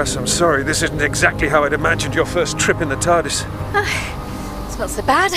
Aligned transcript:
Cass, 0.00 0.16
I'm 0.16 0.26
sorry. 0.26 0.62
This 0.62 0.82
isn't 0.82 1.02
exactly 1.02 1.46
how 1.46 1.64
I'd 1.64 1.74
imagined 1.74 2.14
your 2.14 2.24
first 2.24 2.58
trip 2.58 2.80
in 2.80 2.88
the 2.88 2.96
TARDIS. 2.96 3.44
It's 4.66 4.78
not 4.78 4.88
so 4.88 5.02
bad. 5.02 5.30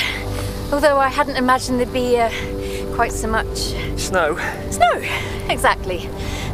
Although 0.71 0.97
I 0.97 1.09
hadn't 1.09 1.35
imagined 1.35 1.81
there'd 1.81 1.91
be 1.91 2.17
uh, 2.17 2.29
quite 2.95 3.11
so 3.11 3.27
much 3.27 3.57
Snow. 3.99 4.37
snow. 4.71 5.01
Exactly. 5.49 5.97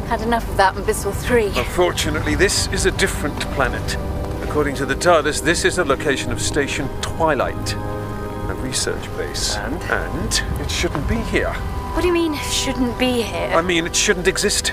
Had 0.08 0.22
enough 0.22 0.48
of 0.50 0.56
that 0.56 0.76
in 0.76 0.84
Bissell 0.84 1.12
3. 1.12 1.52
Unfortunately, 1.56 2.34
this 2.34 2.66
is 2.72 2.84
a 2.84 2.90
different 2.90 3.38
planet. 3.52 3.94
According 4.42 4.74
to 4.74 4.86
the 4.86 4.96
TARDIS, 4.96 5.44
this 5.44 5.64
is 5.64 5.76
the 5.76 5.84
location 5.84 6.32
of 6.32 6.42
Station 6.42 6.88
Twilight, 7.02 7.74
a 7.74 8.56
research 8.58 9.04
base. 9.16 9.54
And? 9.56 9.80
And 9.84 10.60
it 10.60 10.68
shouldn't 10.68 11.08
be 11.08 11.18
here. 11.30 11.52
What 11.52 12.00
do 12.00 12.08
you 12.08 12.12
mean, 12.12 12.34
shouldn't 12.38 12.98
be 12.98 13.22
here? 13.22 13.52
I 13.54 13.62
mean, 13.62 13.86
it 13.86 13.94
shouldn't 13.94 14.26
exist. 14.26 14.72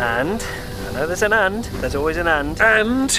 And? 0.00 0.42
I 0.98 1.02
know 1.02 1.06
there's 1.06 1.22
an 1.22 1.32
and. 1.32 1.62
There's 1.62 1.94
always 1.94 2.16
an 2.16 2.26
and. 2.26 2.60
And 2.60 3.10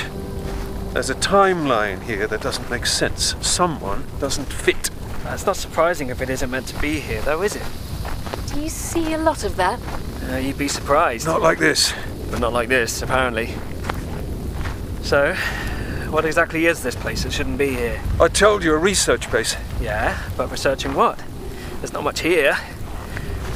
there's 0.93 1.09
a 1.09 1.15
timeline 1.15 2.03
here 2.03 2.27
that 2.27 2.41
doesn't 2.41 2.69
make 2.69 2.85
sense. 2.85 3.35
Someone 3.39 4.05
doesn't 4.19 4.51
fit. 4.51 4.89
That's 5.23 5.45
not 5.45 5.55
surprising 5.55 6.09
if 6.09 6.19
it 6.19 6.29
isn't 6.29 6.51
meant 6.51 6.67
to 6.67 6.81
be 6.81 6.99
here, 6.99 7.21
though, 7.21 7.41
is 7.41 7.55
it? 7.55 7.63
Do 8.47 8.59
you 8.59 8.67
see 8.67 9.13
a 9.13 9.17
lot 9.17 9.45
of 9.45 9.55
that? 9.55 9.79
Uh, 10.29 10.35
you'd 10.35 10.57
be 10.57 10.67
surprised. 10.67 11.25
Not 11.25 11.41
like 11.41 11.57
this. 11.57 11.93
But 12.29 12.41
not 12.41 12.51
like 12.51 12.67
this, 12.67 13.01
apparently. 13.01 13.53
So, 15.01 15.33
what 16.09 16.25
exactly 16.25 16.65
is 16.65 16.83
this 16.83 16.97
place 16.97 17.23
that 17.23 17.31
shouldn't 17.31 17.57
be 17.57 17.75
here? 17.75 18.01
I 18.19 18.27
told 18.27 18.61
you 18.61 18.73
a 18.73 18.77
research 18.77 19.31
base. 19.31 19.55
Yeah, 19.79 20.21
but 20.35 20.51
researching 20.51 20.95
what? 20.95 21.17
There's 21.77 21.93
not 21.93 22.03
much 22.03 22.19
here. 22.19 22.57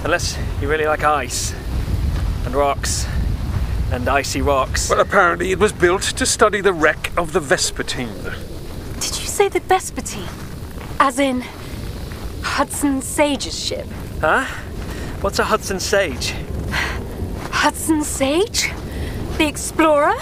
Unless 0.06 0.40
you 0.62 0.70
really 0.70 0.86
like 0.86 1.04
ice. 1.04 1.54
And 2.46 2.56
rocks. 2.56 3.06
And 3.94 4.10
icy 4.10 4.42
rocks. 4.42 4.90
Well, 4.90 5.00
apparently 5.00 5.52
it 5.52 5.60
was 5.60 5.72
built 5.72 6.02
to 6.02 6.26
study 6.26 6.62
the 6.62 6.74
wreck 6.74 7.12
of 7.16 7.32
the 7.32 7.40
Vespertine. 7.40 8.24
Did 8.96 9.20
you 9.20 9.28
say 9.28 9.50
the 9.50 9.60
Vespertine? 9.60 10.28
As 11.00 11.20
in 11.20 11.42
Hudson 12.42 13.04
Sage's 13.04 13.58
ship? 13.58 13.86
Huh? 14.20 14.46
What's 15.22 15.38
a 15.38 15.44
Hudson 15.44 15.80
Sage? 15.80 16.34
Hudson 17.52 18.04
Sage? 18.04 18.72
The 19.38 19.48
explorer? 19.48 20.16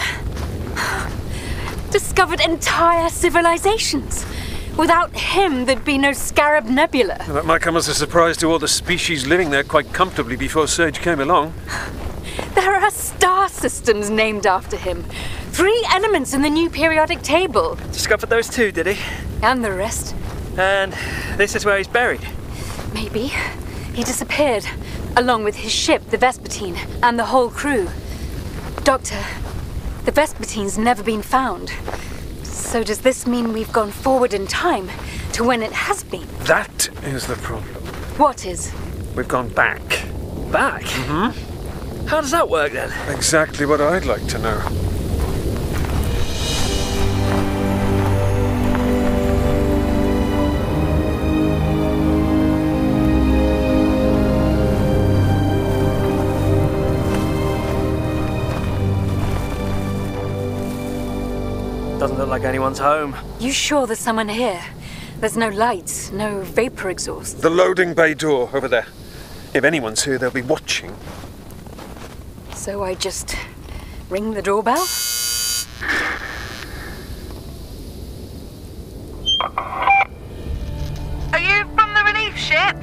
Discovered 1.91 2.41
entire 2.41 3.07
civilizations. 3.09 4.25
Without 4.77 5.15
him, 5.15 5.63
there'd 5.63 5.85
be 5.85 5.97
no 5.97 6.11
Scarab 6.11 6.65
Nebula. 6.65 7.23
That 7.29 7.45
might 7.45 7.61
come 7.61 7.77
as 7.77 7.87
a 7.87 7.93
surprise 7.93 8.35
to 8.37 8.47
all 8.51 8.59
the 8.59 8.67
species 8.67 9.27
living 9.27 9.49
there 9.49 9.63
quite 9.63 9.93
comfortably 9.93 10.35
before 10.35 10.67
Sage 10.67 10.99
came 10.99 11.21
along. 11.21 11.53
There 12.53 12.75
are 12.75 12.91
star 12.91 13.47
systems 13.47 14.09
named 14.09 14.45
after 14.45 14.75
him. 14.75 15.03
Three 15.51 15.85
elements 15.89 16.33
in 16.33 16.41
the 16.41 16.49
new 16.49 16.69
periodic 16.69 17.21
table. 17.21 17.75
Discovered 17.93 18.29
those 18.29 18.49
two, 18.49 18.71
did 18.71 18.87
he? 18.87 19.01
And 19.41 19.63
the 19.63 19.71
rest. 19.71 20.15
And 20.57 20.93
this 21.37 21.55
is 21.55 21.63
where 21.63 21.77
he's 21.77 21.87
buried. 21.87 22.21
Maybe. 22.93 23.31
He 23.93 24.03
disappeared, 24.03 24.65
along 25.15 25.43
with 25.43 25.55
his 25.55 25.71
ship, 25.71 26.01
the 26.09 26.17
Vespertine, 26.17 26.77
and 27.01 27.17
the 27.17 27.25
whole 27.25 27.49
crew. 27.49 27.87
Doctor, 28.83 29.23
the 30.05 30.11
Vespertine's 30.11 30.77
never 30.77 31.03
been 31.03 31.21
found. 31.21 31.71
So 32.43 32.83
does 32.83 33.01
this 33.01 33.25
mean 33.25 33.53
we've 33.53 33.71
gone 33.71 33.91
forward 33.91 34.33
in 34.33 34.47
time 34.47 34.89
to 35.33 35.43
when 35.43 35.61
it 35.61 35.71
has 35.71 36.03
been? 36.03 36.27
That 36.43 36.89
is 37.03 37.27
the 37.27 37.35
problem. 37.35 37.73
What 38.17 38.45
is? 38.45 38.73
We've 39.15 39.27
gone 39.27 39.49
back. 39.49 39.81
Back? 40.51 40.83
Mm-hmm. 40.83 41.50
How 42.11 42.19
does 42.19 42.31
that 42.31 42.49
work 42.49 42.73
then? 42.73 42.91
Exactly 43.09 43.65
what 43.65 43.79
I'd 43.79 44.03
like 44.03 44.27
to 44.27 44.37
know. 44.37 44.59
Doesn't 61.97 62.17
look 62.17 62.27
like 62.27 62.43
anyone's 62.43 62.77
home. 62.77 63.15
You 63.39 63.53
sure 63.53 63.87
there's 63.87 63.99
someone 63.99 64.27
here? 64.27 64.61
There's 65.21 65.37
no 65.37 65.47
lights, 65.47 66.11
no 66.11 66.41
vapor 66.41 66.89
exhaust. 66.89 67.41
The 67.41 67.49
loading 67.49 67.93
bay 67.93 68.13
door 68.13 68.49
over 68.53 68.67
there. 68.67 68.87
If 69.53 69.63
anyone's 69.63 70.03
here, 70.03 70.17
they'll 70.17 70.29
be 70.29 70.41
watching. 70.41 70.93
So 72.61 72.83
I 72.83 72.93
just 72.93 73.35
ring 74.07 74.35
the 74.35 74.41
doorbell? 74.43 74.85
Are 81.33 81.39
you 81.39 81.65
from 81.73 81.91
the 81.95 82.03
relief 82.05 82.37
ship? 82.37 82.75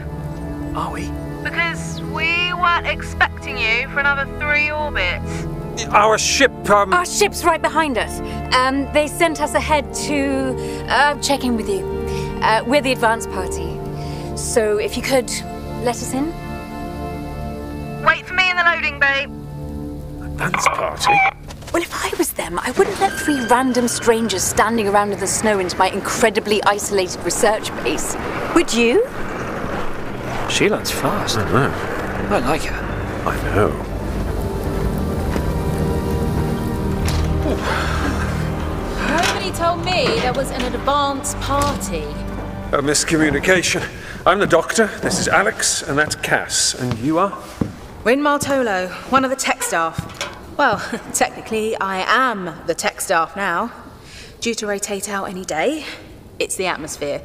Are 0.74 0.92
we? 0.92 1.08
Because 1.44 2.00
we 2.10 2.52
weren't 2.54 2.88
expecting 2.88 3.56
you 3.56 3.88
for 3.90 4.00
another 4.00 4.26
three 4.40 4.68
orbits. 4.68 5.46
Our 5.92 6.18
ship, 6.18 6.50
um. 6.68 6.92
Our 6.92 7.06
ship's 7.06 7.44
right 7.44 7.62
behind 7.62 7.98
us. 7.98 8.18
Um, 8.56 8.92
they 8.92 9.06
sent 9.06 9.40
us 9.40 9.54
ahead 9.54 9.94
to 9.94 10.56
uh, 10.88 11.22
check 11.22 11.44
in 11.44 11.56
with 11.56 11.68
you. 11.68 11.86
Uh, 12.42 12.64
we're 12.66 12.82
the 12.82 12.90
advance 12.90 13.28
party. 13.28 13.78
So 14.36 14.78
if 14.78 14.96
you 14.96 15.04
could 15.04 15.30
let 15.84 15.94
us 15.94 16.12
in? 16.12 16.26
Wait 18.04 18.26
for 18.26 18.34
me 18.34 18.50
in 18.50 18.56
the 18.56 18.64
loading 18.64 18.98
bay. 18.98 19.28
Dance 20.38 20.68
party? 20.68 21.12
Well, 21.72 21.82
if 21.82 21.92
I 21.92 22.16
was 22.16 22.32
them, 22.32 22.60
I 22.60 22.70
wouldn't 22.70 23.00
let 23.00 23.12
three 23.12 23.44
random 23.46 23.88
strangers 23.88 24.44
standing 24.44 24.86
around 24.86 25.12
in 25.12 25.18
the 25.18 25.26
snow 25.26 25.58
into 25.58 25.76
my 25.76 25.90
incredibly 25.90 26.62
isolated 26.62 27.20
research 27.24 27.74
base. 27.82 28.16
Would 28.54 28.72
you? 28.72 29.04
She 30.48 30.70
learns 30.70 30.92
fast. 30.92 31.38
I 31.38 31.50
know. 31.50 32.36
I 32.36 32.38
like 32.38 32.62
her. 32.62 32.76
I 33.26 33.36
know. 33.46 33.70
Nobody 39.08 39.50
told 39.50 39.84
me 39.84 40.20
there 40.20 40.32
was 40.32 40.52
an 40.52 40.62
advance 40.72 41.34
party. 41.40 42.04
A 42.72 42.80
miscommunication. 42.80 43.82
I'm 44.24 44.38
the 44.38 44.46
doctor, 44.46 44.86
this 45.02 45.18
is 45.18 45.26
Alex, 45.26 45.82
and 45.82 45.98
that's 45.98 46.14
Cass. 46.14 46.74
And 46.74 46.96
you 46.98 47.18
are? 47.18 47.36
Rin 48.08 48.20
Martolo, 48.20 48.88
one 49.12 49.22
of 49.22 49.28
the 49.28 49.36
tech 49.36 49.62
staff. 49.62 50.56
Well, 50.56 50.78
technically, 51.12 51.76
I 51.76 51.98
am 52.30 52.54
the 52.66 52.74
tech 52.74 53.02
staff 53.02 53.36
now. 53.36 53.70
Due 54.40 54.54
to 54.54 54.66
rotate 54.66 55.10
out 55.10 55.26
any 55.26 55.44
day. 55.44 55.84
It's 56.38 56.56
the 56.56 56.68
atmosphere. 56.68 57.20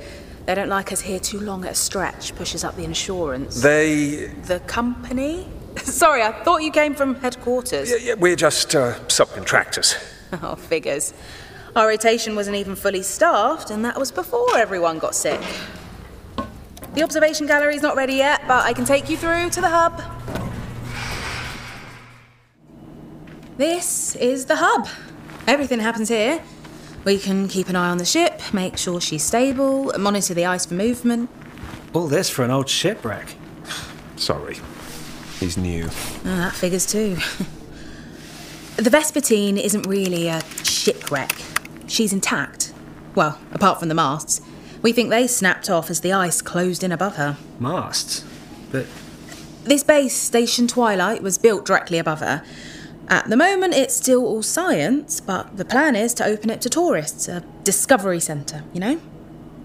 They 0.46 0.56
don't 0.56 0.68
like 0.68 0.92
us 0.92 1.00
here 1.00 1.22
too 1.22 1.40
long 1.40 1.64
at 1.64 1.72
a 1.72 1.74
stretch, 1.74 2.36
pushes 2.36 2.66
up 2.66 2.76
the 2.76 2.84
insurance. 2.84 3.62
They. 3.62 4.26
The 4.44 4.60
company? 4.60 5.48
Sorry, 5.78 6.22
I 6.22 6.34
thought 6.44 6.64
you 6.64 6.72
came 6.72 6.96
from 6.96 7.16
headquarters. 7.16 7.90
Yeah, 7.90 7.98
yeah, 8.02 8.14
we're 8.16 8.36
just 8.36 8.76
uh, 8.76 8.96
subcontractors. 9.08 9.96
Oh, 10.42 10.56
figures. 10.56 11.14
Our 11.78 11.88
rotation 11.88 12.36
wasn't 12.36 12.58
even 12.58 12.76
fully 12.76 13.04
staffed, 13.04 13.72
and 13.72 13.86
that 13.86 13.98
was 13.98 14.12
before 14.12 14.58
everyone 14.58 15.00
got 15.00 15.16
sick. 15.16 15.40
The 16.94 17.04
observation 17.04 17.48
gallery's 17.48 17.82
not 17.82 17.96
ready 17.96 18.16
yet, 18.16 18.42
but 18.50 18.66
I 18.66 18.74
can 18.74 18.84
take 18.84 19.10
you 19.10 19.16
through 19.16 19.52
to 19.52 19.62
the 19.62 19.70
hub. 19.70 20.23
This 23.58 24.16
is 24.16 24.46
the 24.46 24.56
hub. 24.58 24.88
Everything 25.48 25.80
happens 25.80 26.10
here. 26.10 26.42
We 27.06 27.18
can 27.20 27.48
keep 27.48 27.70
an 27.70 27.76
eye 27.76 27.90
on 27.90 27.98
the 27.98 28.06
ship, 28.06 28.42
make 28.54 28.78
sure 28.78 29.02
she's 29.02 29.24
stable, 29.24 29.92
monitor 30.00 30.34
the 30.34 30.46
ice 30.46 30.66
for 30.66 30.74
movement. 30.74 31.30
All 31.94 32.08
this 32.08 32.30
for 32.30 32.44
an 32.44 32.52
old 32.52 32.70
shipwreck. 32.70 33.36
Sorry. 34.16 34.58
He's 35.40 35.58
new. 35.58 35.86
Oh, 35.86 36.22
that 36.24 36.54
figures 36.54 36.86
too. 36.86 37.16
the 38.78 38.90
Vespertine 38.90 39.60
isn't 39.60 39.84
really 39.84 40.30
a 40.30 40.42
shipwreck. 40.64 41.36
She's 41.88 42.14
intact. 42.14 42.74
Well, 43.16 43.38
apart 43.52 43.80
from 43.80 43.90
the 43.90 43.96
masts. 43.96 44.42
We 44.82 44.92
think 44.94 45.10
they 45.10 45.28
snapped 45.28 45.70
off 45.70 45.90
as 45.90 46.02
the 46.02 46.14
ice 46.14 46.42
closed 46.42 46.84
in 46.84 46.92
above 46.92 47.18
her. 47.18 47.38
Masts? 47.60 48.24
But 48.72 48.86
This 49.66 49.84
base, 49.84 50.16
Station 50.16 50.68
Twilight, 50.68 51.22
was 51.22 51.38
built 51.38 51.66
directly 51.66 51.98
above 52.00 52.20
her. 52.22 52.44
At 53.10 53.30
the 53.30 53.38
moment, 53.38 53.74
it's 53.74 53.96
still 53.96 54.26
all 54.26 54.44
science, 54.44 55.20
but 55.20 55.58
the 55.58 55.66
plan 55.66 55.96
is 55.96 56.14
to 56.16 56.26
open 56.26 56.50
it 56.50 56.62
to 56.62 56.70
tourists, 56.70 57.28
a 57.28 57.44
discovery 57.64 58.20
centre, 58.20 58.64
you 58.74 58.80
know? 58.80 59.00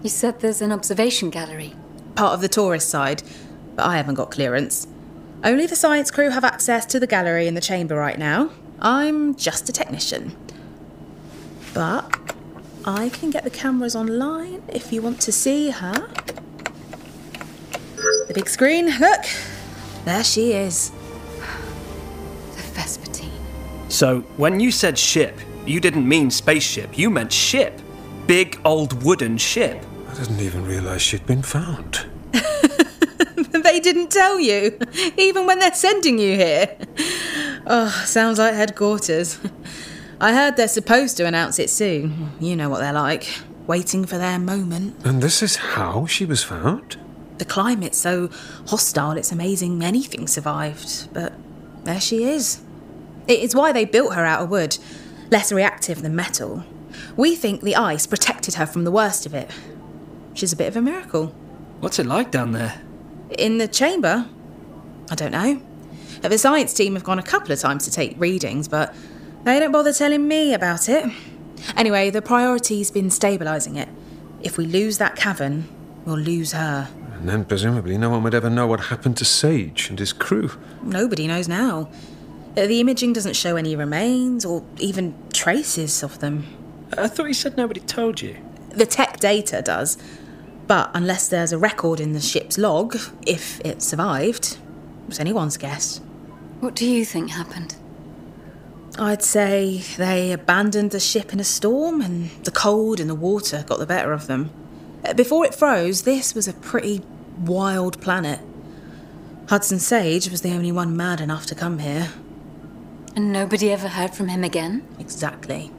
You 0.03 0.09
said 0.09 0.39
there's 0.39 0.61
an 0.61 0.71
observation 0.71 1.29
gallery. 1.29 1.73
Part 2.15 2.33
of 2.33 2.41
the 2.41 2.49
tourist 2.49 2.89
side, 2.89 3.23
but 3.75 3.85
I 3.85 3.97
haven't 3.97 4.15
got 4.15 4.31
clearance. 4.31 4.87
Only 5.43 5.65
the 5.65 5.75
science 5.75 6.11
crew 6.11 6.29
have 6.31 6.43
access 6.43 6.85
to 6.87 6.99
the 6.99 7.07
gallery 7.07 7.47
in 7.47 7.53
the 7.53 7.61
chamber 7.61 7.95
right 7.95 8.19
now. 8.19 8.51
I'm 8.81 9.35
just 9.35 9.69
a 9.69 9.71
technician. 9.71 10.35
But 11.73 12.13
I 12.85 13.09
can 13.09 13.29
get 13.29 13.43
the 13.43 13.49
cameras 13.49 13.95
online 13.95 14.63
if 14.67 14.91
you 14.91 15.01
want 15.01 15.21
to 15.21 15.31
see 15.31 15.69
her. 15.69 15.93
The 18.27 18.33
big 18.33 18.49
screen, 18.49 18.87
look. 18.99 19.21
There 20.05 20.23
she 20.23 20.53
is. 20.53 20.91
The 22.55 22.61
Vespertine. 22.73 23.18
So 23.89 24.21
when 24.37 24.59
you 24.59 24.71
said 24.71 24.97
ship, 24.97 25.37
You 25.65 25.79
didn't 25.79 26.07
mean 26.07 26.31
spaceship, 26.31 26.97
you 26.97 27.11
meant 27.11 27.31
ship. 27.31 27.79
Big 28.25 28.59
old 28.65 29.03
wooden 29.03 29.37
ship. 29.37 29.85
I 30.09 30.15
didn't 30.15 30.39
even 30.39 30.65
realize 30.65 31.01
she'd 31.03 31.25
been 31.27 31.43
found. 31.43 32.07
they 32.33 33.79
didn't 33.79 34.09
tell 34.09 34.39
you, 34.39 34.79
even 35.17 35.45
when 35.45 35.59
they're 35.59 35.73
sending 35.73 36.17
you 36.17 36.35
here. 36.35 36.75
Oh, 37.67 37.89
sounds 38.05 38.39
like 38.39 38.55
headquarters. 38.55 39.37
I 40.19 40.33
heard 40.33 40.57
they're 40.57 40.67
supposed 40.67 41.17
to 41.17 41.25
announce 41.25 41.59
it 41.59 41.69
soon. 41.69 42.31
You 42.39 42.55
know 42.55 42.69
what 42.69 42.79
they're 42.79 42.91
like, 42.91 43.27
waiting 43.67 44.05
for 44.05 44.17
their 44.17 44.39
moment. 44.39 44.95
And 45.05 45.21
this 45.21 45.43
is 45.43 45.55
how 45.57 46.07
she 46.07 46.25
was 46.25 46.43
found? 46.43 46.97
The 47.37 47.45
climate's 47.45 47.99
so 47.99 48.29
hostile, 48.67 49.17
it's 49.17 49.31
amazing 49.31 49.83
anything 49.83 50.25
survived. 50.27 51.13
But 51.13 51.33
there 51.83 52.01
she 52.01 52.23
is. 52.23 52.61
It's 53.29 53.53
why 53.53 53.71
they 53.71 53.85
built 53.85 54.15
her 54.15 54.25
out 54.25 54.41
of 54.41 54.49
wood, 54.49 54.77
less 55.29 55.51
reactive 55.51 56.01
than 56.01 56.15
metal. 56.15 56.63
We 57.15 57.35
think 57.35 57.61
the 57.61 57.75
ice 57.75 58.07
protected 58.07 58.55
her 58.55 58.65
from 58.65 58.85
the 58.85 58.91
worst 58.91 59.27
of 59.27 59.35
it. 59.35 59.51
She's 60.33 60.51
a 60.51 60.55
bit 60.55 60.67
of 60.67 60.75
a 60.75 60.81
miracle. 60.81 61.27
What's 61.79 61.99
it 61.99 62.07
like 62.07 62.31
down 62.31 62.53
there? 62.53 62.81
In 63.37 63.59
the 63.59 63.67
chamber? 63.67 64.27
I 65.11 65.15
don't 65.15 65.31
know. 65.31 65.61
The 66.21 66.37
science 66.37 66.73
team 66.73 66.95
have 66.95 67.03
gone 67.03 67.19
a 67.19 67.23
couple 67.23 67.51
of 67.51 67.59
times 67.59 67.85
to 67.85 67.91
take 67.91 68.19
readings, 68.19 68.67
but 68.67 68.95
they 69.43 69.59
don't 69.59 69.71
bother 69.71 69.93
telling 69.93 70.27
me 70.27 70.53
about 70.53 70.89
it. 70.89 71.05
Anyway, 71.77 72.09
the 72.09 72.21
priority's 72.21 72.89
been 72.89 73.09
stabilising 73.09 73.77
it. 73.77 73.89
If 74.41 74.57
we 74.57 74.65
lose 74.65 74.97
that 74.97 75.15
cavern, 75.15 75.67
we'll 76.03 76.17
lose 76.17 76.53
her. 76.53 76.89
And 77.13 77.29
then 77.29 77.45
presumably 77.45 77.97
no 77.97 78.09
one 78.09 78.23
would 78.23 78.33
ever 78.33 78.49
know 78.49 78.65
what 78.65 78.79
happened 78.85 79.17
to 79.17 79.25
Sage 79.25 79.89
and 79.89 79.99
his 79.99 80.13
crew. 80.13 80.51
Nobody 80.81 81.27
knows 81.27 81.47
now. 81.47 81.89
Uh, 82.59 82.67
The 82.67 82.79
imaging 82.79 83.13
doesn't 83.13 83.35
show 83.35 83.55
any 83.55 83.75
remains 83.75 84.45
or 84.45 84.63
even 84.79 85.15
traces 85.33 86.03
of 86.03 86.19
them. 86.19 86.45
I 86.97 87.07
thought 87.07 87.27
you 87.27 87.33
said 87.33 87.55
nobody 87.55 87.79
told 87.79 88.21
you. 88.21 88.35
The 88.71 88.85
tech 88.85 89.19
data 89.19 89.61
does, 89.61 89.97
but 90.67 90.91
unless 90.93 91.27
there's 91.27 91.51
a 91.51 91.57
record 91.57 91.99
in 91.99 92.13
the 92.13 92.19
ship's 92.19 92.57
log, 92.57 92.97
if 93.25 93.59
it 93.61 93.81
survived, 93.81 94.57
it's 95.07 95.19
anyone's 95.19 95.57
guess. 95.57 96.01
What 96.59 96.75
do 96.75 96.85
you 96.85 97.05
think 97.05 97.31
happened? 97.31 97.75
I'd 98.97 99.23
say 99.23 99.83
they 99.97 100.31
abandoned 100.31 100.91
the 100.91 100.99
ship 100.99 101.31
in 101.31 101.39
a 101.39 101.43
storm 101.43 102.01
and 102.01 102.29
the 102.43 102.51
cold 102.51 102.99
and 102.99 103.09
the 103.09 103.15
water 103.15 103.63
got 103.65 103.79
the 103.79 103.85
better 103.85 104.11
of 104.11 104.27
them. 104.27 104.49
Uh, 105.05 105.13
Before 105.13 105.45
it 105.45 105.55
froze, 105.55 106.01
this 106.01 106.35
was 106.35 106.47
a 106.47 106.53
pretty 106.53 107.01
wild 107.39 108.01
planet. 108.01 108.41
Hudson 109.47 109.79
Sage 109.79 110.29
was 110.29 110.41
the 110.41 110.51
only 110.51 110.71
one 110.71 110.97
mad 110.97 111.21
enough 111.21 111.45
to 111.47 111.55
come 111.55 111.79
here. 111.79 112.09
And 113.15 113.33
nobody 113.33 113.71
ever 113.71 113.87
heard 113.87 114.13
from 114.13 114.27
him 114.27 114.43
again? 114.43 114.87
Exactly. 114.99 115.71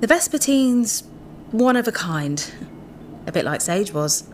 The 0.00 0.06
Vespertine's 0.06 1.04
one 1.50 1.76
of 1.76 1.86
a 1.86 1.92
kind, 1.92 2.52
a 3.26 3.32
bit 3.32 3.44
like 3.44 3.60
Sage 3.60 3.92
was. 3.92 4.24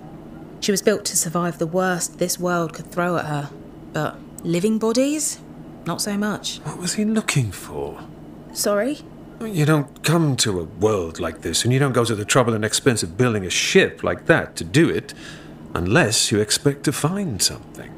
She 0.61 0.71
was 0.71 0.81
built 0.83 1.05
to 1.07 1.17
survive 1.17 1.59
the 1.59 1.67
worst 1.67 2.19
this 2.19 2.39
world 2.39 2.73
could 2.73 2.91
throw 2.91 3.17
at 3.17 3.27
her, 3.27 3.51
but 3.93 4.17
living 4.43 4.79
bodies? 4.79 5.41
Not 5.85 6.01
so 6.01 6.17
much. 6.17 6.59
What 6.59 6.79
was 6.79 6.95
he 6.95 7.05
looking 7.05 7.51
for? 7.53 8.01
Sorry? 8.53 9.01
You 9.41 9.67
don't 9.67 10.03
come 10.03 10.37
to 10.37 10.61
a 10.61 10.65
world 10.65 11.21
like 11.21 11.43
this, 11.43 11.65
and 11.65 11.73
you 11.73 11.79
don't 11.79 11.93
go 11.93 12.05
to 12.05 12.15
the 12.15 12.25
trouble 12.25 12.55
and 12.55 12.65
expense 12.65 13.03
of 13.03 13.19
building 13.19 13.45
a 13.45 13.51
ship 13.51 14.03
like 14.03 14.27
that 14.27 14.57
to 14.57 14.65
do 14.65 14.89
it, 14.89 15.13
unless 15.75 16.33
you 16.33 16.41
expect 16.41 16.85
to 16.85 16.93
find 16.93 17.43
something. 17.43 17.93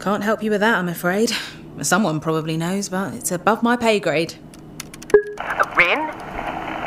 Can't 0.00 0.22
help 0.22 0.42
you 0.42 0.50
with 0.50 0.60
that, 0.60 0.76
I'm 0.76 0.88
afraid. 0.88 1.32
Someone 1.82 2.20
probably 2.20 2.56
knows, 2.56 2.88
but 2.88 3.14
it's 3.14 3.32
above 3.32 3.62
my 3.62 3.76
pay 3.76 3.98
grade. 3.98 4.34
Rin, 5.76 5.98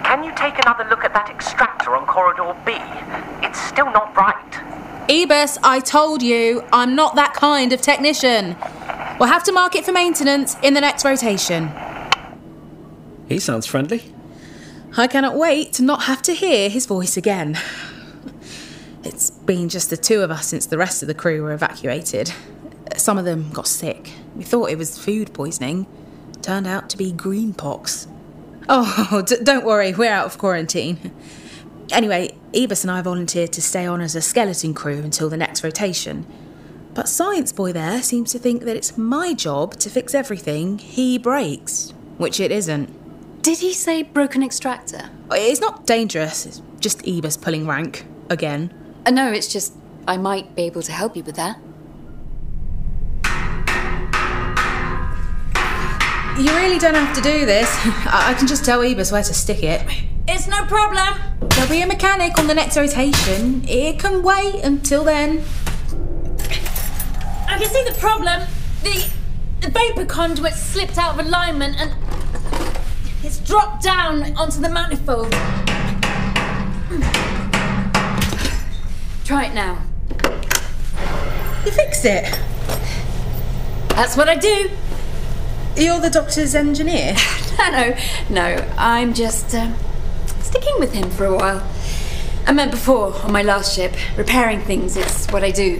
can 0.03 0.23
you 0.23 0.31
take 0.35 0.57
another 0.59 0.87
look 0.89 1.03
at 1.03 1.13
that 1.13 1.29
extractor 1.29 1.95
on 1.95 2.05
corridor 2.05 2.55
B? 2.65 2.73
It's 3.45 3.59
still 3.59 3.91
not 3.91 4.15
right. 4.15 5.09
Ebus, 5.09 5.57
I 5.63 5.79
told 5.81 6.21
you, 6.21 6.63
I'm 6.71 6.95
not 6.95 7.15
that 7.15 7.33
kind 7.33 7.73
of 7.73 7.81
technician. 7.81 8.55
We'll 9.19 9.29
have 9.29 9.43
to 9.43 9.51
mark 9.51 9.75
it 9.75 9.85
for 9.85 9.91
maintenance 9.91 10.55
in 10.63 10.73
the 10.73 10.81
next 10.81 11.03
rotation. 11.03 11.69
He 13.27 13.39
sounds 13.39 13.65
friendly. 13.65 14.13
I 14.95 15.07
cannot 15.07 15.35
wait 15.35 15.73
to 15.73 15.83
not 15.83 16.03
have 16.03 16.21
to 16.23 16.33
hear 16.33 16.69
his 16.69 16.85
voice 16.85 17.17
again. 17.17 17.57
It's 19.03 19.29
been 19.29 19.69
just 19.69 19.89
the 19.89 19.97
two 19.97 20.21
of 20.21 20.31
us 20.31 20.47
since 20.47 20.65
the 20.65 20.77
rest 20.77 21.01
of 21.01 21.07
the 21.07 21.13
crew 21.13 21.43
were 21.43 21.53
evacuated. 21.53 22.33
Some 22.95 23.17
of 23.17 23.25
them 23.25 23.51
got 23.51 23.67
sick. 23.67 24.11
We 24.35 24.43
thought 24.43 24.69
it 24.69 24.77
was 24.77 24.97
food 24.97 25.33
poisoning. 25.33 25.87
Turned 26.41 26.67
out 26.67 26.89
to 26.91 26.97
be 26.97 27.11
green 27.11 27.53
pox. 27.53 28.07
Oh, 28.69 29.21
d- 29.27 29.37
don't 29.43 29.65
worry, 29.65 29.93
we're 29.93 30.11
out 30.11 30.25
of 30.25 30.37
quarantine. 30.37 31.11
Anyway, 31.91 32.37
Ebus 32.53 32.83
and 32.83 32.91
I 32.91 33.01
volunteered 33.01 33.53
to 33.53 33.61
stay 33.61 33.85
on 33.85 34.01
as 34.01 34.15
a 34.15 34.21
skeleton 34.21 34.73
crew 34.73 34.99
until 34.99 35.29
the 35.29 35.37
next 35.37 35.63
rotation. 35.63 36.25
But 36.93 37.07
Science 37.07 37.51
Boy 37.51 37.71
there 37.71 38.01
seems 38.01 38.31
to 38.31 38.39
think 38.39 38.63
that 38.63 38.75
it's 38.75 38.97
my 38.97 39.33
job 39.33 39.75
to 39.77 39.89
fix 39.89 40.13
everything 40.13 40.79
he 40.79 41.17
breaks, 41.17 41.93
which 42.17 42.39
it 42.39 42.51
isn't. 42.51 43.41
Did 43.41 43.59
he 43.59 43.73
say 43.73 44.03
broken 44.03 44.43
extractor? 44.43 45.09
It's 45.31 45.61
not 45.61 45.85
dangerous, 45.85 46.45
it's 46.45 46.61
just 46.79 47.07
Ebus 47.07 47.37
pulling 47.37 47.67
rank. 47.67 48.05
Again. 48.29 48.73
Uh, 49.05 49.11
no, 49.11 49.31
it's 49.31 49.51
just 49.51 49.73
I 50.07 50.17
might 50.17 50.55
be 50.55 50.63
able 50.63 50.81
to 50.81 50.91
help 50.91 51.15
you 51.15 51.23
with 51.23 51.35
that. 51.35 51.57
You 56.37 56.55
really 56.55 56.77
don't 56.77 56.93
have 56.93 57.15
to 57.15 57.21
do 57.21 57.47
this. 57.47 57.67
I 58.05 58.27
I 58.29 58.33
can 58.35 58.45
just 58.45 58.63
tell 58.63 58.83
Ebus 58.83 59.11
where 59.11 59.23
to 59.23 59.33
stick 59.33 59.63
it. 59.63 59.81
It's 60.27 60.47
no 60.47 60.65
problem. 60.65 61.19
There'll 61.49 61.67
be 61.67 61.81
a 61.81 61.87
mechanic 61.87 62.37
on 62.37 62.45
the 62.45 62.53
next 62.53 62.77
rotation. 62.77 63.67
It 63.67 63.99
can 63.99 64.21
wait 64.21 64.63
until 64.63 65.03
then. 65.03 65.43
I 67.47 67.57
can 67.57 67.67
see 67.67 67.83
the 67.85 67.95
problem. 67.97 68.43
The, 68.83 69.09
the 69.61 69.71
vapor 69.71 70.05
conduit 70.05 70.53
slipped 70.53 70.99
out 70.99 71.19
of 71.19 71.25
alignment 71.25 71.81
and 71.81 71.95
it's 73.23 73.39
dropped 73.39 73.81
down 73.81 74.37
onto 74.37 74.61
the 74.61 74.69
manifold. 74.69 75.31
Try 79.25 79.45
it 79.45 79.55
now. 79.55 79.81
You 81.65 81.71
fix 81.71 82.05
it. 82.05 82.39
That's 83.89 84.15
what 84.15 84.29
I 84.29 84.35
do. 84.35 84.69
You're 85.77 85.99
the 85.99 86.09
doctor's 86.09 86.55
engineer. 86.55 87.15
No, 87.57 87.69
no, 87.71 87.97
no. 88.29 88.73
I'm 88.77 89.15
just 89.15 89.55
uh, 89.55 89.73
sticking 90.41 90.79
with 90.79 90.93
him 90.93 91.09
for 91.09 91.25
a 91.25 91.35
while. 91.35 91.67
I 92.45 92.53
meant 92.53 92.69
before 92.69 93.15
on 93.23 93.31
my 93.31 93.41
last 93.41 93.75
ship, 93.75 93.95
repairing 94.15 94.61
things 94.61 94.95
is 94.95 95.25
what 95.27 95.43
I 95.43 95.49
do. 95.49 95.79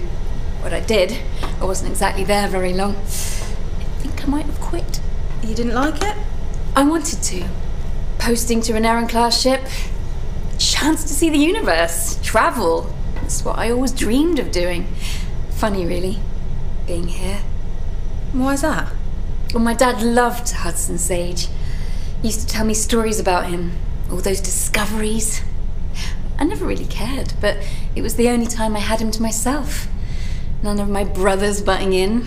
What 0.62 0.74
I 0.74 0.80
did. 0.80 1.18
I 1.62 1.66
wasn't 1.66 1.92
exactly 1.92 2.24
there 2.24 2.48
very 2.48 2.74
long. 2.74 2.96
I 2.96 4.00
think 4.00 4.24
I 4.24 4.28
might 4.28 4.46
have 4.48 4.60
quit. 4.60 5.00
You 5.44 5.54
didn't 5.54 5.76
like 5.76 6.02
it? 6.02 6.16
I 6.76 6.84
wanted 6.84 7.22
to. 7.22 7.48
Posting 8.18 8.60
to 8.62 8.76
an 8.76 8.86
Aaron 8.86 9.08
class 9.08 9.40
ship. 9.40 9.62
Chance 10.58 11.04
to 11.04 11.14
see 11.14 11.30
the 11.30 11.38
universe. 11.38 12.20
Travel. 12.24 12.92
That's 13.16 13.46
what 13.46 13.60
I 13.60 13.70
always 13.70 13.92
dreamed 13.92 14.40
of 14.40 14.52
doing. 14.52 14.88
Funny, 15.52 15.86
really, 15.86 16.20
being 16.88 17.08
here. 17.08 17.42
Why's 18.34 18.62
that? 18.62 18.92
Well, 19.58 19.64
my 19.64 19.74
dad 19.74 20.04
loved 20.04 20.52
Hudson 20.52 21.00
Sage. 21.00 21.48
He 22.22 22.28
used 22.28 22.42
to 22.42 22.46
tell 22.46 22.64
me 22.64 22.76
stories 22.76 23.20
about 23.20 23.48
him, 23.48 23.72
all 24.12 24.18
those 24.18 24.40
discoveries. 24.40 25.42
I 26.38 26.44
never 26.44 26.64
really 26.64 26.86
cared, 26.86 27.34
but 27.42 27.58
it 27.96 28.04
was 28.04 28.18
the 28.18 28.30
only 28.30 28.46
time 28.46 28.76
I 28.76 28.82
had 28.82 29.02
him 29.02 29.10
to 29.10 29.20
myself. 29.20 29.88
None 30.62 30.80
of 30.80 30.90
my 30.90 31.04
brothers 31.04 31.60
butting 31.64 31.94
in. 31.94 32.26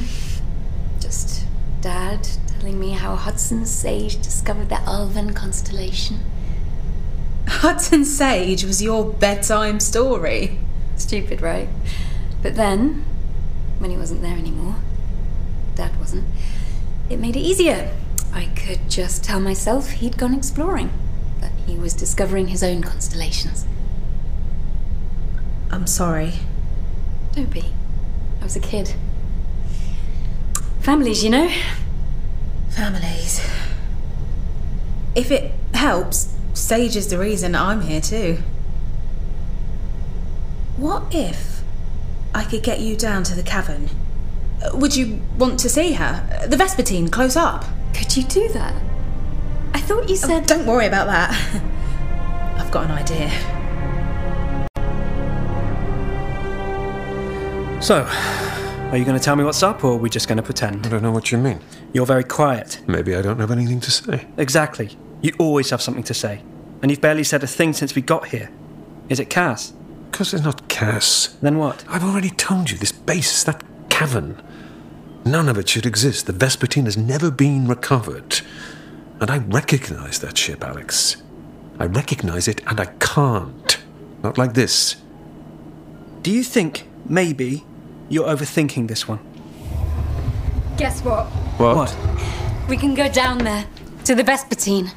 Just 0.99 1.44
dad 1.80 2.26
telling 2.49 2.80
me 2.80 2.94
how 2.94 3.14
Hudson 3.14 3.64
Sage 3.64 4.20
discovered 4.20 4.68
the 4.68 4.80
Alvan 4.80 5.32
constellation. 5.32 6.18
Hudson 7.46 8.04
Sage 8.04 8.64
was 8.64 8.82
your 8.82 9.04
bedtime 9.04 9.78
story. 9.78 10.58
Stupid, 10.96 11.40
right? 11.42 11.68
But 12.42 12.56
then, 12.56 13.04
when 13.78 13.92
he 13.92 13.96
wasn't 13.96 14.22
there 14.22 14.37
anymore, 14.37 14.75
Dad 15.76 15.96
wasn't, 16.00 16.25
it 17.11 17.19
made 17.19 17.37
it 17.37 17.40
easier. 17.40 17.93
I 18.33 18.47
could 18.55 18.88
just 18.88 19.25
tell 19.25 19.40
myself 19.40 19.90
he'd 19.90 20.17
gone 20.17 20.33
exploring, 20.33 20.90
that 21.40 21.52
he 21.67 21.75
was 21.75 21.93
discovering 21.93 22.49
his 22.49 22.62
own 22.62 22.83
constellations. 22.83 23.67
I'm 25.71 25.87
sorry. 25.87 26.35
Don't 27.33 27.50
be. 27.50 27.73
I 28.40 28.45
was 28.45 28.57
a 28.57 28.61
kid. 28.61 28.95
Families, 30.81 31.23
you 31.23 31.31
know? 31.31 31.50
Families. 32.71 33.47
If 35.14 35.31
it 35.31 35.52
helps, 35.75 36.33
Sage 36.55 36.97
is 36.97 37.09
the 37.09 37.19
reason 37.19 37.55
I'm 37.55 37.83
here 37.83 38.00
too. 38.00 38.38
What 40.76 41.14
if 41.14 41.62
I 42.35 42.45
could 42.45 42.62
get 42.62 42.81
you 42.81 42.97
down 42.97 43.25
to 43.25 43.35
the 43.35 43.43
cavern? 43.43 43.90
Would 44.75 44.95
you 44.95 45.21
want 45.38 45.59
to 45.61 45.69
see 45.69 45.95
her? 45.95 46.47
The 46.49 46.57
Vespertine, 46.57 47.11
close 47.11 47.37
up. 47.37 47.64
Could 47.95 48.17
you 48.17 48.25
do 48.25 48.49
that? 48.50 48.75
I 49.73 49.81
thought 49.81 50.09
you 50.09 50.14
oh, 50.14 50.26
said. 50.26 50.47
Don't 50.47 50.67
worry 50.67 50.87
about 50.87 51.07
that. 51.07 51.31
I've 52.59 52.71
got 52.71 52.85
an 52.85 52.90
idea. 52.90 53.31
So, 57.81 58.05
are 58.90 58.97
you 58.97 59.05
going 59.05 59.19
to 59.19 59.25
tell 59.25 59.37
me 59.37 59.45
what's 59.45 59.62
up, 59.62 59.83
or 59.85 59.93
are 59.93 59.97
we 59.97 60.11
just 60.11 60.29
going 60.29 60.37
to 60.37 60.43
pretend? 60.43 60.87
I 60.87 60.90
don't 60.90 61.02
know 61.02 61.11
what 61.11 61.33
you 61.33 61.38
mean. 61.38 61.61
You're 61.95 62.07
very 62.07 62.25
quiet. 62.25 62.83
Maybe 62.87 63.14
I 63.14 63.23
don't 63.23 63.40
have 63.40 63.50
anything 63.50 63.81
to 63.81 63.90
say. 63.90 64.26
Exactly. 64.37 64.99
You 65.23 65.33
always 65.38 65.71
have 65.71 65.81
something 65.81 66.05
to 66.05 66.14
say. 66.14 66.43
And 66.83 66.90
you've 66.90 67.00
barely 67.00 67.25
said 67.25 67.43
a 67.43 67.47
thing 67.47 67.73
since 67.73 67.95
we 67.95 68.02
got 68.02 68.29
here. 68.29 68.50
Is 69.09 69.19
it 69.19 69.31
Cass? 69.31 69.73
Because 70.11 70.35
it's 70.35 70.45
not 70.45 70.69
Cass. 70.69 71.37
Then 71.40 71.57
what? 71.57 71.85
I've 71.88 72.05
already 72.05 72.31
told 72.31 72.71
you 72.71 72.76
this 72.76 72.93
base, 72.93 73.43
that 73.45 73.62
cavern. 73.88 74.43
None 75.24 75.48
of 75.48 75.58
it 75.58 75.68
should 75.68 75.86
exist. 75.86 76.26
The 76.26 76.32
Vespertine 76.32 76.84
has 76.84 76.96
never 76.96 77.30
been 77.30 77.68
recovered. 77.68 78.40
And 79.20 79.30
I 79.30 79.38
recognize 79.38 80.18
that 80.20 80.38
ship, 80.38 80.64
Alex. 80.64 81.22
I 81.78 81.86
recognize 81.86 82.48
it, 82.48 82.62
and 82.66 82.80
I 82.80 82.86
can't. 82.86 83.78
Not 84.22 84.38
like 84.38 84.54
this. 84.54 84.96
Do 86.22 86.30
you 86.30 86.42
think, 86.42 86.88
maybe, 87.06 87.64
you're 88.08 88.26
overthinking 88.26 88.88
this 88.88 89.06
one? 89.06 89.20
Guess 90.76 91.02
what? 91.04 91.26
What? 91.58 91.96
We 92.68 92.76
can 92.76 92.94
go 92.94 93.08
down 93.08 93.38
there 93.38 93.66
to 94.04 94.14
the 94.14 94.24
Vespertine. 94.24 94.92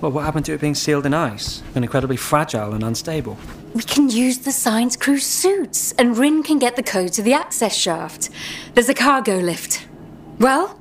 Well, 0.00 0.12
what 0.12 0.24
happened 0.24 0.46
to 0.46 0.54
it 0.54 0.60
being 0.60 0.74
sealed 0.74 1.06
in 1.06 1.12
ice? 1.12 1.62
And 1.74 1.84
incredibly 1.84 2.16
fragile 2.16 2.72
and 2.72 2.82
unstable. 2.82 3.36
We 3.74 3.82
can 3.82 4.10
use 4.10 4.38
the 4.38 4.50
science 4.52 4.96
crew 4.96 5.18
suits, 5.18 5.92
and 5.92 6.16
Rin 6.18 6.42
can 6.42 6.58
get 6.58 6.74
the 6.74 6.82
code 6.82 7.12
to 7.12 7.22
the 7.22 7.32
access 7.32 7.74
shaft. 7.76 8.28
There's 8.74 8.88
a 8.88 8.94
cargo 8.94 9.36
lift. 9.36 9.86
Well, 10.38 10.78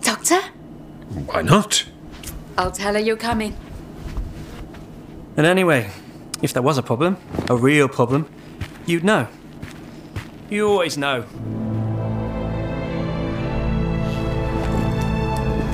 Doctor, 0.00 0.40
Why 1.26 1.42
not? 1.42 1.84
I'll 2.56 2.70
tell 2.70 2.94
her 2.94 3.00
you're 3.00 3.16
coming. 3.16 3.54
And 5.36 5.44
anyway, 5.46 5.90
if 6.40 6.52
there 6.54 6.62
was 6.62 6.78
a 6.78 6.82
problem, 6.82 7.18
a 7.50 7.56
real 7.56 7.88
problem, 7.88 8.28
you'd 8.86 9.04
know. 9.04 9.28
You 10.48 10.68
always 10.68 10.96
know. 10.96 11.24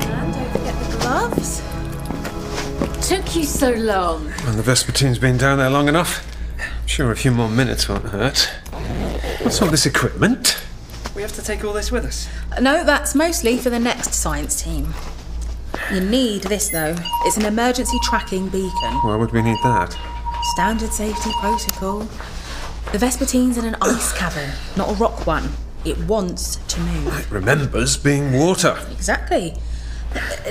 And 0.00 0.32
don't 0.34 0.52
forget 0.52 0.74
the 0.90 0.96
gloves. 0.98 1.62
Took 3.32 3.40
you 3.40 3.48
so 3.48 3.70
long. 3.70 4.26
And 4.44 4.58
the 4.58 4.62
Vespertine's 4.62 5.18
been 5.18 5.38
down 5.38 5.56
there 5.56 5.70
long 5.70 5.88
enough. 5.88 6.22
I'm 6.60 6.86
sure 6.86 7.10
a 7.10 7.16
few 7.16 7.30
more 7.30 7.48
minutes 7.48 7.88
won't 7.88 8.04
hurt. 8.04 8.40
What's 9.40 9.62
all 9.62 9.70
this 9.70 9.86
equipment? 9.86 10.62
We 11.16 11.22
have 11.22 11.32
to 11.36 11.42
take 11.42 11.64
all 11.64 11.72
this 11.72 11.90
with 11.90 12.04
us. 12.04 12.28
Uh, 12.54 12.60
no, 12.60 12.84
that's 12.84 13.14
mostly 13.14 13.56
for 13.56 13.70
the 13.70 13.78
next 13.78 14.12
science 14.12 14.62
team. 14.62 14.92
You 15.90 16.00
need 16.00 16.42
this 16.42 16.68
though. 16.68 16.94
It's 17.24 17.38
an 17.38 17.46
emergency 17.46 17.96
tracking 18.02 18.50
beacon. 18.50 18.92
Why 19.00 19.16
would 19.16 19.32
we 19.32 19.40
need 19.40 19.56
that? 19.62 19.96
Standard 20.52 20.92
safety 20.92 21.30
protocol. 21.40 22.00
The 22.92 22.98
Vespertine's 22.98 23.56
in 23.56 23.64
an 23.64 23.76
ice 23.80 24.12
cavern, 24.12 24.50
not 24.76 24.90
a 24.90 24.94
rock 24.96 25.26
one. 25.26 25.48
It 25.86 25.96
wants 26.00 26.56
to 26.56 26.80
move. 26.80 27.18
It 27.18 27.30
remembers 27.30 27.96
being 27.96 28.34
water. 28.34 28.78
Exactly. 28.90 29.54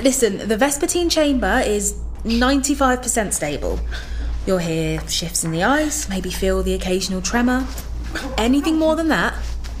Listen, 0.02 0.48
the 0.48 0.56
Vespertine 0.56 1.08
chamber 1.08 1.62
is 1.64 2.00
95% 2.24 3.32
stable. 3.32 3.80
You'll 4.46 4.58
hear 4.58 5.06
shifts 5.08 5.44
in 5.44 5.52
the 5.52 5.62
ice, 5.62 6.08
maybe 6.08 6.30
feel 6.30 6.62
the 6.62 6.74
occasional 6.74 7.22
tremor. 7.22 7.66
Anything 8.38 8.78
more 8.78 8.96
than 8.96 9.08
that, 9.08 9.34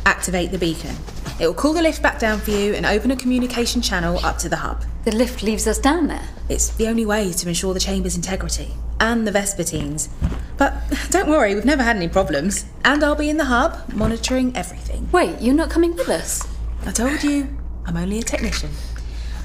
activate 0.06 0.50
the 0.50 0.58
beacon. 0.58 0.96
It 1.40 1.46
will 1.46 1.54
call 1.54 1.72
the 1.72 1.82
lift 1.82 2.02
back 2.02 2.18
down 2.18 2.38
for 2.38 2.50
you 2.50 2.74
and 2.74 2.86
open 2.86 3.10
a 3.10 3.16
communication 3.16 3.82
channel 3.82 4.24
up 4.24 4.38
to 4.38 4.48
the 4.48 4.56
hub. 4.56 4.84
The 5.04 5.12
lift 5.12 5.42
leaves 5.42 5.66
us 5.66 5.78
down 5.78 6.06
there. 6.06 6.28
It's 6.48 6.68
the 6.68 6.86
only 6.86 7.06
way 7.06 7.32
to 7.32 7.48
ensure 7.48 7.74
the 7.74 7.80
chamber's 7.80 8.14
integrity 8.16 8.72
and 9.00 9.26
the 9.26 9.32
Vespertine's. 9.32 10.08
But 10.56 10.74
don't 11.10 11.28
worry, 11.28 11.54
we've 11.54 11.64
never 11.64 11.82
had 11.82 11.96
any 11.96 12.08
problems. 12.08 12.64
And 12.84 13.02
I'll 13.02 13.16
be 13.16 13.30
in 13.30 13.36
the 13.36 13.46
hub 13.46 13.92
monitoring 13.92 14.54
everything. 14.56 15.08
Wait, 15.10 15.40
you're 15.40 15.54
not 15.54 15.70
coming 15.70 15.96
with 15.96 16.08
us? 16.08 16.46
I 16.86 16.92
told 16.92 17.22
you, 17.24 17.48
I'm 17.84 17.96
only 17.96 18.20
a 18.20 18.22
technician. 18.22 18.70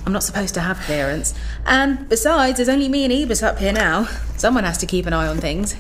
I'm 0.07 0.13
not 0.13 0.23
supposed 0.23 0.53
to 0.53 0.61
have 0.61 0.79
clearance. 0.79 1.33
And 1.65 2.07
besides, 2.07 2.55
there's 2.55 2.69
only 2.69 2.87
me 2.87 3.03
and 3.03 3.11
Ebus 3.11 3.43
up 3.43 3.59
here 3.59 3.73
now. 3.73 4.05
Someone 4.37 4.63
has 4.63 4.77
to 4.77 4.85
keep 4.85 5.05
an 5.05 5.11
eye 5.11 5.27
on 5.27 5.39
things. 5.39 5.75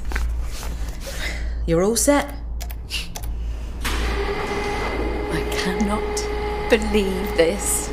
You're 1.65 1.81
all 1.81 1.95
set? 1.95 2.35
I 3.85 5.47
cannot 5.49 6.03
believe 6.69 7.37
this. 7.37 7.89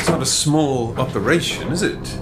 It's 0.00 0.08
not 0.08 0.20
a 0.20 0.26
small 0.26 0.98
operation, 0.98 1.70
is 1.70 1.82
it? 1.84 2.18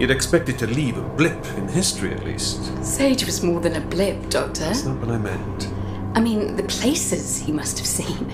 You'd 0.00 0.10
expect 0.10 0.48
it 0.48 0.58
to 0.58 0.66
leave 0.66 0.98
a 0.98 1.02
blip 1.02 1.44
in 1.56 1.68
history, 1.68 2.12
at 2.12 2.24
least. 2.24 2.84
Sage 2.84 3.24
was 3.24 3.42
more 3.42 3.60
than 3.60 3.76
a 3.76 3.80
blip, 3.80 4.28
Doctor. 4.28 4.64
That's 4.64 4.84
not 4.84 4.98
what 4.98 5.08
I 5.08 5.18
meant. 5.18 5.68
I 6.16 6.20
mean, 6.20 6.56
the 6.56 6.64
places 6.64 7.38
he 7.38 7.52
must 7.52 7.78
have 7.78 7.86
seen. 7.86 8.30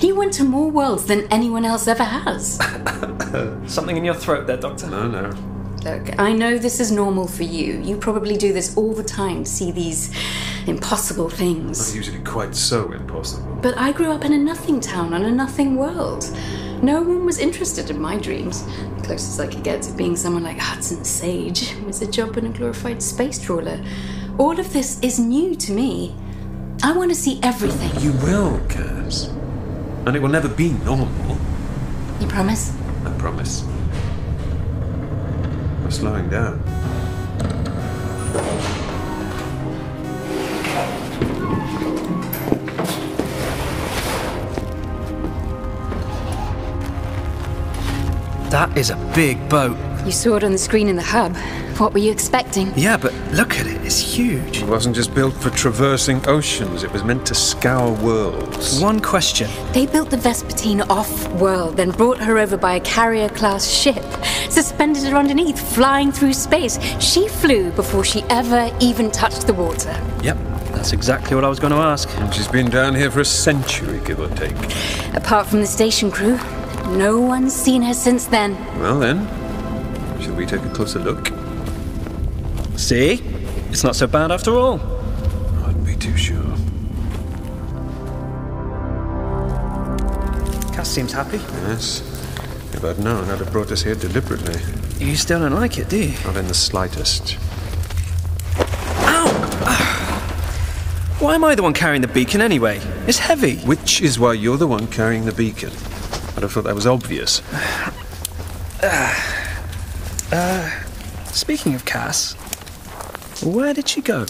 He 0.00 0.12
went 0.12 0.32
to 0.34 0.44
more 0.44 0.70
worlds 0.70 1.04
than 1.04 1.26
anyone 1.32 1.64
else 1.64 1.86
ever 1.86 2.02
has. 2.02 2.56
Something 3.72 3.96
in 3.96 4.04
your 4.04 4.14
throat 4.14 4.48
there, 4.48 4.56
Doctor. 4.56 4.88
No, 4.88 5.08
no. 5.08 5.30
Look, 5.84 6.18
I 6.18 6.32
know 6.32 6.58
this 6.58 6.80
is 6.80 6.90
normal 6.90 7.28
for 7.28 7.42
you. 7.44 7.80
You 7.80 7.96
probably 7.96 8.36
do 8.36 8.52
this 8.52 8.76
all 8.76 8.92
the 8.92 9.04
time, 9.04 9.44
see 9.44 9.70
these 9.70 10.12
impossible 10.66 11.28
things. 11.28 11.88
Not 11.88 11.96
usually 11.96 12.24
quite 12.24 12.56
so 12.56 12.90
impossible. 12.90 13.58
But 13.62 13.76
I 13.76 13.92
grew 13.92 14.10
up 14.10 14.24
in 14.24 14.32
a 14.32 14.38
nothing 14.38 14.80
town 14.80 15.14
on 15.14 15.22
a 15.22 15.30
nothing 15.30 15.76
world. 15.76 16.24
No 16.84 17.00
one 17.00 17.24
was 17.24 17.38
interested 17.38 17.88
in 17.88 17.98
my 17.98 18.18
dreams. 18.18 18.62
The 18.96 19.02
closest 19.06 19.40
I 19.40 19.46
could 19.46 19.64
get 19.64 19.80
to 19.84 19.92
being 19.92 20.16
someone 20.16 20.42
like 20.42 20.58
Hudson 20.58 21.02
Sage 21.02 21.74
was 21.86 22.02
a 22.02 22.06
job 22.06 22.36
in 22.36 22.44
a 22.44 22.50
glorified 22.50 23.02
space 23.02 23.38
trawler. 23.42 23.82
All 24.36 24.60
of 24.60 24.70
this 24.74 25.00
is 25.00 25.18
new 25.18 25.54
to 25.54 25.72
me. 25.72 26.14
I 26.82 26.94
want 26.94 27.10
to 27.10 27.14
see 27.14 27.40
everything. 27.42 27.90
You 28.02 28.12
will, 28.22 28.60
Cass. 28.68 29.28
And 30.04 30.14
it 30.14 30.20
will 30.20 30.28
never 30.28 30.46
be 30.46 30.72
normal. 30.84 31.38
You 32.20 32.26
promise? 32.26 32.76
I 33.06 33.14
promise. 33.16 33.64
We're 35.82 35.90
slowing 35.90 36.28
down. 36.28 36.62
That 48.54 48.78
is 48.78 48.90
a 48.90 48.96
big 49.16 49.48
boat. 49.48 49.76
You 50.06 50.12
saw 50.12 50.36
it 50.36 50.44
on 50.44 50.52
the 50.52 50.58
screen 50.58 50.86
in 50.86 50.94
the 50.94 51.02
hub. 51.02 51.34
What 51.76 51.92
were 51.92 51.98
you 51.98 52.12
expecting? 52.12 52.72
Yeah, 52.76 52.96
but 52.96 53.12
look 53.32 53.58
at 53.58 53.66
it. 53.66 53.84
It's 53.84 53.98
huge. 53.98 54.62
It 54.62 54.68
wasn't 54.68 54.94
just 54.94 55.12
built 55.12 55.34
for 55.34 55.50
traversing 55.50 56.24
oceans, 56.28 56.84
it 56.84 56.92
was 56.92 57.02
meant 57.02 57.26
to 57.26 57.34
scour 57.34 57.92
worlds. 57.94 58.80
One 58.80 59.00
question. 59.00 59.50
They 59.72 59.86
built 59.86 60.10
the 60.10 60.18
Vespertine 60.18 60.88
off 60.88 61.28
world, 61.32 61.76
then 61.76 61.90
brought 61.90 62.18
her 62.18 62.38
over 62.38 62.56
by 62.56 62.74
a 62.74 62.80
carrier 62.82 63.28
class 63.28 63.68
ship, 63.68 64.04
suspended 64.50 65.02
her 65.02 65.16
underneath, 65.16 65.58
flying 65.74 66.12
through 66.12 66.34
space. 66.34 66.78
She 67.00 67.26
flew 67.26 67.72
before 67.72 68.04
she 68.04 68.22
ever 68.30 68.70
even 68.80 69.10
touched 69.10 69.48
the 69.48 69.54
water. 69.54 70.00
Yep, 70.22 70.38
that's 70.66 70.92
exactly 70.92 71.34
what 71.34 71.42
I 71.42 71.48
was 71.48 71.58
going 71.58 71.72
to 71.72 71.80
ask. 71.80 72.08
And 72.20 72.32
she's 72.32 72.46
been 72.46 72.70
down 72.70 72.94
here 72.94 73.10
for 73.10 73.18
a 73.18 73.24
century, 73.24 74.00
give 74.04 74.20
or 74.20 74.28
take. 74.36 74.54
Apart 75.12 75.48
from 75.48 75.60
the 75.60 75.66
station 75.66 76.08
crew, 76.08 76.38
no 76.92 77.20
one's 77.20 77.52
seen 77.52 77.82
her 77.82 77.94
since 77.94 78.26
then. 78.26 78.54
Well 78.80 78.98
then, 78.98 79.26
shall 80.20 80.34
we 80.34 80.46
take 80.46 80.62
a 80.62 80.70
closer 80.70 80.98
look? 80.98 81.30
See? 82.76 83.22
It's 83.70 83.82
not 83.82 83.96
so 83.96 84.06
bad 84.06 84.30
after 84.30 84.52
all. 84.52 84.80
I'd 85.64 85.84
be 85.84 85.96
too 85.96 86.16
sure. 86.16 86.42
Cass 90.72 90.88
seems 90.88 91.12
happy. 91.12 91.38
Yes. 91.68 92.00
If 92.72 92.84
I'd 92.84 92.98
known, 92.98 93.28
I'd 93.30 93.38
have 93.38 93.50
brought 93.52 93.70
us 93.72 93.82
here 93.82 93.94
deliberately. 93.94 94.60
You 95.04 95.16
still 95.16 95.40
don't 95.40 95.52
like 95.54 95.78
it, 95.78 95.88
do 95.88 95.96
you? 95.96 96.14
Not 96.24 96.36
in 96.36 96.46
the 96.46 96.54
slightest. 96.54 97.36
Ow! 98.58 99.28
Why 101.20 101.34
am 101.34 101.44
I 101.44 101.54
the 101.54 101.62
one 101.62 101.72
carrying 101.72 102.02
the 102.02 102.08
beacon 102.08 102.40
anyway? 102.40 102.80
It's 103.06 103.18
heavy. 103.18 103.56
Which 103.58 104.00
is 104.02 104.18
why 104.18 104.34
you're 104.34 104.56
the 104.56 104.66
one 104.66 104.86
carrying 104.88 105.24
the 105.24 105.32
beacon. 105.32 105.70
I'd 106.36 106.42
have 106.42 106.52
thought 106.52 106.64
that 106.64 106.74
was 106.74 106.86
obvious. 106.86 107.42
Uh, 108.82 109.14
uh, 110.32 110.82
speaking 111.26 111.74
of 111.74 111.84
Cass, 111.84 112.34
where 113.42 113.72
did 113.72 113.88
she 113.88 114.00
go? 114.00 114.26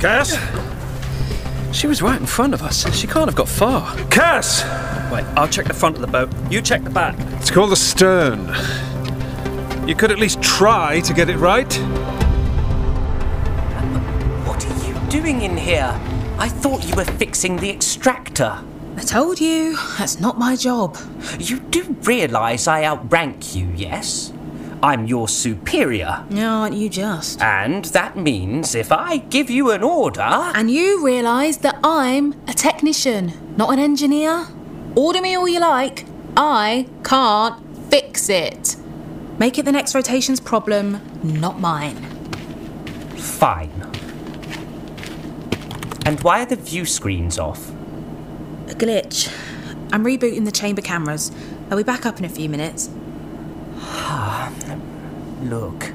Cass? 0.00 0.36
She 1.72 1.86
was 1.86 2.02
right 2.02 2.20
in 2.20 2.26
front 2.26 2.54
of 2.54 2.62
us. 2.62 2.92
She 2.94 3.06
can't 3.06 3.26
have 3.26 3.36
got 3.36 3.48
far. 3.48 3.94
Cass! 4.08 4.62
Wait, 5.12 5.24
I'll 5.36 5.48
check 5.48 5.66
the 5.66 5.74
front 5.74 5.94
of 5.96 6.00
the 6.00 6.06
boat. 6.06 6.30
You 6.50 6.60
check 6.60 6.82
the 6.82 6.90
back. 6.90 7.16
It's 7.40 7.50
called 7.50 7.70
the 7.70 7.76
stern. 7.76 8.48
You 9.88 9.94
could 9.94 10.10
at 10.10 10.18
least 10.18 10.42
try 10.42 11.00
to 11.00 11.14
get 11.14 11.28
it 11.30 11.36
right. 11.36 11.72
What 14.44 14.64
are 14.66 14.86
you 14.86 14.94
doing 15.08 15.42
in 15.42 15.56
here? 15.56 15.98
I 16.38 16.48
thought 16.48 16.88
you 16.88 16.94
were 16.94 17.04
fixing 17.04 17.56
the 17.56 17.68
extractor. 17.68 18.62
I 18.96 19.00
told 19.00 19.40
you, 19.40 19.76
that's 19.98 20.20
not 20.20 20.38
my 20.38 20.54
job. 20.54 20.96
You 21.38 21.58
do 21.58 21.96
realise 22.02 22.68
I 22.68 22.84
outrank 22.84 23.56
you, 23.56 23.66
yes? 23.74 24.32
I'm 24.80 25.06
your 25.06 25.26
superior. 25.26 26.24
No, 26.30 26.60
aren't 26.60 26.76
you 26.76 26.88
just? 26.88 27.42
And 27.42 27.86
that 27.86 28.16
means 28.16 28.76
if 28.76 28.92
I 28.92 29.16
give 29.16 29.50
you 29.50 29.72
an 29.72 29.82
order. 29.82 30.20
And 30.22 30.70
you 30.70 31.04
realise 31.04 31.56
that 31.58 31.80
I'm 31.82 32.40
a 32.46 32.54
technician, 32.54 33.32
not 33.56 33.72
an 33.72 33.80
engineer? 33.80 34.46
Order 34.94 35.20
me 35.20 35.34
all 35.34 35.48
you 35.48 35.58
like. 35.58 36.06
I 36.36 36.86
can't 37.02 37.60
fix 37.90 38.28
it. 38.28 38.76
Make 39.38 39.58
it 39.58 39.64
the 39.64 39.72
next 39.72 39.92
rotation's 39.92 40.38
problem, 40.38 41.00
not 41.24 41.58
mine. 41.58 41.96
Fine. 43.16 43.87
And 46.08 46.18
why 46.20 46.40
are 46.40 46.46
the 46.46 46.56
view 46.56 46.86
screens 46.86 47.38
off? 47.38 47.68
A 47.68 48.72
glitch. 48.72 49.30
I'm 49.92 50.02
rebooting 50.02 50.46
the 50.46 50.50
chamber 50.50 50.80
cameras. 50.80 51.30
I'll 51.70 51.76
be 51.76 51.82
back 51.82 52.06
up 52.06 52.18
in 52.18 52.24
a 52.24 52.30
few 52.30 52.48
minutes. 52.48 52.88
Look, 55.42 55.92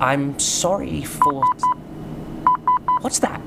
I'm 0.00 0.38
sorry 0.38 1.02
for. 1.02 1.44
What's 3.00 3.18
that? 3.18 3.40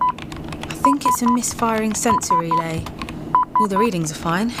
I 0.00 0.74
think 0.82 1.06
it's 1.06 1.22
a 1.22 1.30
misfiring 1.30 1.94
sensor 1.94 2.34
relay. 2.34 2.84
All 3.60 3.68
the 3.68 3.78
readings 3.78 4.10
are 4.10 4.16
fine. 4.16 4.52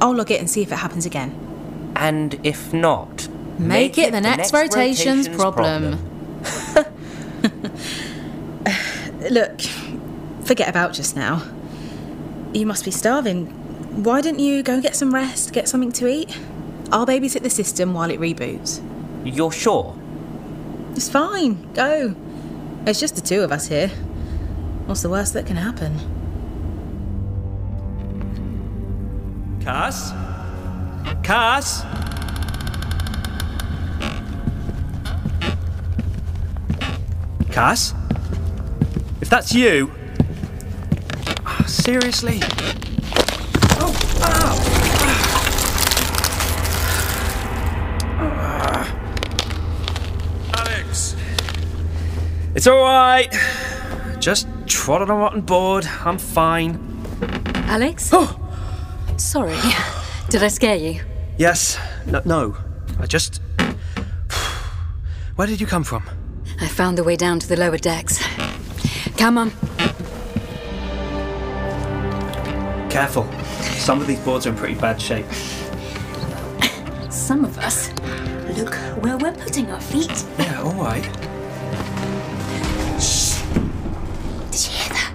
I'll 0.00 0.14
log 0.14 0.30
it 0.30 0.38
and 0.38 0.48
see 0.48 0.62
if 0.62 0.70
it 0.70 0.76
happens 0.76 1.06
again. 1.06 1.92
And 1.96 2.38
if 2.46 2.72
not, 2.72 3.26
Make, 3.58 3.98
it, 3.98 4.12
the, 4.12 4.20
next, 4.20 4.52
rotation's, 4.52 5.28
problem. 5.28 5.98
Look, 9.28 9.60
forget 10.44 10.68
about 10.68 10.94
just 10.94 11.14
now. 11.14 11.42
You 12.54 12.64
must 12.64 12.84
be 12.84 12.90
starving. 12.90 13.46
Why 14.02 14.20
don't 14.20 14.38
you 14.38 14.62
go 14.62 14.80
get 14.80 14.96
some 14.96 15.14
rest, 15.14 15.52
get 15.52 15.68
something 15.68 15.92
to 15.92 16.08
eat? 16.08 16.38
I'll 16.90 17.06
babysit 17.06 17.42
the 17.42 17.50
system 17.50 17.92
while 17.92 18.10
it 18.10 18.18
reboots. 18.18 18.82
You're 19.24 19.52
sure? 19.52 19.94
It's 20.96 21.08
fine, 21.08 21.72
go. 21.74 22.14
It's 22.86 22.98
just 22.98 23.14
the 23.14 23.20
two 23.20 23.42
of 23.42 23.52
us 23.52 23.68
here. 23.68 23.88
What's 24.86 25.02
the 25.02 25.10
worst 25.10 25.34
that 25.34 25.46
can 25.46 25.56
happen? 25.56 25.98
Cass? 29.60 30.12
Cass? 31.22 31.82
Cass? 37.52 37.99
If 39.30 39.34
that's 39.34 39.54
you. 39.54 39.92
Ah, 41.46 41.62
Seriously? 41.64 42.40
Oh, 43.78 43.94
Alex! 50.52 51.14
It's 52.56 52.66
alright. 52.66 53.32
Just 54.18 54.48
trod 54.66 55.00
on 55.00 55.10
a 55.10 55.14
rotten 55.14 55.42
board. 55.42 55.86
I'm 56.04 56.18
fine. 56.18 56.80
Alex? 57.68 58.10
Oh! 58.12 58.36
Sorry. 59.16 59.56
Did 60.28 60.42
I 60.42 60.48
scare 60.48 60.74
you? 60.74 61.02
Yes. 61.38 61.78
No, 62.04 62.20
no. 62.24 62.56
I 62.98 63.06
just. 63.06 63.40
Where 65.36 65.46
did 65.46 65.60
you 65.60 65.68
come 65.68 65.84
from? 65.84 66.02
I 66.60 66.66
found 66.66 66.98
the 66.98 67.04
way 67.04 67.14
down 67.14 67.38
to 67.38 67.48
the 67.48 67.56
lower 67.56 67.78
decks. 67.78 68.20
Come 69.20 69.36
on. 69.36 69.50
Careful. 72.88 73.30
Some 73.76 74.00
of 74.00 74.06
these 74.06 74.18
boards 74.20 74.46
are 74.46 74.48
in 74.48 74.56
pretty 74.56 74.76
bad 74.76 74.98
shape. 74.98 75.26
Some 77.10 77.44
of 77.44 77.58
us. 77.58 77.92
Look 78.56 78.74
where 79.02 79.18
we're 79.18 79.34
putting 79.34 79.70
our 79.70 79.80
feet. 79.80 80.24
Yeah, 80.38 80.62
alright. 80.62 81.02
Did 84.50 84.64
you 84.64 84.72
hear 84.72 84.88
that? 84.88 85.12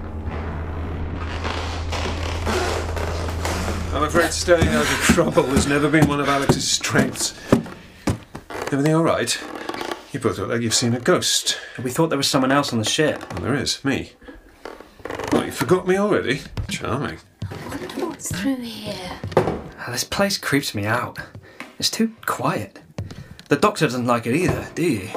I'm 3.91 4.04
afraid 4.04 4.32
staying 4.32 4.68
out 4.68 4.84
of 4.84 5.00
trouble 5.02 5.44
has 5.48 5.65
never 5.65 5.89
been 5.89 6.08
one 6.08 6.20
of 6.20 6.30
Alex's 6.30 6.70
strengths. 6.70 7.34
Everything 8.72 8.94
all 8.94 9.04
right? 9.04 9.36
You 10.15 10.21
both 10.21 10.38
look 10.38 10.47
like 10.47 10.62
you've 10.62 10.73
seen 10.73 10.93
a 10.93 10.99
ghost. 11.01 11.60
We 11.84 11.91
thought 11.91 12.08
there 12.08 12.17
was 12.17 12.30
someone 12.30 12.49
else 12.49 12.71
on 12.71 12.80
the 12.80 12.86
ship. 12.86 13.19
Well, 13.34 13.41
there 13.41 13.54
is, 13.54 13.84
me. 13.84 14.13
Oh, 15.34 15.43
you 15.43 15.51
forgot 15.51 15.86
me 15.86 15.97
already? 15.97 16.39
Charming. 16.69 17.17
I 17.51 17.67
Wonder 17.67 18.06
what's 18.06 18.32
through 18.34 18.56
here. 18.62 19.19
Ah, 19.36 19.89
This 19.91 20.06
place 20.06 20.38
creeps 20.38 20.73
me 20.73 20.86
out. 20.86 21.19
It's 21.80 21.89
too 21.89 22.13
quiet. 22.25 22.80
The 23.49 23.58
doctor 23.58 23.88
doesn't 23.88 24.06
like 24.06 24.25
it 24.25 24.38
either, 24.38 24.69
do 24.73 24.84
you? 24.84 25.10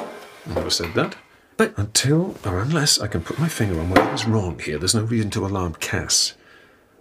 I 0.49 0.53
Never 0.55 0.69
said 0.69 0.93
that. 0.95 1.15
But- 1.55 1.77
Until 1.77 2.35
or 2.45 2.59
unless 2.59 2.99
I 2.99 3.07
can 3.07 3.21
put 3.21 3.39
my 3.39 3.47
finger 3.47 3.79
on 3.79 3.89
whatever's 3.89 4.25
wrong 4.25 4.59
here, 4.59 4.77
there's 4.79 4.95
no 4.95 5.03
reason 5.03 5.29
to 5.29 5.45
alarm 5.45 5.75
Cass. 5.75 6.33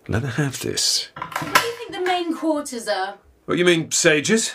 Let 0.06 0.22
her 0.22 0.40
have 0.44 0.60
this. 0.60 1.08
Where 1.16 1.52
do 1.52 1.66
you 1.66 1.72
think 1.78 1.92
the 1.94 2.00
main 2.02 2.36
quarters 2.36 2.86
are? 2.86 3.18
What, 3.46 3.58
you 3.58 3.64
mean 3.64 3.90
Sage's? 3.90 4.54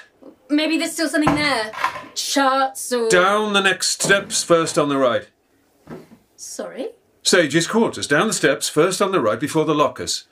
Maybe 0.49 0.77
there's 0.77 0.93
still 0.93 1.10
something 1.10 1.34
there. 1.36 1.71
Charts 2.15 2.91
or. 2.91 3.10
Down 3.10 3.53
the 3.53 3.62
next 3.62 4.01
steps, 4.01 4.43
first 4.43 4.77
on 4.77 4.89
the 4.89 4.97
right. 4.97 5.27
Sorry? 6.36 6.89
Sage's 7.23 7.67
quarters. 7.67 8.08
Down 8.08 8.27
the 8.27 8.34
steps, 8.34 8.67
first 8.69 9.01
on 9.01 9.12
the 9.12 9.21
right, 9.21 9.39
before 9.39 9.65
the 9.65 9.73
lockers. 9.75 10.27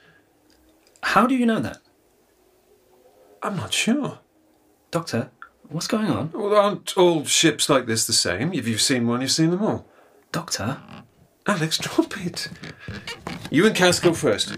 How 1.02 1.26
do 1.26 1.34
you 1.34 1.46
know 1.46 1.60
that? 1.60 1.78
I'm 3.42 3.56
not 3.56 3.72
sure. 3.72 4.20
Doctor, 4.90 5.30
what's 5.68 5.88
going 5.88 6.06
on? 6.06 6.30
Well, 6.32 6.54
aren't 6.54 6.96
all 6.96 7.24
ships 7.24 7.68
like 7.68 7.86
this 7.86 8.06
the 8.06 8.12
same? 8.12 8.52
If 8.52 8.68
you've 8.68 8.80
seen 8.80 9.06
one, 9.06 9.20
you've 9.22 9.32
seen 9.32 9.50
them 9.50 9.62
all. 9.62 9.86
Doctor? 10.30 10.78
Alex, 11.46 11.78
drop 11.78 12.24
it. 12.24 12.48
You 13.50 13.66
and 13.66 13.74
Cass 13.74 13.98
go 13.98 14.12
first. 14.12 14.54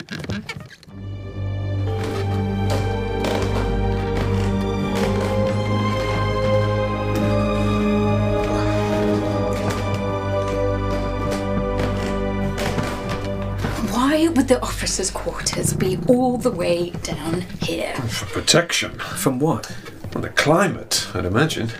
Why 14.35 14.41
would 14.41 14.49
the 14.49 14.61
officers' 14.63 15.13
quarters 15.13 15.73
be 15.75 15.97
all 16.09 16.39
the 16.39 16.51
way 16.51 16.91
down 16.91 17.43
here? 17.63 17.95
For 17.95 18.27
protection. 18.27 18.99
From 18.99 19.39
what? 19.39 19.73
Well, 20.13 20.23
the 20.23 20.29
climate, 20.31 21.07
I'd 21.15 21.25
imagine. 21.25 21.71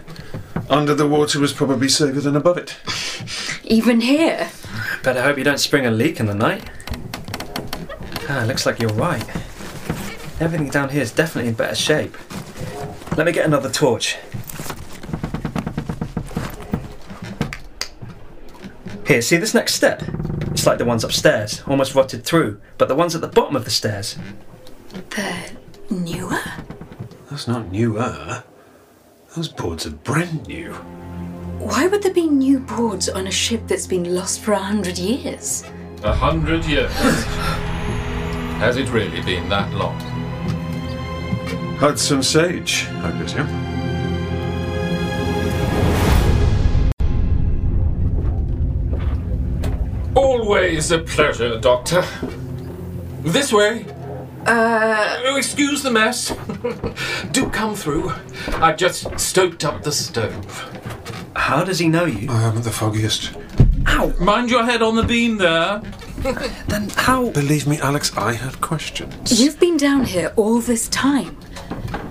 Under 0.71 0.95
the 0.95 1.09
water 1.09 1.41
was 1.41 1.53
probably 1.53 1.89
safer 1.89 2.21
than 2.21 2.37
above 2.37 2.57
it. 2.57 2.77
Even 3.65 4.03
here? 4.03 4.53
Better 5.03 5.21
hope 5.21 5.37
you 5.37 5.43
don't 5.43 5.59
spring 5.59 5.85
a 5.85 5.91
leak 5.91 6.21
in 6.21 6.27
the 6.27 6.35
night. 6.35 6.71
Ah, 8.29 8.45
looks 8.47 8.67
like 8.67 8.79
you're 8.79 8.93
right. 8.93 9.29
Everything 10.39 10.71
down 10.71 10.91
here 10.91 11.03
is 11.03 11.11
definitely 11.11 11.49
in 11.49 11.55
better 11.57 11.75
shape. 11.75 12.17
Let 13.17 13.27
me 13.27 13.33
get 13.33 13.47
another 13.47 13.69
torch. 13.69 14.17
Here, 19.07 19.21
see 19.21 19.37
this 19.37 19.55
next 19.55 19.75
step? 19.75 20.03
It's 20.51 20.67
like 20.67 20.79
the 20.79 20.85
ones 20.85 21.05
upstairs, 21.05 21.63
almost 21.67 21.95
rotted 21.95 22.25
through, 22.25 22.61
but 22.79 22.89
the 22.89 22.95
ones 22.95 23.15
at 23.15 23.21
the 23.21 23.29
bottom 23.29 23.55
of 23.55 23.65
the 23.65 23.71
stairs. 23.71 24.17
They're 25.11 25.51
newer? 25.91 26.41
That's 27.31 27.47
not 27.47 27.71
newer. 27.71 28.45
Those 29.37 29.49
boards 29.49 29.87
are 29.87 29.91
brand 29.91 30.47
new. 30.47 30.73
Why 31.59 31.87
would 31.87 32.03
there 32.03 32.15
be 32.15 32.29
new 32.29 32.61
boards 32.61 33.09
on 33.09 33.27
a 33.27 33.31
ship 33.31 33.63
that's 33.67 33.87
been 33.87 34.15
lost 34.15 34.41
for 34.41 34.53
a 34.53 34.59
hundred 34.59 34.97
years? 34.97 35.65
A 36.03 36.15
hundred 36.15 36.65
years. 36.65 36.93
Has 38.61 38.77
it 38.77 38.89
really 38.91 39.21
been 39.23 39.49
that 39.49 39.73
long? 39.75 39.99
Hudson 41.79 42.23
Sage, 42.23 42.87
I 43.03 43.11
presume. 43.11 43.74
Always 50.45 50.91
a 50.91 50.99
pleasure, 50.99 51.59
Doctor. 51.59 52.05
This 53.23 53.51
way. 53.51 53.87
Uh. 54.45 55.23
Oh, 55.25 55.37
excuse 55.39 55.83
the 55.83 55.91
mess. 55.91 56.37
Do 57.33 57.49
come 57.49 57.75
through. 57.75 58.13
I've 58.49 58.77
just 58.77 59.19
stoked 59.19 59.65
up 59.65 59.83
the 59.83 59.91
stove. 59.91 60.45
How 61.35 61.65
does 61.65 61.79
he 61.79 61.89
know 61.89 62.05
you? 62.05 62.31
I 62.31 62.43
haven't 62.43 62.65
the 62.65 62.71
foggiest. 62.71 63.33
Ow! 63.87 64.13
Mind 64.21 64.51
your 64.51 64.65
head 64.65 64.83
on 64.83 64.97
the 64.97 65.03
beam 65.03 65.39
there. 65.39 65.81
Then 66.69 66.91
how? 66.91 67.31
Believe 67.31 67.67
me, 67.67 67.79
Alex, 67.79 68.15
I 68.15 68.35
have 68.35 68.61
questions. 68.61 69.41
You've 69.41 69.59
been 69.59 69.79
down 69.79 70.05
here 70.05 70.31
all 70.37 70.61
this 70.61 70.89
time. 70.89 71.39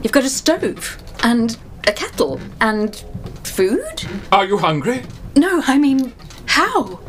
You've 0.02 0.12
got 0.12 0.24
a 0.24 0.30
stove 0.30 0.98
and 1.22 1.56
a 1.86 1.91
kettle 1.91 2.39
and 2.62 2.96
food? 3.43 4.08
Are 4.32 4.46
you 4.46 4.58
hungry? 4.58 5.04
No, 5.36 5.62
I 5.67 5.78
mean, 5.78 6.13
how? 6.48 7.00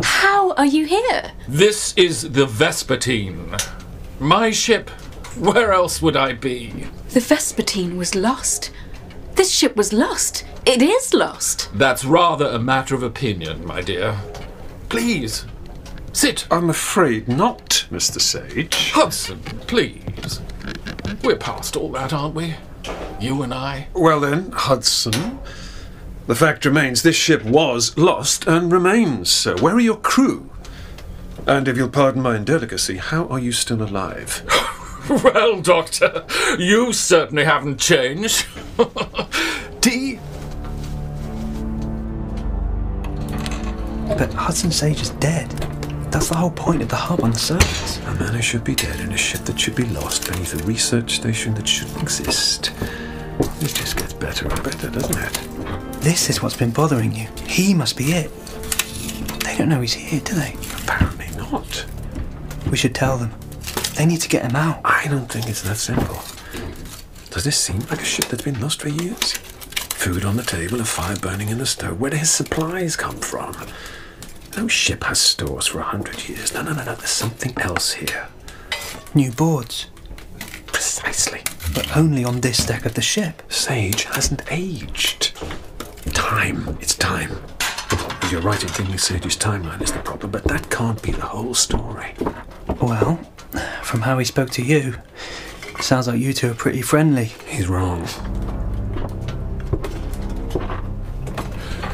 How 0.00 0.52
are 0.54 0.66
you 0.66 0.86
here? 0.86 1.32
This 1.48 1.92
is 1.96 2.32
the 2.32 2.46
Vespertine. 2.46 3.60
My 4.18 4.50
ship. 4.50 4.90
Where 5.36 5.72
else 5.72 6.00
would 6.00 6.16
I 6.16 6.32
be? 6.34 6.86
The 7.10 7.20
Vespertine 7.20 7.96
was 7.96 8.14
lost. 8.14 8.70
This 9.34 9.52
ship 9.52 9.76
was 9.76 9.92
lost. 9.92 10.44
It 10.64 10.82
is 10.82 11.12
lost. 11.12 11.70
That's 11.74 12.04
rather 12.04 12.46
a 12.46 12.58
matter 12.58 12.94
of 12.94 13.02
opinion, 13.02 13.66
my 13.66 13.80
dear. 13.80 14.18
Please, 14.88 15.46
sit. 16.12 16.46
I'm 16.50 16.70
afraid 16.70 17.28
not, 17.28 17.86
Mr. 17.90 18.20
Sage. 18.20 18.92
Hudson, 18.92 19.40
please. 19.66 20.40
We're 21.22 21.36
past 21.36 21.76
all 21.76 21.90
that, 21.92 22.12
aren't 22.12 22.34
we? 22.34 22.54
You 23.20 23.42
and 23.42 23.54
I. 23.54 23.88
Well 23.94 24.20
then, 24.20 24.52
Hudson. 24.52 25.38
The 26.26 26.34
fact 26.36 26.64
remains 26.64 27.02
this 27.02 27.16
ship 27.16 27.44
was 27.44 27.96
lost 27.98 28.46
and 28.46 28.70
remains 28.72 29.30
so. 29.30 29.56
Where 29.58 29.74
are 29.74 29.80
your 29.80 29.96
crew? 29.96 30.48
And 31.46 31.66
if 31.66 31.76
you'll 31.76 31.88
pardon 31.88 32.22
my 32.22 32.36
indelicacy, 32.36 32.98
how 32.98 33.26
are 33.26 33.40
you 33.40 33.52
still 33.52 33.82
alive? 33.82 34.42
Well, 35.10 35.60
Doctor, 35.60 36.24
you 36.60 36.92
certainly 36.92 37.44
haven't 37.44 37.80
changed. 37.80 38.46
Tea? 39.80 40.20
But 44.16 44.32
Hudson 44.32 44.70
Sage 44.70 45.02
is 45.02 45.10
dead. 45.10 45.50
That's 46.12 46.28
the 46.28 46.36
whole 46.36 46.52
point 46.52 46.82
of 46.82 46.88
the 46.88 46.96
hub 46.96 47.24
on 47.24 47.32
the 47.32 47.38
surface. 47.38 47.98
A 48.06 48.14
man 48.14 48.34
who 48.34 48.42
should 48.42 48.62
be 48.62 48.76
dead 48.76 49.00
in 49.00 49.10
a 49.12 49.16
ship 49.16 49.40
that 49.46 49.58
should 49.58 49.74
be 49.74 49.86
lost 49.86 50.30
beneath 50.30 50.54
a 50.54 50.64
research 50.64 51.16
station 51.16 51.54
that 51.54 51.66
shouldn't 51.66 52.00
exist. 52.00 52.70
It 53.60 53.74
just 53.74 53.96
gets 53.96 54.12
better 54.12 54.48
and 54.48 54.62
better, 54.62 54.90
doesn't 54.90 55.16
it? 55.18 56.00
This 56.00 56.28
is 56.30 56.42
what's 56.42 56.56
been 56.56 56.70
bothering 56.70 57.14
you. 57.14 57.28
He 57.46 57.74
must 57.74 57.96
be 57.96 58.12
it. 58.12 58.30
They 59.40 59.56
don't 59.56 59.68
know 59.68 59.80
he's 59.80 59.94
here, 59.94 60.20
do 60.20 60.34
they? 60.34 60.54
Apparently 60.82 61.28
not. 61.36 61.86
We 62.70 62.76
should 62.76 62.94
tell 62.94 63.18
them. 63.18 63.32
They 63.96 64.06
need 64.06 64.20
to 64.22 64.28
get 64.28 64.42
him 64.42 64.56
out. 64.56 64.80
I 64.84 65.06
don't 65.08 65.30
think 65.30 65.48
it's 65.48 65.62
that 65.62 65.76
simple. 65.76 66.20
Does 67.30 67.44
this 67.44 67.58
seem 67.58 67.80
like 67.80 68.00
a 68.00 68.04
ship 68.04 68.26
that's 68.26 68.42
been 68.42 68.60
lost 68.60 68.82
for 68.82 68.88
years? 68.88 69.32
Food 69.32 70.24
on 70.24 70.36
the 70.36 70.42
table, 70.42 70.80
a 70.80 70.84
fire 70.84 71.16
burning 71.16 71.48
in 71.48 71.58
the 71.58 71.66
stove. 71.66 72.00
Where 72.00 72.10
do 72.10 72.16
his 72.16 72.30
supplies 72.30 72.96
come 72.96 73.16
from? 73.16 73.54
No 74.56 74.68
ship 74.68 75.04
has 75.04 75.20
stores 75.20 75.66
for 75.68 75.80
a 75.80 75.84
hundred 75.84 76.28
years. 76.28 76.52
No, 76.52 76.62
no, 76.62 76.72
no, 76.72 76.84
no. 76.84 76.94
There's 76.94 77.10
something 77.10 77.56
else 77.58 77.92
here. 77.92 78.28
New 79.14 79.30
boards. 79.30 79.86
Precisely. 80.66 81.42
But 81.74 81.96
only 81.96 82.24
on 82.24 82.40
this 82.40 82.64
deck 82.66 82.84
of 82.86 82.94
the 82.94 83.02
ship. 83.02 83.42
Sage 83.50 84.04
hasn't 84.04 84.42
aged. 84.50 85.34
Time. 86.12 86.76
It's 86.80 86.94
time. 86.94 87.30
You're 88.30 88.40
right 88.40 88.62
in 88.62 88.68
thinking 88.68 88.98
Sage's 88.98 89.36
timeline 89.36 89.82
is 89.82 89.92
the 89.92 89.98
problem, 89.98 90.30
but 90.30 90.44
that 90.44 90.70
can't 90.70 91.00
be 91.02 91.12
the 91.12 91.20
whole 91.20 91.54
story. 91.54 92.14
Well, 92.80 93.16
from 93.82 94.00
how 94.00 94.18
he 94.18 94.24
spoke 94.24 94.50
to 94.50 94.62
you, 94.62 94.94
sounds 95.80 96.08
like 96.08 96.18
you 96.18 96.32
two 96.32 96.50
are 96.50 96.54
pretty 96.54 96.82
friendly. 96.82 97.26
He's 97.46 97.68
wrong. 97.68 98.06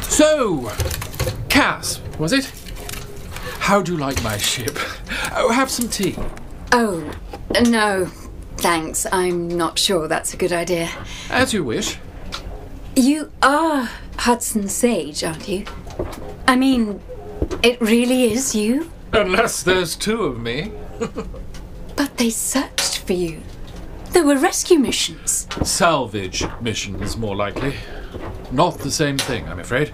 So, 0.00 0.70
Cass, 1.48 2.00
was 2.18 2.32
it? 2.32 2.52
How 3.58 3.82
do 3.82 3.92
you 3.92 3.98
like 3.98 4.22
my 4.22 4.36
ship? 4.38 4.76
Oh, 5.32 5.50
have 5.52 5.70
some 5.70 5.88
tea. 5.88 6.16
Oh, 6.72 7.10
no. 7.66 8.08
Thanks. 8.58 9.06
I'm 9.12 9.48
not 9.48 9.78
sure 9.78 10.08
that's 10.08 10.34
a 10.34 10.36
good 10.36 10.52
idea. 10.52 10.90
As 11.30 11.52
you 11.52 11.64
wish. 11.64 11.96
You 12.96 13.30
are 13.42 13.88
Hudson 14.18 14.68
Sage, 14.68 15.22
aren't 15.22 15.48
you? 15.48 15.64
I 16.46 16.56
mean, 16.56 17.00
it 17.62 17.80
really 17.80 18.24
is 18.32 18.54
you? 18.54 18.90
Unless 19.12 19.62
there's 19.62 19.94
two 19.96 20.24
of 20.24 20.38
me. 20.38 20.72
But 21.96 22.16
they 22.16 22.30
searched 22.30 22.98
for 23.00 23.12
you. 23.12 23.42
There 24.10 24.24
were 24.24 24.36
rescue 24.36 24.78
missions. 24.78 25.48
Salvage 25.64 26.44
missions, 26.60 27.16
more 27.16 27.34
likely. 27.34 27.74
Not 28.52 28.78
the 28.78 28.90
same 28.92 29.18
thing, 29.18 29.48
I'm 29.48 29.58
afraid. 29.58 29.92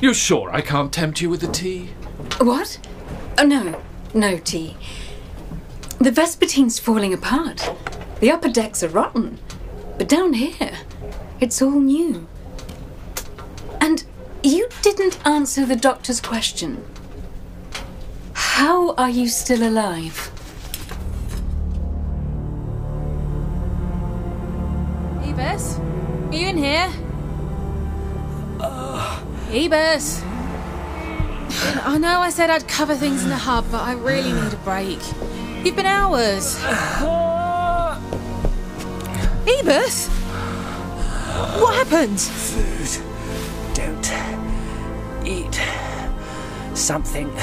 You're 0.00 0.12
sure 0.12 0.50
I 0.50 0.62
can't 0.62 0.92
tempt 0.92 1.20
you 1.20 1.30
with 1.30 1.40
the 1.40 1.46
tea? 1.52 1.90
What? 2.40 2.80
Oh, 3.38 3.44
no. 3.46 3.80
No 4.12 4.38
tea. 4.38 4.76
The 6.06 6.12
Vespertine's 6.12 6.78
falling 6.78 7.12
apart. 7.12 7.68
The 8.20 8.30
upper 8.30 8.48
decks 8.48 8.84
are 8.84 8.88
rotten. 8.88 9.40
But 9.98 10.08
down 10.08 10.34
here, 10.34 10.78
it's 11.40 11.60
all 11.60 11.80
new. 11.80 12.28
And 13.80 14.04
you 14.44 14.68
didn't 14.82 15.18
answer 15.26 15.66
the 15.66 15.74
doctor's 15.74 16.20
question. 16.20 16.84
How 18.34 18.94
are 18.94 19.10
you 19.10 19.26
still 19.26 19.68
alive? 19.68 20.30
Ebus? 25.24 25.80
Are 25.80 26.36
you 26.36 26.46
in 26.46 26.56
here? 26.56 26.88
Ebus! 29.50 30.22
I 31.84 31.98
know 31.98 32.20
I 32.20 32.30
said 32.30 32.48
I'd 32.48 32.68
cover 32.68 32.94
things 32.94 33.24
in 33.24 33.28
the 33.28 33.34
hub, 33.34 33.64
but 33.72 33.80
I 33.80 33.94
really 33.94 34.32
need 34.32 34.52
a 34.52 34.58
break. 34.58 35.00
You've 35.66 35.74
been 35.74 35.84
hours. 35.84 36.54
Ebus? 39.48 40.06
What 41.58 41.74
happened? 41.74 42.20
Food. 42.20 43.02
Don't 43.74 44.12
eat 45.26 45.60
something 46.74 47.34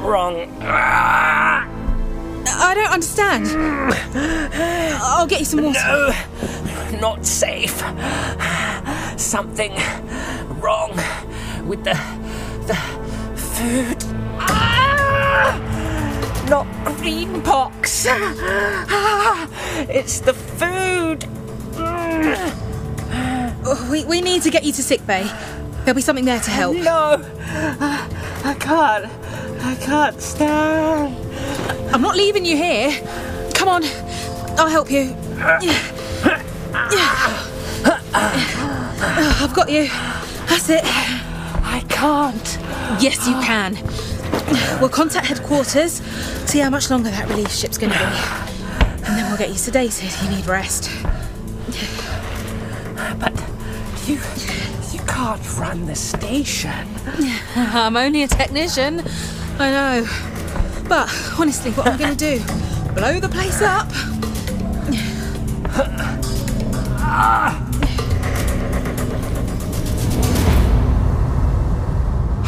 wrong. 0.00 0.50
I 0.62 1.66
don't 2.74 2.90
understand. 2.90 3.46
I'll 5.02 5.26
get 5.26 5.40
you 5.40 5.44
some 5.44 5.64
water. 5.64 5.78
No, 5.82 6.14
not 6.98 7.26
safe. 7.26 7.84
Something 9.20 9.74
wrong 10.62 10.92
with 11.66 11.84
the 11.84 11.92
the 12.66 12.74
food. 13.36 14.02
Ah! 14.38 15.77
Not 16.48 16.66
green 16.96 17.42
pox. 17.42 18.06
It's 19.90 20.20
the 20.20 20.32
food. 20.34 21.24
Oh, 23.64 23.88
We, 23.90 24.04
we 24.04 24.20
need 24.20 24.42
to 24.42 24.50
get 24.50 24.64
you 24.64 24.72
to 24.72 24.82
sick 24.82 25.06
bay. 25.06 25.30
There'll 25.84 25.94
be 25.94 26.02
something 26.02 26.24
there 26.24 26.40
to 26.40 26.50
help. 26.50 26.76
No, 26.76 27.22
I 27.80 28.54
can't. 28.58 29.06
I 29.62 29.74
can't 29.80 30.20
stand. 30.20 31.14
I'm 31.94 32.02
not 32.02 32.16
leaving 32.16 32.44
you 32.44 32.56
here. 32.56 32.90
Come 33.54 33.68
on, 33.68 33.84
I'll 34.58 34.68
help 34.68 34.90
you. 34.90 35.14
I've 39.40 39.54
got 39.54 39.70
you. 39.70 39.88
That's 40.48 40.68
it. 40.70 40.80
I 40.84 41.84
can't. 41.88 42.58
Yes, 43.02 43.26
you 43.28 43.34
can. 43.40 43.76
We'll 44.80 44.88
contact 44.88 45.26
headquarters, 45.26 45.94
see 46.48 46.60
how 46.60 46.70
much 46.70 46.88
longer 46.90 47.10
that 47.10 47.28
relief 47.28 47.50
ship's 47.50 47.78
going 47.78 47.92
to 47.92 47.98
be. 47.98 48.04
And 49.04 49.16
then 49.16 49.28
we'll 49.28 49.38
get 49.38 49.48
you 49.48 49.54
sedated. 49.56 50.22
You 50.24 50.30
need 50.36 50.46
rest. 50.46 50.88
But 53.18 53.32
you, 54.06 54.14
you 54.92 55.00
can't 55.06 55.58
run 55.58 55.86
the 55.86 55.94
station. 55.94 56.70
I'm 57.56 57.96
only 57.96 58.22
a 58.22 58.28
technician. 58.28 59.02
I 59.58 59.70
know. 59.70 60.06
But 60.88 61.08
honestly, 61.38 61.70
what 61.72 61.86
am 61.86 61.94
I 61.94 61.98
going 61.98 62.16
to 62.16 62.38
do? 62.38 62.44
Blow 62.94 63.20
the 63.20 63.28
place 63.28 63.62
up? 63.62 63.88
Ah! 67.10 67.67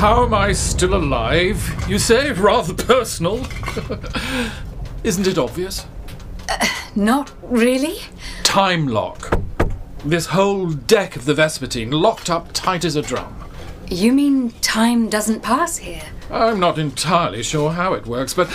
How 0.00 0.24
am 0.24 0.32
I 0.32 0.52
still 0.52 0.94
alive? 0.94 1.84
You 1.86 1.98
say? 1.98 2.32
Rather 2.32 2.72
personal. 2.72 3.46
Isn't 5.04 5.26
it 5.26 5.36
obvious? 5.36 5.84
Uh, 6.48 6.66
not 6.96 7.30
really? 7.42 7.98
Time 8.42 8.88
lock. 8.88 9.38
This 10.02 10.24
whole 10.24 10.70
deck 10.70 11.16
of 11.16 11.26
the 11.26 11.34
Vespertine 11.34 11.92
locked 11.92 12.30
up 12.30 12.50
tight 12.54 12.86
as 12.86 12.96
a 12.96 13.02
drum. 13.02 13.44
You 13.88 14.14
mean 14.14 14.52
time 14.62 15.10
doesn't 15.10 15.42
pass 15.42 15.76
here? 15.76 16.04
I'm 16.30 16.58
not 16.58 16.78
entirely 16.78 17.42
sure 17.42 17.70
how 17.72 17.92
it 17.92 18.06
works, 18.06 18.32
but 18.32 18.50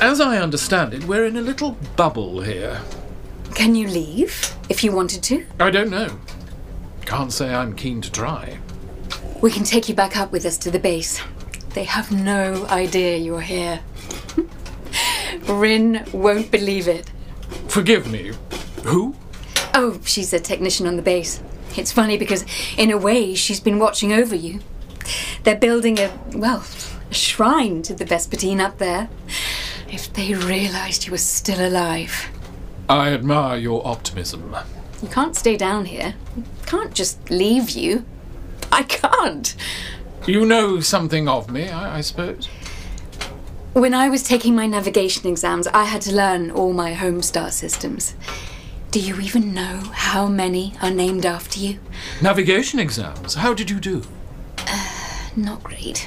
as 0.00 0.18
I 0.18 0.38
understand 0.38 0.94
it, 0.94 1.04
we're 1.04 1.26
in 1.26 1.36
a 1.36 1.42
little 1.42 1.72
bubble 1.96 2.40
here. 2.40 2.80
Can 3.54 3.74
you 3.74 3.86
leave 3.86 4.54
if 4.70 4.82
you 4.82 4.92
wanted 4.92 5.22
to? 5.24 5.44
I 5.60 5.68
don't 5.68 5.90
know. 5.90 6.18
Can't 7.04 7.34
say 7.34 7.54
I'm 7.54 7.76
keen 7.76 8.00
to 8.00 8.10
try. 8.10 8.60
We 9.42 9.50
can 9.50 9.64
take 9.64 9.88
you 9.88 9.94
back 9.94 10.16
up 10.16 10.32
with 10.32 10.46
us 10.46 10.56
to 10.58 10.70
the 10.70 10.78
base. 10.78 11.20
They 11.74 11.84
have 11.84 12.10
no 12.10 12.66
idea 12.66 13.18
you're 13.18 13.42
here. 13.42 13.80
Rin 15.48 16.06
won't 16.12 16.50
believe 16.50 16.88
it. 16.88 17.10
Forgive 17.68 18.10
me. 18.10 18.32
Who? 18.84 19.14
Oh, 19.74 20.00
she's 20.04 20.32
a 20.32 20.40
technician 20.40 20.86
on 20.86 20.96
the 20.96 21.02
base. 21.02 21.42
It's 21.76 21.92
funny 21.92 22.16
because, 22.16 22.46
in 22.78 22.90
a 22.90 22.96
way, 22.96 23.34
she's 23.34 23.60
been 23.60 23.78
watching 23.78 24.12
over 24.12 24.34
you. 24.34 24.60
They're 25.42 25.54
building 25.54 25.98
a, 25.98 26.10
well, 26.32 26.64
a 27.10 27.14
shrine 27.14 27.82
to 27.82 27.94
the 27.94 28.06
Vespertine 28.06 28.60
up 28.60 28.78
there. 28.78 29.10
If 29.90 30.12
they 30.14 30.32
realised 30.32 31.04
you 31.04 31.12
were 31.12 31.18
still 31.18 31.66
alive. 31.66 32.30
I 32.88 33.12
admire 33.12 33.58
your 33.58 33.86
optimism. 33.86 34.56
You 35.02 35.08
can't 35.08 35.36
stay 35.36 35.56
down 35.58 35.84
here. 35.84 36.14
Can't 36.64 36.94
just 36.94 37.30
leave 37.30 37.70
you. 37.70 38.04
I 38.76 38.82
can't. 38.82 39.56
You 40.26 40.44
know 40.44 40.80
something 40.80 41.28
of 41.28 41.50
me, 41.50 41.70
I, 41.70 41.98
I 41.98 42.00
suppose? 42.02 42.46
When 43.72 43.94
I 43.94 44.10
was 44.10 44.22
taking 44.22 44.54
my 44.54 44.66
navigation 44.66 45.26
exams, 45.26 45.66
I 45.68 45.84
had 45.84 46.02
to 46.02 46.14
learn 46.14 46.50
all 46.50 46.74
my 46.74 46.92
home 46.92 47.22
star 47.22 47.50
systems. 47.50 48.14
Do 48.90 49.00
you 49.00 49.18
even 49.18 49.54
know 49.54 49.80
how 49.94 50.26
many 50.26 50.74
are 50.82 50.90
named 50.90 51.24
after 51.24 51.58
you? 51.58 51.78
Navigation 52.20 52.78
exams. 52.78 53.34
How 53.34 53.54
did 53.54 53.70
you 53.70 53.80
do? 53.80 54.02
Uh, 54.58 55.28
not 55.36 55.62
great. 55.62 56.06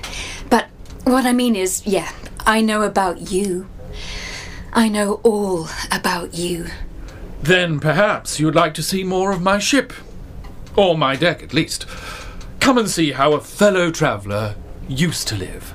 But 0.52 0.68
what 1.06 1.26
I 1.26 1.34
mean 1.34 1.56
is, 1.56 1.86
yeah, 1.88 2.12
I 2.46 2.62
know 2.62 2.84
about 2.84 3.32
you. 3.32 3.68
I 4.74 4.90
know 4.90 5.22
all 5.24 5.70
about 5.92 6.36
you. 6.36 6.68
Then 7.42 7.80
perhaps 7.80 8.40
you'd 8.40 8.54
like 8.54 8.76
to 8.76 8.84
see 8.84 9.04
more 9.04 9.32
of 9.32 9.42
my 9.42 9.58
ship. 9.58 9.92
Or 10.76 10.96
my 10.96 11.16
deck, 11.16 11.42
at 11.42 11.52
least. 11.52 11.88
Come 12.60 12.78
and 12.78 12.90
see 12.90 13.12
how 13.12 13.34
a 13.34 13.40
fellow 13.40 13.92
traveller 13.92 14.56
used 14.88 15.28
to 15.30 15.36
live. 15.36 15.74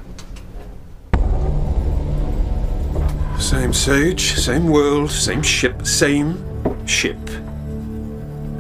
Same 3.39 3.73
sage, 3.73 4.35
same 4.35 4.69
world, 4.69 5.11
same 5.11 5.43
ship, 5.43 5.87
same 5.87 6.87
ship. 6.87 7.19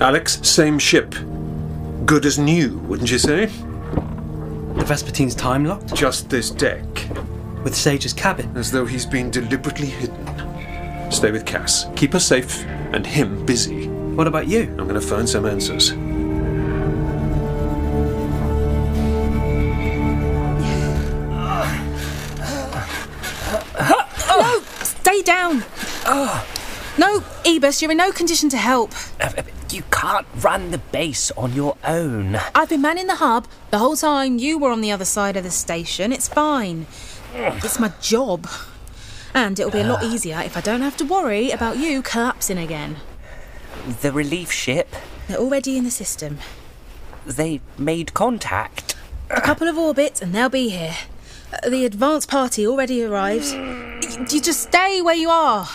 Alex, 0.00 0.40
same 0.42 0.78
ship. 0.78 1.14
Good 2.04 2.26
as 2.26 2.38
new, 2.38 2.78
wouldn't 2.78 3.10
you 3.10 3.18
say? 3.18 3.46
The 3.46 4.84
Vespertine's 4.84 5.34
time 5.34 5.64
locked? 5.64 5.94
Just 5.94 6.28
this 6.28 6.50
deck. 6.50 6.84
With 7.62 7.74
Sage's 7.74 8.12
cabin? 8.12 8.54
As 8.56 8.70
though 8.70 8.84
he's 8.84 9.06
been 9.06 9.30
deliberately 9.30 9.86
hidden. 9.86 11.10
Stay 11.10 11.30
with 11.30 11.46
Cass. 11.46 11.86
Keep 11.96 12.14
her 12.14 12.20
safe 12.20 12.64
and 12.92 13.06
him 13.06 13.46
busy. 13.46 13.88
What 13.88 14.26
about 14.26 14.48
you? 14.48 14.62
I'm 14.62 14.88
going 14.88 14.94
to 14.94 15.00
find 15.00 15.28
some 15.28 15.46
answers. 15.46 15.92
No, 26.96 27.24
Ebus, 27.44 27.82
you're 27.82 27.90
in 27.90 27.96
no 27.96 28.12
condition 28.12 28.48
to 28.50 28.56
help. 28.56 28.92
Uh, 29.20 29.32
uh, 29.36 29.42
you 29.72 29.82
can't 29.90 30.24
run 30.36 30.70
the 30.70 30.78
base 30.78 31.32
on 31.32 31.52
your 31.52 31.76
own. 31.82 32.36
I've 32.54 32.68
been 32.68 32.82
manning 32.82 33.08
the 33.08 33.16
hub 33.16 33.48
the 33.72 33.78
whole 33.78 33.96
time 33.96 34.38
you 34.38 34.60
were 34.60 34.70
on 34.70 34.80
the 34.80 34.92
other 34.92 35.04
side 35.04 35.36
of 35.36 35.42
the 35.42 35.50
station. 35.50 36.12
It's 36.12 36.28
fine. 36.28 36.86
It's 37.34 37.80
my 37.80 37.88
job. 38.00 38.46
And 39.34 39.58
it'll 39.58 39.72
be 39.72 39.80
a 39.80 39.88
lot 39.88 40.04
uh. 40.04 40.06
easier 40.06 40.40
if 40.44 40.56
I 40.56 40.60
don't 40.60 40.82
have 40.82 40.96
to 40.98 41.04
worry 41.04 41.50
about 41.50 41.78
you 41.78 42.00
collapsing 42.00 42.58
again. 42.58 42.98
The 44.02 44.12
relief 44.12 44.52
ship, 44.52 44.94
They're 45.26 45.38
already 45.38 45.76
in 45.76 45.82
the 45.82 45.90
system. 45.90 46.38
they 47.26 47.60
made 47.76 48.14
contact. 48.14 48.94
A 49.30 49.40
couple 49.40 49.66
of 49.66 49.76
orbits 49.76 50.22
and 50.22 50.32
they'll 50.32 50.48
be 50.48 50.68
here. 50.68 50.94
Uh, 51.52 51.70
The 51.70 51.84
advance 51.84 52.24
party 52.24 52.64
already 52.68 53.02
arrived. 53.02 53.50
You 54.32 54.40
just 54.40 54.62
stay 54.62 55.02
where 55.02 55.16
you 55.16 55.28
are. 55.30 55.66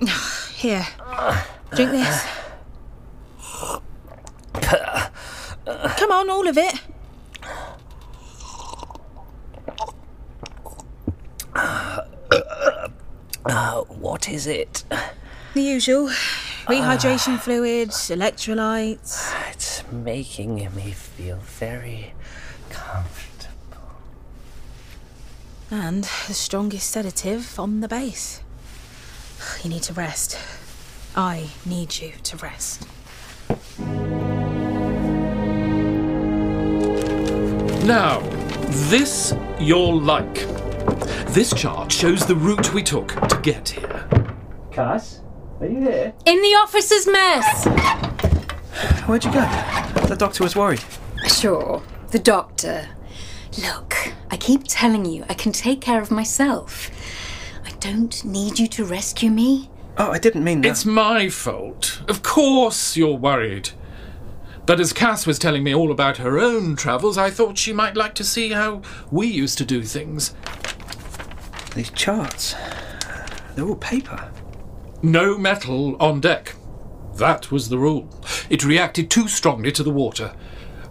Here, 0.54 0.86
drink 1.74 1.90
this. 1.90 2.26
Come 5.96 6.12
on, 6.12 6.30
all 6.30 6.46
of 6.46 6.56
it. 6.56 6.80
Uh, 13.44 13.82
what 13.84 14.28
is 14.28 14.46
it? 14.46 14.84
The 15.54 15.62
usual 15.62 16.08
rehydration 16.66 17.38
fluids, 17.38 18.10
electrolytes. 18.10 19.32
It's 19.50 19.82
making 19.90 20.56
me 20.74 20.92
feel 20.92 21.38
very 21.38 22.12
comfortable. 22.70 23.96
And 25.70 26.04
the 26.04 26.34
strongest 26.34 26.90
sedative 26.90 27.58
on 27.58 27.80
the 27.80 27.88
base. 27.88 28.42
You 29.62 29.70
need 29.70 29.82
to 29.84 29.92
rest. 29.92 30.38
I 31.16 31.48
need 31.66 31.98
you 31.98 32.12
to 32.22 32.36
rest. 32.36 32.86
Now, 37.84 38.20
this 38.90 39.34
you'll 39.58 40.00
like. 40.00 40.46
This 41.28 41.52
chart 41.54 41.90
shows 41.90 42.26
the 42.26 42.34
route 42.34 42.72
we 42.74 42.82
took 42.82 43.08
to 43.28 43.40
get 43.42 43.68
here. 43.68 44.06
Cass, 44.70 45.20
are 45.60 45.66
you 45.66 45.80
here? 45.80 46.12
In 46.24 46.40
the 46.40 46.54
officer's 46.56 47.06
mess! 47.06 47.64
Where'd 49.06 49.24
you 49.24 49.32
go? 49.32 49.40
The 50.06 50.16
doctor 50.18 50.44
was 50.44 50.54
worried. 50.54 50.82
Sure, 51.26 51.82
the 52.10 52.18
doctor. 52.18 52.88
Look, 53.62 54.12
I 54.30 54.36
keep 54.36 54.64
telling 54.66 55.04
you 55.04 55.24
I 55.28 55.34
can 55.34 55.52
take 55.52 55.80
care 55.80 56.00
of 56.00 56.10
myself. 56.10 56.90
I 57.78 57.80
don't 57.80 58.24
need 58.24 58.58
you 58.58 58.66
to 58.66 58.84
rescue 58.84 59.30
me. 59.30 59.70
Oh, 59.96 60.10
I 60.10 60.18
didn't 60.18 60.42
mean 60.42 60.62
that. 60.62 60.68
It's 60.68 60.84
my 60.84 61.28
fault. 61.28 62.02
Of 62.08 62.24
course 62.24 62.96
you're 62.96 63.16
worried. 63.16 63.70
But 64.66 64.80
as 64.80 64.92
Cass 64.92 65.28
was 65.28 65.38
telling 65.38 65.62
me 65.62 65.72
all 65.72 65.92
about 65.92 66.16
her 66.16 66.40
own 66.40 66.74
travels, 66.74 67.16
I 67.16 67.30
thought 67.30 67.56
she 67.56 67.72
might 67.72 67.96
like 67.96 68.16
to 68.16 68.24
see 68.24 68.50
how 68.50 68.82
we 69.12 69.28
used 69.28 69.58
to 69.58 69.64
do 69.64 69.84
things. 69.84 70.34
These 71.76 71.90
charts. 71.90 72.56
They're 73.54 73.68
all 73.68 73.76
paper. 73.76 74.28
No 75.00 75.38
metal 75.38 75.96
on 76.02 76.20
deck. 76.20 76.56
That 77.14 77.52
was 77.52 77.68
the 77.68 77.78
rule. 77.78 78.08
It 78.50 78.64
reacted 78.64 79.08
too 79.08 79.28
strongly 79.28 79.70
to 79.70 79.84
the 79.84 79.92
water. 79.92 80.34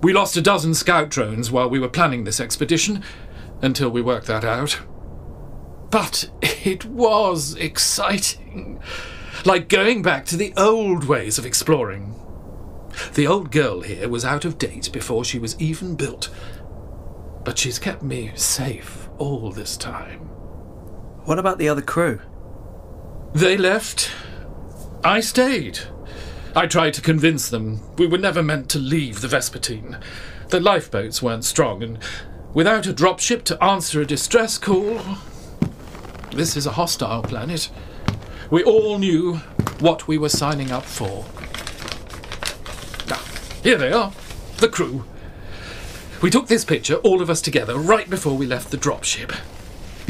We 0.01 0.13
lost 0.13 0.37
a 0.37 0.41
dozen 0.41 0.73
scout 0.73 1.09
drones 1.09 1.51
while 1.51 1.69
we 1.69 1.79
were 1.79 1.89
planning 1.89 2.23
this 2.23 2.39
expedition, 2.39 3.03
until 3.61 3.89
we 3.89 4.01
worked 4.01 4.27
that 4.27 4.45
out. 4.45 4.79
But 5.89 6.29
it 6.41 6.85
was 6.85 7.55
exciting. 7.55 8.81
Like 9.45 9.69
going 9.69 10.01
back 10.01 10.25
to 10.27 10.37
the 10.37 10.53
old 10.57 11.05
ways 11.05 11.37
of 11.37 11.45
exploring. 11.45 12.13
The 13.13 13.27
old 13.27 13.51
girl 13.51 13.81
here 13.81 14.09
was 14.09 14.25
out 14.25 14.43
of 14.43 14.57
date 14.57 14.91
before 14.91 15.23
she 15.23 15.39
was 15.39 15.59
even 15.59 15.95
built. 15.95 16.29
But 17.45 17.57
she's 17.57 17.79
kept 17.79 18.01
me 18.01 18.31
safe 18.35 19.07
all 19.17 19.51
this 19.51 19.77
time. 19.77 20.19
What 21.25 21.39
about 21.39 21.59
the 21.59 21.69
other 21.69 21.81
crew? 21.81 22.21
They 23.33 23.57
left. 23.57 24.11
I 25.03 25.19
stayed. 25.19 25.79
I 26.55 26.65
tried 26.65 26.93
to 26.95 27.01
convince 27.01 27.49
them 27.49 27.81
we 27.97 28.07
were 28.07 28.17
never 28.17 28.41
meant 28.41 28.69
to 28.69 28.79
leave 28.79 29.21
the 29.21 29.27
Vespertine. 29.27 30.01
The 30.49 30.59
lifeboats 30.59 31.21
weren't 31.21 31.45
strong, 31.45 31.83
and 31.83 31.99
without 32.53 32.87
a 32.87 32.93
dropship 32.93 33.43
to 33.43 33.63
answer 33.63 34.01
a 34.01 34.05
distress 34.05 34.57
call. 34.57 34.99
This 36.37 36.55
is 36.55 36.67
a 36.67 36.73
hostile 36.73 37.23
planet. 37.23 37.71
We 38.51 38.63
all 38.63 38.99
knew 38.99 39.37
what 39.79 40.07
we 40.07 40.19
were 40.19 40.29
signing 40.29 40.69
up 40.69 40.83
for. 40.83 41.25
Now, 43.09 43.19
here 43.63 43.75
they 43.75 43.91
are, 43.91 44.11
the 44.57 44.69
crew. 44.69 45.03
We 46.21 46.29
took 46.29 46.45
this 46.45 46.63
picture, 46.63 46.97
all 46.97 47.23
of 47.23 47.31
us 47.31 47.41
together, 47.41 47.75
right 47.75 48.07
before 48.07 48.37
we 48.37 48.45
left 48.45 48.69
the 48.69 48.77
dropship. 48.77 49.35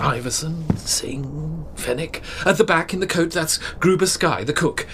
Iverson, 0.02 0.76
Singh, 0.76 1.66
Fennick. 1.78 2.22
At 2.46 2.58
the 2.58 2.66
back 2.66 2.94
in 2.94 3.00
the 3.00 3.08
coat, 3.08 3.32
that's 3.32 3.58
Gruber 3.76 4.06
Sky, 4.06 4.44
the 4.44 4.52
cook. 4.52 4.86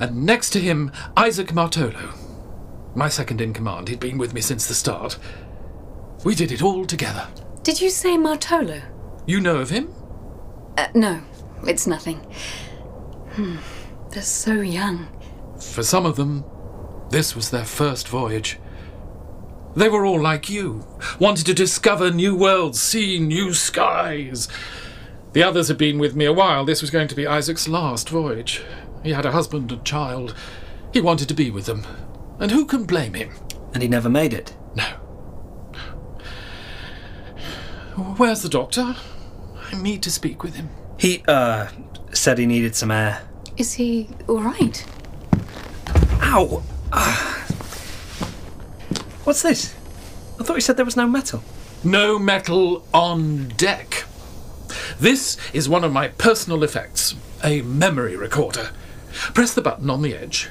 And 0.00 0.26
next 0.26 0.50
to 0.50 0.60
him, 0.60 0.90
Isaac 1.16 1.52
Martolo. 1.52 2.16
My 2.96 3.08
second 3.08 3.40
in 3.40 3.52
command. 3.52 3.86
He'd 3.86 4.00
been 4.00 4.18
with 4.18 4.34
me 4.34 4.40
since 4.40 4.66
the 4.66 4.74
start. 4.74 5.18
We 6.24 6.34
did 6.34 6.50
it 6.50 6.64
all 6.64 6.84
together. 6.84 7.28
Did 7.62 7.80
you 7.80 7.90
say 7.90 8.16
Martolo? 8.16 8.82
You 9.24 9.40
know 9.40 9.58
of 9.58 9.70
him? 9.70 9.94
Uh, 10.76 10.88
no, 10.94 11.20
it's 11.66 11.86
nothing. 11.86 12.18
Hmm, 13.32 13.56
they're 14.10 14.22
so 14.22 14.54
young. 14.54 15.08
For 15.60 15.82
some 15.82 16.06
of 16.06 16.16
them, 16.16 16.44
this 17.10 17.34
was 17.34 17.50
their 17.50 17.64
first 17.64 18.08
voyage. 18.08 18.58
They 19.76 19.88
were 19.88 20.04
all 20.04 20.20
like 20.20 20.50
you, 20.50 20.84
wanted 21.18 21.46
to 21.46 21.54
discover 21.54 22.10
new 22.10 22.34
worlds, 22.34 22.80
see 22.80 23.18
new 23.18 23.54
skies. 23.54 24.48
The 25.32 25.44
others 25.44 25.68
had 25.68 25.78
been 25.78 25.98
with 25.98 26.16
me 26.16 26.24
a 26.24 26.32
while. 26.32 26.64
This 26.64 26.80
was 26.80 26.90
going 26.90 27.06
to 27.08 27.14
be 27.14 27.26
Isaac's 27.26 27.68
last 27.68 28.08
voyage. 28.08 28.62
He 29.04 29.12
had 29.12 29.24
a 29.24 29.32
husband 29.32 29.70
and 29.70 29.84
child. 29.84 30.34
He 30.92 31.00
wanted 31.00 31.28
to 31.28 31.34
be 31.34 31.52
with 31.52 31.66
them. 31.66 31.86
And 32.40 32.50
who 32.50 32.64
can 32.64 32.84
blame 32.84 33.14
him? 33.14 33.32
And 33.72 33.82
he 33.82 33.88
never 33.88 34.08
made 34.08 34.32
it. 34.32 34.56
No. 34.74 34.84
Where's 38.16 38.42
the 38.42 38.48
doctor? 38.48 38.96
I 39.72 39.80
need 39.80 40.02
to 40.02 40.10
speak 40.10 40.42
with 40.42 40.56
him. 40.56 40.68
He, 40.98 41.22
uh, 41.26 41.68
said 42.12 42.38
he 42.38 42.46
needed 42.46 42.74
some 42.74 42.90
air. 42.90 43.22
Is 43.56 43.74
he 43.74 44.08
alright? 44.28 44.84
Ow! 46.22 46.62
Ah. 46.92 47.46
What's 49.24 49.42
this? 49.42 49.74
I 50.38 50.44
thought 50.44 50.54
you 50.54 50.60
said 50.60 50.76
there 50.76 50.84
was 50.84 50.96
no 50.96 51.06
metal. 51.06 51.42
No 51.84 52.18
metal 52.18 52.84
on 52.92 53.48
deck. 53.48 54.04
This 54.98 55.36
is 55.52 55.68
one 55.68 55.84
of 55.84 55.92
my 55.92 56.08
personal 56.08 56.62
effects, 56.62 57.14
a 57.42 57.62
memory 57.62 58.16
recorder. 58.16 58.70
Press 59.34 59.54
the 59.54 59.62
button 59.62 59.88
on 59.90 60.02
the 60.02 60.14
edge. 60.14 60.48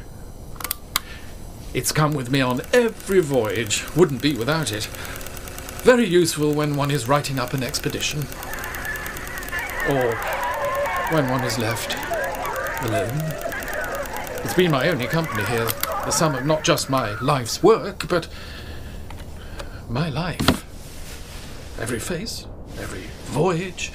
It's 1.73 1.91
come 1.91 2.13
with 2.13 2.31
me 2.31 2.41
on 2.41 2.61
every 2.73 3.19
voyage, 3.19 3.85
wouldn't 3.95 4.21
be 4.21 4.35
without 4.35 4.71
it. 4.71 4.85
Very 5.83 6.05
useful 6.05 6.53
when 6.53 6.75
one 6.75 6.91
is 6.91 7.07
writing 7.07 7.37
up 7.37 7.53
an 7.53 7.63
expedition. 7.63 8.27
Or 9.87 10.15
when 11.11 11.29
one 11.29 11.43
is 11.43 11.57
left 11.57 11.95
alone. 12.83 13.09
It's 14.43 14.53
been 14.53 14.71
my 14.71 14.89
only 14.89 15.07
company 15.07 15.43
here, 15.45 15.65
the 16.05 16.11
sum 16.11 16.35
of 16.35 16.45
not 16.45 16.63
just 16.63 16.89
my 16.89 17.19
life's 17.19 17.63
work, 17.63 18.07
but 18.07 18.27
my 19.89 20.09
life. 20.09 20.65
Every 21.79 21.99
face, 21.99 22.45
every 22.77 23.03
voyage, 23.25 23.91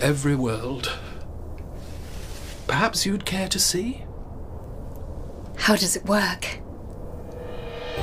every 0.00 0.34
world. 0.34 0.92
Perhaps 2.66 3.06
you'd 3.06 3.24
care 3.24 3.48
to 3.48 3.58
see? 3.58 4.04
How 5.56 5.76
does 5.76 5.96
it 5.96 6.04
work? 6.06 6.60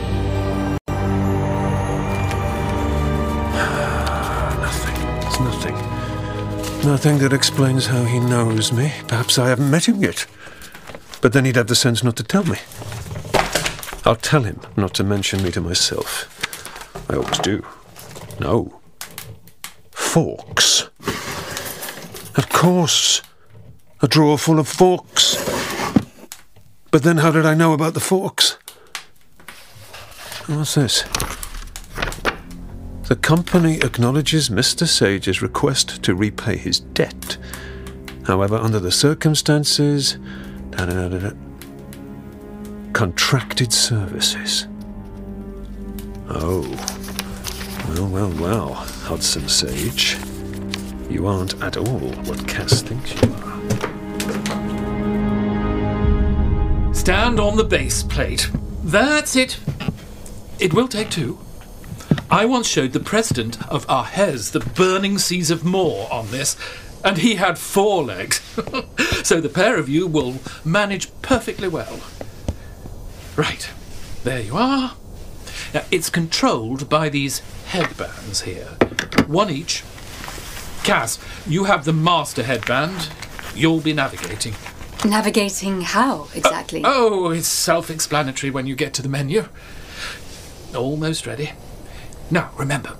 Nothing. 4.60 4.96
It's 5.28 5.40
nothing. 5.40 5.93
Nothing 6.86 7.20
that 7.20 7.32
explains 7.32 7.86
how 7.86 8.04
he 8.04 8.20
knows 8.20 8.74
me. 8.74 8.92
Perhaps 9.08 9.40
I 9.40 9.48
haven't 9.48 9.72
met 9.72 9.88
him 9.88 10.04
yet. 10.04 10.26
But 11.22 11.32
then 11.32 11.46
he'd 11.46 11.56
have 11.56 11.68
the 11.68 11.76
sense 11.76 12.04
not 12.04 12.18
to 12.18 12.24
tell 12.24 12.44
me. 12.44 12.58
I'll 14.06 14.18
tell 14.18 14.44
him 14.44 14.60
not 14.76 14.94
to 14.96 15.04
mention 15.04 15.42
me 15.42 15.52
to 15.52 15.62
myself. 15.62 16.28
I 17.10 17.16
always 17.16 17.40
do. 17.40 17.66
No. 18.42 18.82
Forks. 19.92 20.90
Of 22.36 22.50
course. 22.50 23.22
A 24.02 24.08
drawer 24.10 24.38
full 24.38 24.60
of 24.60 24.68
forks. 24.68 25.38
But 26.92 27.04
then 27.04 27.18
how 27.18 27.32
did 27.32 27.46
I 27.46 27.54
know 27.54 27.72
about 27.72 27.94
the 27.94 28.02
forks? 28.02 28.58
What's 30.48 30.76
this? 30.76 31.04
The 33.14 33.20
company 33.20 33.76
acknowledges 33.76 34.50
Mr. 34.50 34.88
Sage's 34.88 35.44
request 35.44 36.02
to 36.02 36.16
repay 36.16 36.58
his 36.58 36.80
debt. 36.80 37.38
However, 38.26 38.56
under 38.56 38.80
the 38.80 38.92
circumstances. 38.92 40.18
Da, 40.72 40.88
da, 40.88 41.10
da, 41.10 41.32
contracted 42.94 43.72
services. 43.72 44.68
Oh. 46.28 46.62
Well, 47.90 48.08
well, 48.08 48.32
well, 48.42 48.74
Hudson 48.74 49.48
Sage. 49.48 50.18
You 51.08 51.28
aren't 51.28 51.62
at 51.62 51.78
all 51.78 52.00
what 52.26 52.48
Cass 52.48 52.82
thinks 52.82 53.14
you 53.22 53.32
are. 53.44 53.62
Stand 56.96 57.40
on 57.40 57.58
the 57.58 57.64
base 57.64 58.02
plate. 58.02 58.50
That's 58.84 59.36
it. 59.36 59.60
It 60.58 60.74
will 60.74 60.88
take 60.88 61.12
two. 61.12 61.43
I 62.30 62.46
once 62.46 62.68
showed 62.68 62.94
the 62.94 63.00
president 63.00 63.62
of 63.70 63.86
Arhez 63.88 64.52
the 64.52 64.60
burning 64.60 65.18
seas 65.18 65.52
of 65.52 65.64
Moor 65.64 66.08
on 66.12 66.32
this, 66.32 66.58
and 67.04 67.18
he 67.18 67.36
had 67.36 67.58
four 67.58 68.04
legs. 68.04 68.40
so 69.24 69.40
the 69.42 69.50
pair 69.50 69.78
of 69.78 69.90
you 69.90 70.08
will 70.08 70.40
manage 70.64 71.10
perfectly 71.22 71.68
well. 71.68 72.00
Right, 73.36 73.70
there 74.24 74.42
you 74.42 74.56
are. 74.58 74.96
Now, 75.74 75.84
it's 75.92 76.10
controlled 76.10 76.90
by 76.90 77.10
these 77.10 77.40
headbands 77.68 78.42
here, 78.42 78.78
one 79.28 79.50
each. 79.50 79.84
Cass, 80.84 81.18
you 81.48 81.64
have 81.66 81.86
the 81.86 81.94
master 81.94 82.44
headband. 82.44 83.10
You'll 83.56 83.80
be 83.80 83.94
navigating. 83.94 84.54
Navigating 85.06 85.82
how 85.82 86.24
uh, 86.24 86.28
exactly? 86.36 86.82
Oh, 86.84 87.32
it's 87.32 87.48
self 87.48 87.90
explanatory 87.90 88.52
when 88.52 88.68
you 88.68 88.76
get 88.76 88.94
to 88.96 89.02
the 89.02 89.10
menu. 89.10 89.46
Almost 90.76 91.28
ready. 91.28 91.52
Now, 92.34 92.50
remember, 92.58 92.98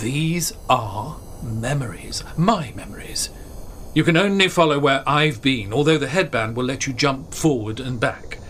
these 0.00 0.52
are 0.68 1.20
memories, 1.40 2.24
my 2.36 2.72
memories. 2.74 3.30
You 3.94 4.02
can 4.02 4.16
only 4.16 4.48
follow 4.48 4.80
where 4.80 5.04
I've 5.08 5.40
been, 5.40 5.72
although 5.72 5.98
the 5.98 6.08
headband 6.08 6.56
will 6.56 6.64
let 6.64 6.84
you 6.84 6.92
jump 6.92 7.32
forward 7.32 7.78
and 7.78 8.00
back. 8.00 8.40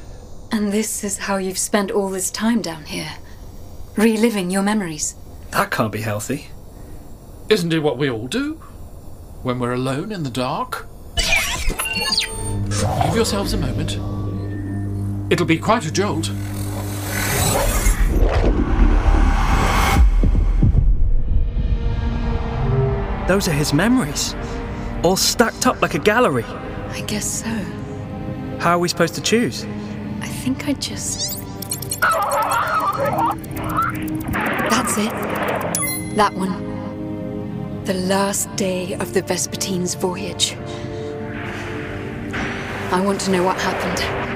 And 0.51 0.73
this 0.73 1.05
is 1.05 1.19
how 1.19 1.37
you've 1.37 1.59
spent 1.59 1.91
all 1.91 2.09
this 2.09 2.31
time 2.31 2.63
down 2.63 2.87
here, 2.87 3.13
reliving 3.95 4.51
your 4.51 4.63
memories. 4.63 5.17
That 5.51 5.71
can't 5.71 5.93
be 5.93 6.01
healthy. 6.01 6.47
Isn't 7.51 7.75
it 7.75 7.83
what 7.83 7.99
we 7.99 8.09
all 8.09 8.27
do? 8.27 8.55
When 9.43 9.59
we're 9.59 9.75
alone 9.75 10.13
in 10.13 10.23
the 10.23 10.31
dark? 10.31 10.87
Give 13.05 13.15
yourselves 13.15 13.53
a 13.53 13.59
moment. 13.59 13.99
It'll 15.31 15.45
be 15.45 15.59
quite 15.59 15.85
a 15.85 15.93
jolt. 15.93 16.31
Those 23.31 23.47
are 23.47 23.53
his 23.53 23.73
memories. 23.73 24.35
All 25.05 25.15
stacked 25.15 25.65
up 25.65 25.81
like 25.81 25.95
a 25.95 26.01
gallery. 26.01 26.43
I 26.43 27.03
guess 27.03 27.45
so. 27.45 27.49
How 28.59 28.73
are 28.73 28.79
we 28.81 28.89
supposed 28.89 29.15
to 29.15 29.21
choose? 29.21 29.65
I 30.21 30.27
think 30.27 30.67
I 30.67 30.73
just. 30.73 31.39
That's 34.69 34.99
it. 34.99 35.13
That 36.17 36.35
one. 36.35 37.85
The 37.85 37.95
last 37.95 38.53
day 38.57 38.95
of 38.95 39.15
the 39.15 39.23
Vespertine's 39.23 39.95
voyage. 39.95 40.57
I 42.91 43.01
want 43.01 43.21
to 43.21 43.31
know 43.31 43.45
what 43.45 43.61
happened. 43.61 44.30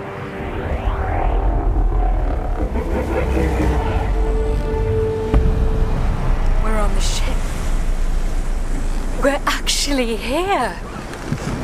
We're 9.24 9.40
actually 9.46 10.16
here. 10.16 10.68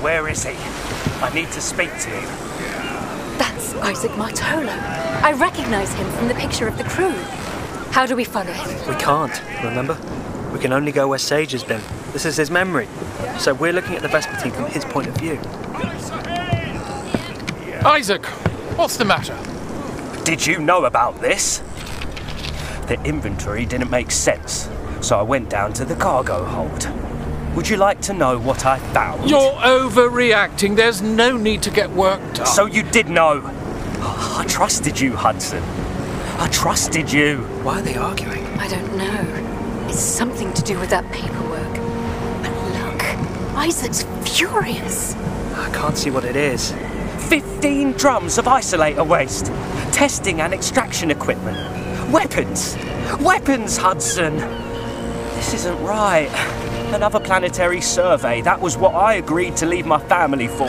Where 0.00 0.26
is 0.28 0.44
he? 0.44 0.56
I 1.22 1.30
need 1.34 1.50
to 1.50 1.60
speak 1.60 1.90
to 1.90 2.08
him. 2.08 2.24
That's 3.36 3.74
Isaac 3.74 4.12
Martolo. 4.12 4.72
I 5.22 5.32
recognize 5.32 5.92
him 5.92 6.10
from 6.12 6.28
the 6.28 6.34
picture 6.36 6.66
of 6.66 6.78
the 6.78 6.84
crew. 6.84 7.12
How 7.92 8.06
do 8.06 8.16
we 8.16 8.24
follow 8.24 8.50
him? 8.50 8.88
We 8.88 8.94
can't, 8.98 9.42
remember? 9.62 9.98
We 10.54 10.58
can 10.58 10.72
only 10.72 10.90
go 10.90 11.06
where 11.08 11.18
Sage 11.18 11.52
has 11.52 11.62
been. 11.62 11.82
This 12.14 12.24
is 12.24 12.38
his 12.38 12.50
memory. 12.50 12.88
So 13.38 13.52
we're 13.52 13.74
looking 13.74 13.94
at 13.94 14.00
the 14.00 14.08
Vespertine 14.08 14.54
from 14.54 14.64
his 14.70 14.86
point 14.86 15.08
of 15.08 15.16
view. 15.18 15.38
Isaac, 17.84 18.24
what's 18.78 18.96
the 18.96 19.04
matter? 19.04 19.38
Did 20.24 20.46
you 20.46 20.60
know 20.60 20.86
about 20.86 21.20
this? 21.20 21.58
The 22.88 22.98
inventory 23.04 23.66
didn't 23.66 23.90
make 23.90 24.10
sense, 24.10 24.70
so 25.02 25.18
I 25.18 25.22
went 25.22 25.50
down 25.50 25.74
to 25.74 25.84
the 25.84 25.96
cargo 25.96 26.42
hold. 26.46 26.90
Would 27.54 27.68
you 27.68 27.76
like 27.76 28.00
to 28.02 28.12
know 28.12 28.38
what 28.38 28.64
I 28.64 28.78
found? 28.92 29.28
You're 29.28 29.40
overreacting. 29.40 30.76
There's 30.76 31.02
no 31.02 31.36
need 31.36 31.62
to 31.62 31.70
get 31.70 31.90
worked 31.90 32.40
up. 32.40 32.46
So 32.46 32.66
you 32.66 32.82
did 32.84 33.08
know. 33.08 33.42
I 34.02 34.44
trusted 34.48 35.00
you, 35.00 35.14
Hudson. 35.16 35.62
I 36.38 36.48
trusted 36.52 37.12
you. 37.12 37.38
Why 37.62 37.80
are 37.80 37.82
they 37.82 37.96
arguing? 37.96 38.46
I 38.58 38.68
don't 38.68 38.96
know. 38.96 39.86
It's 39.88 39.98
something 39.98 40.52
to 40.54 40.62
do 40.62 40.78
with 40.78 40.90
that 40.90 41.10
paperwork. 41.12 41.74
But 42.42 42.52
look, 42.72 43.02
Isaac's 43.58 44.04
furious. 44.24 45.14
I 45.56 45.70
can't 45.74 45.98
see 45.98 46.10
what 46.10 46.24
it 46.24 46.36
is. 46.36 46.72
15 47.28 47.92
drums 47.92 48.38
of 48.38 48.44
isolator 48.44 49.06
waste. 49.06 49.46
Testing 49.92 50.40
and 50.40 50.54
extraction 50.54 51.10
equipment. 51.10 51.58
Weapons. 52.12 52.76
Weapons, 53.20 53.76
Hudson. 53.76 54.36
This 55.34 55.52
isn't 55.54 55.82
right. 55.82 56.30
Another 56.92 57.20
planetary 57.20 57.80
survey. 57.80 58.40
That 58.42 58.60
was 58.60 58.76
what 58.76 58.94
I 58.94 59.14
agreed 59.14 59.56
to 59.58 59.66
leave 59.66 59.86
my 59.86 60.00
family 60.00 60.48
for. 60.48 60.68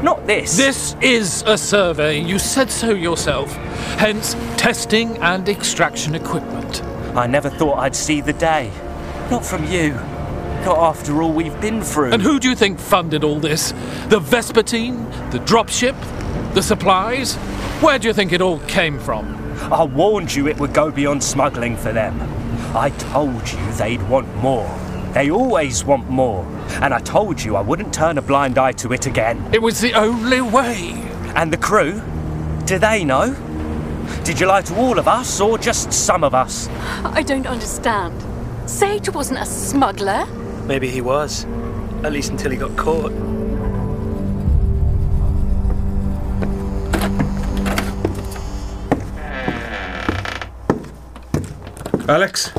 Not 0.00 0.24
this. 0.24 0.56
This 0.56 0.94
is 1.00 1.42
a 1.44 1.58
survey. 1.58 2.20
You 2.20 2.38
said 2.38 2.70
so 2.70 2.90
yourself. 2.90 3.52
Hence, 3.98 4.34
testing 4.56 5.16
and 5.18 5.48
extraction 5.48 6.14
equipment. 6.14 6.84
I 7.16 7.26
never 7.26 7.50
thought 7.50 7.78
I'd 7.78 7.96
see 7.96 8.20
the 8.20 8.32
day. 8.32 8.70
Not 9.28 9.44
from 9.44 9.64
you. 9.64 9.94
Not 10.64 10.78
after 10.78 11.20
all 11.20 11.32
we've 11.32 11.60
been 11.60 11.82
through. 11.82 12.12
And 12.12 12.22
who 12.22 12.38
do 12.38 12.48
you 12.48 12.54
think 12.54 12.78
funded 12.78 13.24
all 13.24 13.40
this? 13.40 13.72
The 14.08 14.20
Vespertine? 14.20 15.10
The 15.32 15.38
dropship? 15.40 15.96
The 16.54 16.62
supplies? 16.62 17.34
Where 17.82 17.98
do 17.98 18.06
you 18.06 18.14
think 18.14 18.32
it 18.32 18.40
all 18.40 18.60
came 18.60 19.00
from? 19.00 19.34
I 19.72 19.82
warned 19.82 20.32
you 20.32 20.46
it 20.46 20.60
would 20.60 20.72
go 20.72 20.92
beyond 20.92 21.24
smuggling 21.24 21.76
for 21.76 21.92
them. 21.92 22.20
I 22.76 22.90
told 22.90 23.50
you 23.50 23.72
they'd 23.72 24.08
want 24.08 24.32
more. 24.36 24.85
They 25.16 25.30
always 25.30 25.82
want 25.82 26.10
more. 26.10 26.44
And 26.82 26.92
I 26.92 26.98
told 26.98 27.42
you 27.42 27.56
I 27.56 27.62
wouldn't 27.62 27.94
turn 27.94 28.18
a 28.18 28.20
blind 28.20 28.58
eye 28.58 28.72
to 28.72 28.92
it 28.92 29.06
again. 29.06 29.42
It 29.54 29.62
was 29.62 29.80
the 29.80 29.94
only 29.94 30.42
way. 30.42 30.90
And 31.34 31.50
the 31.50 31.56
crew? 31.56 32.02
Do 32.66 32.78
they 32.78 33.02
know? 33.02 33.34
Did 34.24 34.38
you 34.38 34.46
lie 34.46 34.60
to 34.60 34.76
all 34.76 34.98
of 34.98 35.08
us 35.08 35.40
or 35.40 35.56
just 35.56 35.90
some 35.90 36.22
of 36.22 36.34
us? 36.34 36.68
I 37.02 37.22
don't 37.22 37.46
understand. 37.46 38.12
Sage 38.68 39.08
wasn't 39.08 39.40
a 39.40 39.46
smuggler. 39.46 40.26
Maybe 40.66 40.90
he 40.90 41.00
was. 41.00 41.46
At 42.04 42.12
least 42.12 42.32
until 42.32 42.50
he 42.50 42.58
got 42.58 42.76
caught. 42.76 43.10
Alex? 52.06 52.52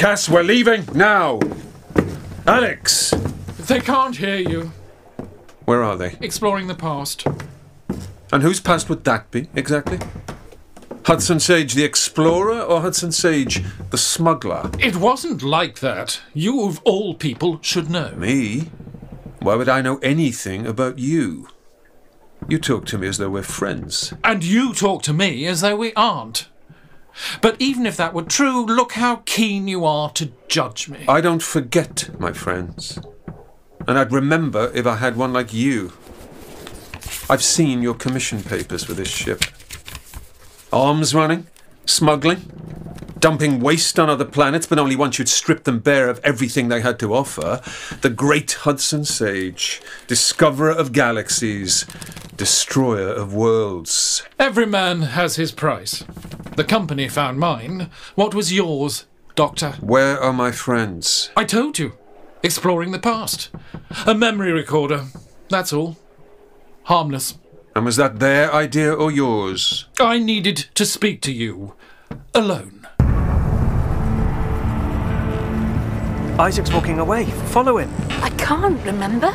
Cass, 0.00 0.30
we're 0.30 0.42
leaving 0.42 0.86
now! 0.94 1.38
Alex! 2.46 3.10
They 3.58 3.80
can't 3.80 4.16
hear 4.16 4.38
you. 4.38 4.72
Where 5.66 5.82
are 5.82 5.94
they? 5.98 6.16
Exploring 6.22 6.68
the 6.68 6.74
past. 6.74 7.26
And 8.32 8.42
whose 8.42 8.60
past 8.60 8.88
would 8.88 9.04
that 9.04 9.30
be, 9.30 9.50
exactly? 9.54 9.98
Hudson 11.04 11.38
Sage 11.38 11.74
the 11.74 11.84
explorer 11.84 12.62
or 12.62 12.80
Hudson 12.80 13.12
Sage 13.12 13.62
the 13.90 13.98
smuggler? 13.98 14.70
It 14.78 14.96
wasn't 14.96 15.42
like 15.42 15.80
that. 15.80 16.22
You, 16.32 16.62
of 16.64 16.80
all 16.84 17.12
people, 17.12 17.58
should 17.60 17.90
know. 17.90 18.12
Me? 18.12 18.70
Why 19.40 19.54
would 19.54 19.68
I 19.68 19.82
know 19.82 19.98
anything 19.98 20.66
about 20.66 20.98
you? 20.98 21.46
You 22.48 22.58
talk 22.58 22.86
to 22.86 22.96
me 22.96 23.06
as 23.06 23.18
though 23.18 23.28
we're 23.28 23.42
friends. 23.42 24.14
And 24.24 24.42
you 24.42 24.72
talk 24.72 25.02
to 25.02 25.12
me 25.12 25.44
as 25.44 25.60
though 25.60 25.76
we 25.76 25.92
aren't. 25.92 26.48
But 27.40 27.56
even 27.58 27.86
if 27.86 27.96
that 27.96 28.14
were 28.14 28.22
true, 28.22 28.64
look 28.64 28.92
how 28.92 29.22
keen 29.26 29.68
you 29.68 29.84
are 29.84 30.10
to 30.10 30.32
judge 30.48 30.88
me. 30.88 31.04
I 31.08 31.20
don't 31.20 31.42
forget, 31.42 32.10
my 32.18 32.32
friends. 32.32 32.98
And 33.86 33.98
I'd 33.98 34.12
remember 34.12 34.70
if 34.74 34.86
I 34.86 34.96
had 34.96 35.16
one 35.16 35.32
like 35.32 35.52
you. 35.52 35.92
I've 37.28 37.42
seen 37.42 37.82
your 37.82 37.94
commission 37.94 38.42
papers 38.42 38.84
for 38.84 38.92
this 38.92 39.08
ship. 39.08 39.44
Arms 40.72 41.14
running, 41.14 41.46
smuggling, 41.86 42.38
dumping 43.20 43.60
waste 43.60 43.98
on 43.98 44.10
other 44.10 44.24
planets, 44.24 44.66
but 44.66 44.78
only 44.78 44.96
once 44.96 45.18
you'd 45.18 45.28
stripped 45.28 45.64
them 45.64 45.78
bare 45.78 46.08
of 46.08 46.20
everything 46.24 46.68
they 46.68 46.80
had 46.80 46.98
to 47.00 47.14
offer. 47.14 47.60
The 48.00 48.10
great 48.10 48.52
Hudson 48.52 49.04
Sage, 49.04 49.80
discoverer 50.06 50.70
of 50.70 50.92
galaxies, 50.92 51.86
destroyer 52.36 53.08
of 53.08 53.34
worlds. 53.34 54.22
Every 54.38 54.66
man 54.66 55.02
has 55.02 55.36
his 55.36 55.52
price. 55.52 56.04
The 56.56 56.64
company 56.64 57.08
found 57.08 57.38
mine. 57.38 57.90
What 58.14 58.34
was 58.34 58.52
yours, 58.52 59.06
Doctor? 59.34 59.72
Where 59.80 60.20
are 60.20 60.32
my 60.32 60.50
friends? 60.50 61.30
I 61.36 61.44
told 61.44 61.78
you. 61.78 61.92
Exploring 62.42 62.92
the 62.92 62.98
past. 62.98 63.50
A 64.06 64.14
memory 64.14 64.52
recorder. 64.52 65.04
That's 65.50 65.72
all. 65.72 65.98
Harmless. 66.84 67.38
And 67.76 67.84
was 67.84 67.96
that 67.96 68.18
their 68.18 68.52
idea 68.52 68.92
or 68.92 69.12
yours? 69.12 69.86
I 70.00 70.18
needed 70.18 70.56
to 70.74 70.84
speak 70.86 71.20
to 71.22 71.32
you. 71.32 71.74
Alone. 72.34 72.79
Isaac's 76.40 76.72
walking 76.72 76.98
away. 76.98 77.26
Follow 77.26 77.76
him. 77.76 77.94
I 78.22 78.30
can't 78.30 78.82
remember. 78.86 79.30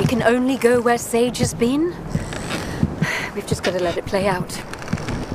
We 0.00 0.04
can 0.04 0.20
only 0.24 0.56
go 0.56 0.80
where 0.80 0.98
Sage 0.98 1.38
has 1.38 1.54
been. 1.54 1.94
We've 3.36 3.46
just 3.46 3.62
got 3.62 3.70
to 3.74 3.80
let 3.80 3.96
it 3.96 4.04
play 4.04 4.26
out. 4.26 4.60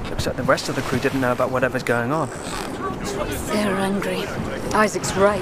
Looks 0.09 0.27
like 0.27 0.35
the 0.35 0.43
rest 0.43 0.67
of 0.67 0.75
the 0.75 0.81
crew 0.81 0.99
didn't 0.99 1.21
know 1.21 1.31
about 1.31 1.51
whatever's 1.51 1.83
going 1.83 2.11
on. 2.11 2.29
They're 3.47 3.77
angry. 3.77 4.25
Isaac's 4.73 5.15
right. 5.15 5.41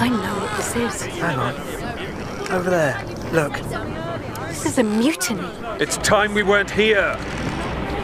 I 0.00 0.08
know 0.08 0.38
what 0.40 0.56
this 0.56 0.74
is. 0.74 1.02
Hang 1.02 1.38
on. 1.38 1.54
Over 2.50 2.70
there. 2.70 3.04
Look. 3.30 3.52
This 4.48 4.64
is 4.64 4.78
a 4.78 4.82
mutiny. 4.82 5.46
It's 5.78 5.98
time 5.98 6.32
we 6.32 6.42
weren't 6.42 6.70
here. 6.70 7.14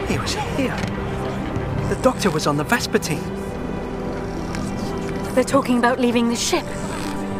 He 0.06 0.18
was 0.18 0.34
here. 0.34 0.76
The 1.88 1.98
doctor 2.02 2.30
was 2.30 2.46
on 2.46 2.58
the 2.58 2.64
Vespertine. 2.66 3.39
They're 5.34 5.44
talking 5.44 5.78
about 5.78 5.98
leaving 6.00 6.28
the 6.28 6.36
ship. 6.36 6.64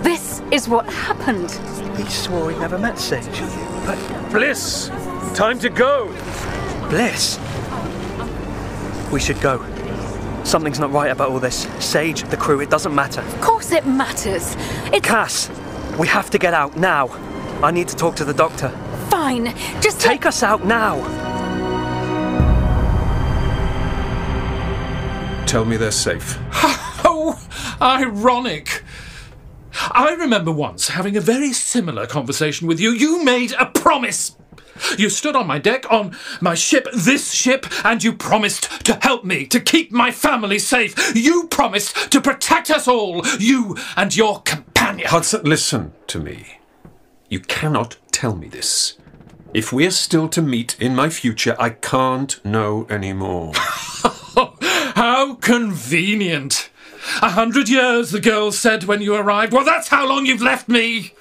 This 0.02 0.42
is 0.50 0.68
what 0.68 0.86
happened. 0.86 1.50
He 1.96 2.04
swore 2.08 2.50
he 2.50 2.58
never 2.58 2.78
met 2.78 2.98
Sage. 2.98 3.40
But 3.84 3.98
Bliss! 4.30 4.88
Time 5.34 5.58
to 5.58 5.68
go! 5.68 6.06
Bliss! 6.88 7.38
We 9.12 9.20
should 9.20 9.40
go. 9.40 9.58
Something's 10.44 10.78
not 10.78 10.92
right 10.92 11.10
about 11.10 11.30
all 11.30 11.40
this. 11.40 11.66
Sage, 11.78 12.22
the 12.24 12.36
crew, 12.36 12.60
it 12.60 12.70
doesn't 12.70 12.94
matter. 12.94 13.20
Of 13.20 13.40
course 13.40 13.72
it 13.72 13.86
matters. 13.86 14.56
It's 14.92 15.06
Cass, 15.06 15.50
we 15.98 16.06
have 16.08 16.30
to 16.30 16.38
get 16.38 16.54
out 16.54 16.76
now. 16.76 17.08
I 17.62 17.70
need 17.70 17.88
to 17.88 17.96
talk 17.96 18.16
to 18.16 18.24
the 18.24 18.32
doctor. 18.34 18.70
fine. 19.10 19.46
Just 19.80 20.00
Take 20.00 20.24
us 20.26 20.42
out 20.42 20.64
now. 20.64 20.96
Tell 25.46 25.64
me 25.64 25.76
they're 25.76 25.90
safe. 25.90 26.38
Ironic. 27.80 28.82
I 29.92 30.14
remember 30.18 30.52
once 30.52 30.88
having 30.88 31.16
a 31.16 31.20
very 31.20 31.52
similar 31.52 32.06
conversation 32.06 32.66
with 32.66 32.80
you. 32.80 32.90
You 32.90 33.22
made 33.24 33.52
a 33.52 33.66
promise. 33.66 34.36
You 34.98 35.10
stood 35.10 35.36
on 35.36 35.46
my 35.46 35.58
deck, 35.58 35.90
on 35.90 36.16
my 36.40 36.54
ship, 36.54 36.88
this 36.94 37.32
ship, 37.32 37.66
and 37.84 38.02
you 38.02 38.14
promised 38.14 38.84
to 38.86 38.98
help 39.02 39.24
me, 39.24 39.46
to 39.46 39.60
keep 39.60 39.92
my 39.92 40.10
family 40.10 40.58
safe. 40.58 41.14
You 41.14 41.48
promised 41.48 42.10
to 42.12 42.20
protect 42.20 42.70
us 42.70 42.88
all, 42.88 43.26
you 43.38 43.76
and 43.96 44.16
your 44.16 44.40
companion. 44.40 45.08
Hudson, 45.08 45.42
listen 45.44 45.92
to 46.08 46.18
me. 46.18 46.58
You 47.28 47.40
cannot 47.40 47.96
tell 48.10 48.34
me 48.34 48.48
this. 48.48 48.96
If 49.52 49.72
we're 49.72 49.90
still 49.90 50.28
to 50.30 50.40
meet 50.42 50.80
in 50.80 50.94
my 50.94 51.10
future, 51.10 51.56
I 51.58 51.70
can't 51.70 52.42
know 52.44 52.86
anymore. 52.88 53.52
How 54.94 55.34
convenient. 55.34 56.69
A 57.22 57.30
hundred 57.30 57.68
years, 57.68 58.10
the 58.10 58.20
girl 58.20 58.52
said 58.52 58.84
when 58.84 59.00
you 59.00 59.14
arrived. 59.14 59.52
Well, 59.52 59.64
that's 59.64 59.88
how 59.88 60.06
long 60.06 60.26
you've 60.26 60.42
left 60.42 60.68
me. 60.68 61.14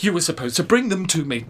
You 0.00 0.12
were 0.12 0.20
supposed 0.20 0.56
to 0.56 0.62
bring 0.62 0.88
them 0.88 1.06
to 1.06 1.24
me. 1.24 1.46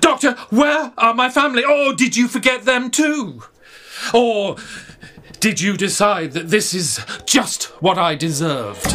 Doctor, 0.00 0.32
where 0.50 0.92
are 0.96 1.14
my 1.14 1.28
family? 1.28 1.64
Or 1.64 1.94
did 1.94 2.16
you 2.16 2.28
forget 2.28 2.64
them 2.64 2.90
too? 2.90 3.42
Or 4.12 4.56
did 5.40 5.60
you 5.60 5.76
decide 5.76 6.32
that 6.32 6.48
this 6.48 6.74
is 6.74 7.04
just 7.26 7.64
what 7.82 7.98
I 7.98 8.14
deserved? 8.14 8.92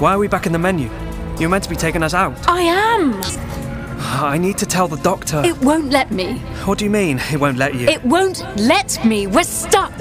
Why 0.00 0.14
are 0.14 0.18
we 0.18 0.28
back 0.28 0.46
in 0.46 0.52
the 0.52 0.58
menu? 0.58 0.90
You're 1.38 1.50
meant 1.50 1.64
to 1.64 1.70
be 1.70 1.76
taking 1.76 2.02
us 2.02 2.14
out. 2.14 2.48
I 2.48 2.62
am. 2.62 3.61
I 4.04 4.38
need 4.38 4.58
to 4.58 4.66
tell 4.66 4.88
the 4.88 4.96
doctor. 4.98 5.42
It 5.44 5.58
won't 5.62 5.90
let 5.90 6.10
me. 6.10 6.38
What 6.64 6.78
do 6.78 6.84
you 6.84 6.90
mean, 6.90 7.18
it 7.32 7.38
won't 7.40 7.56
let 7.56 7.74
you? 7.74 7.88
It 7.88 8.04
won't 8.04 8.40
let 8.58 9.04
me. 9.04 9.26
We're 9.26 9.44
stuck. 9.44 9.92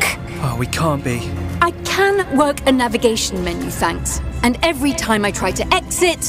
Oh, 0.43 0.55
we 0.59 0.65
can't 0.67 1.03
be. 1.03 1.31
I 1.61 1.71
can 1.85 2.37
work 2.37 2.65
a 2.67 2.71
navigation 2.71 3.43
menu, 3.43 3.69
thanks. 3.69 4.19
And 4.43 4.57
every 4.63 4.91
time 4.93 5.23
I 5.23 5.31
try 5.31 5.51
to 5.51 5.73
exit, 5.73 6.23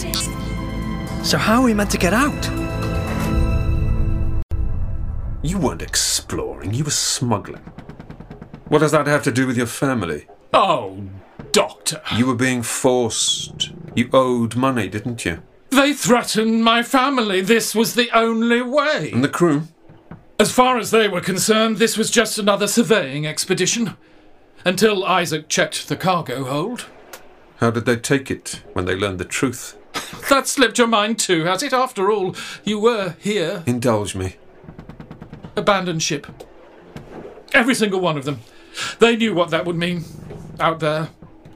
So 1.24 1.38
how 1.38 1.60
are 1.60 1.64
we 1.64 1.72
meant 1.74 1.90
to 1.92 1.98
get 1.98 2.12
out? 2.12 2.44
You 5.42 5.58
weren't 5.58 5.82
exploring, 5.82 6.74
you 6.74 6.84
were 6.84 6.90
smuggling. 6.90 7.62
What 8.68 8.80
does 8.80 8.92
that 8.92 9.06
have 9.06 9.22
to 9.24 9.32
do 9.32 9.46
with 9.46 9.56
your 9.56 9.66
family? 9.66 10.26
Oh, 10.52 11.02
Doctor. 11.52 12.00
You 12.16 12.26
were 12.26 12.34
being 12.34 12.62
forced. 12.62 13.70
You 13.94 14.08
owed 14.12 14.56
money, 14.56 14.88
didn't 14.88 15.24
you? 15.24 15.42
They 15.72 15.94
threatened 15.94 16.62
my 16.62 16.82
family. 16.82 17.40
This 17.40 17.74
was 17.74 17.94
the 17.94 18.10
only 18.14 18.60
way. 18.60 19.10
And 19.10 19.24
the 19.24 19.28
crew? 19.28 19.62
As 20.38 20.52
far 20.52 20.76
as 20.76 20.90
they 20.90 21.08
were 21.08 21.22
concerned, 21.22 21.78
this 21.78 21.96
was 21.96 22.10
just 22.10 22.38
another 22.38 22.66
surveying 22.66 23.26
expedition. 23.26 23.96
Until 24.66 25.02
Isaac 25.02 25.48
checked 25.48 25.88
the 25.88 25.96
cargo 25.96 26.44
hold. 26.44 26.84
How 27.56 27.70
did 27.70 27.86
they 27.86 27.96
take 27.96 28.30
it 28.30 28.62
when 28.74 28.84
they 28.84 28.94
learned 28.94 29.18
the 29.18 29.24
truth? 29.24 29.78
That 30.28 30.46
slipped 30.46 30.76
your 30.76 30.88
mind 30.88 31.18
too, 31.18 31.44
has 31.44 31.62
it? 31.62 31.72
After 31.72 32.10
all, 32.10 32.36
you 32.64 32.78
were 32.78 33.16
here. 33.18 33.62
Indulge 33.66 34.14
me. 34.14 34.36
Abandoned 35.56 36.02
ship. 36.02 36.26
Every 37.54 37.74
single 37.74 38.00
one 38.00 38.18
of 38.18 38.24
them. 38.24 38.40
They 38.98 39.16
knew 39.16 39.34
what 39.34 39.48
that 39.50 39.64
would 39.64 39.76
mean. 39.76 40.04
Out 40.60 40.80
there. 40.80 41.08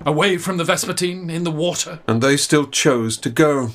Away 0.06 0.38
from 0.38 0.56
the 0.56 0.64
Vespertine, 0.64 1.30
in 1.30 1.44
the 1.44 1.50
water. 1.50 2.00
And 2.06 2.22
they 2.22 2.36
still 2.38 2.66
chose 2.66 3.18
to 3.18 3.30
go, 3.30 3.72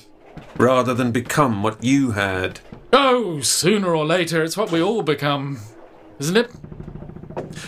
rather 0.57 0.93
than 0.93 1.11
become 1.11 1.63
what 1.63 1.84
you 1.84 2.11
had. 2.11 2.59
Oh, 2.93 3.41
sooner 3.41 3.95
or 3.95 4.05
later, 4.05 4.43
it's 4.43 4.57
what 4.57 4.71
we 4.71 4.82
all 4.82 5.01
become, 5.01 5.59
isn't 6.19 6.38
it? 6.38 6.51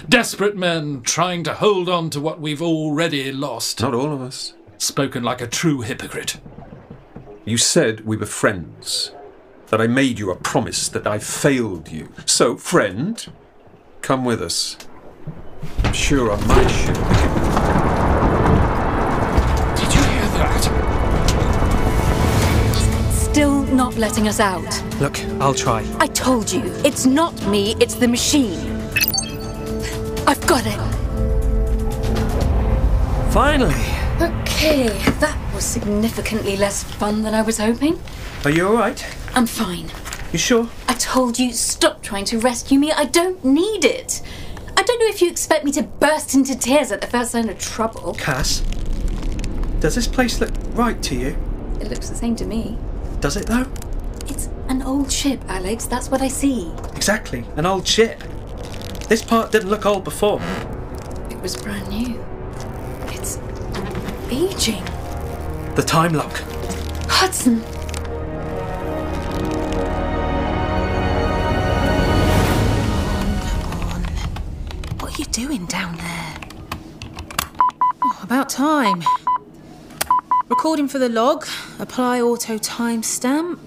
Desperate 0.10 0.56
men 0.56 1.02
trying 1.02 1.44
to 1.44 1.54
hold 1.54 1.90
on 1.90 2.10
to 2.12 2.20
what 2.20 2.40
we've 2.40 2.62
already 2.62 3.32
lost. 3.32 3.82
Not 3.82 3.94
all 3.94 4.14
of 4.14 4.22
us. 4.22 4.54
Spoken 4.78 5.24
like 5.24 5.42
a 5.42 5.48
true 5.48 5.82
hypocrite. 5.82 6.40
You 7.46 7.58
said 7.58 8.06
we 8.06 8.18
were 8.18 8.26
friends. 8.26 9.12
That 9.68 9.82
I 9.82 9.88
made 9.88 10.20
you 10.20 10.30
a 10.30 10.36
promise 10.36 10.88
that 10.90 11.08
I 11.08 11.18
failed 11.18 11.90
you. 11.90 12.12
So, 12.26 12.58
friend, 12.58 13.26
come 14.02 14.24
with 14.24 14.42
us. 14.42 14.78
I'm 15.84 15.94
sure 15.94 16.32
on 16.32 16.48
my 16.48 16.68
ship 16.68 17.33
still 23.34 23.64
not 23.64 23.96
letting 23.96 24.28
us 24.28 24.40
out. 24.40 24.84
Look, 25.00 25.20
I'll 25.42 25.56
try. 25.56 25.84
I 25.98 26.06
told 26.06 26.52
you, 26.52 26.62
it's 26.86 27.08
not 27.08 27.34
me, 27.48 27.76
it's 27.80 27.96
the 27.96 28.08
machine. 28.08 28.60
I've 30.28 30.46
got 30.46 30.64
it. 30.68 30.78
Finally. 33.34 33.74
Okay, 34.22 34.90
that 35.20 35.36
was 35.56 35.66
significantly 35.66 36.56
less 36.56 36.84
fun 36.84 37.24
than 37.24 37.34
I 37.34 37.42
was 37.42 37.58
hoping. 37.58 38.00
Are 38.46 38.52
you 38.52 38.68
alright? 38.68 39.04
I'm 39.34 39.48
fine. 39.48 39.90
You 40.32 40.38
sure? 40.38 40.70
I 40.88 40.94
told 40.94 41.40
you, 41.40 41.54
stop 41.54 42.04
trying 42.04 42.26
to 42.26 42.38
rescue 42.38 42.78
me. 42.78 42.92
I 42.92 43.06
don't 43.06 43.44
need 43.44 43.84
it. 43.84 44.22
I 44.78 44.84
don't 44.84 45.00
know 45.00 45.08
if 45.08 45.24
you 45.24 45.32
expect 45.32 45.66
me 45.66 45.72
to 45.72 45.82
burst 45.82 46.36
into 46.36 46.56
tears 46.56 46.92
at 46.92 47.02
the 47.02 47.08
first 47.08 47.32
sign 47.32 47.50
of 47.50 47.58
trouble. 47.58 48.14
Cass, 48.14 48.60
does 49.80 49.96
this 49.96 50.08
place 50.08 50.40
look 50.40 50.52
right 50.74 51.02
to 51.02 51.16
you? 51.16 51.36
It 51.82 51.90
looks 51.90 52.10
the 52.10 52.16
same 52.16 52.36
to 52.36 52.46
me. 52.46 52.78
Does 53.24 53.38
it 53.38 53.46
though? 53.48 53.66
It's 54.28 54.50
an 54.68 54.82
old 54.82 55.10
ship, 55.10 55.40
Alex. 55.48 55.86
That's 55.86 56.12
what 56.12 56.22
I 56.22 56.28
see. 56.28 56.74
Exactly, 56.94 57.46
an 57.56 57.66
old 57.66 57.88
ship. 57.88 58.20
This 59.08 59.24
part 59.24 59.50
didn't 59.50 59.70
look 59.70 59.86
old 59.86 60.04
before. 60.04 60.42
It 61.32 61.42
was 61.42 61.56
brand 61.56 61.88
new. 61.88 62.22
It's 63.14 63.40
aging. 64.30 64.84
The 65.76 65.84
time 65.88 66.16
lock. 66.16 66.36
Hudson. 67.08 67.60
What 75.00 75.14
are 75.14 75.18
you 75.18 75.26
doing 75.28 75.66
down 75.68 75.96
there? 75.96 76.36
Oh, 78.04 78.20
about 78.22 78.50
time. 78.50 79.02
Recording 80.50 80.90
for 80.90 81.00
the 81.00 81.08
log. 81.08 81.48
Apply 81.80 82.20
auto 82.20 82.58
timestamp. 82.58 83.60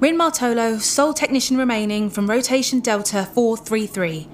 Rin 0.00 0.16
Martolo, 0.16 0.80
sole 0.80 1.12
technician 1.12 1.58
remaining 1.58 2.08
from 2.08 2.26
rotation 2.28 2.80
Delta 2.80 3.28
433. 3.34 4.26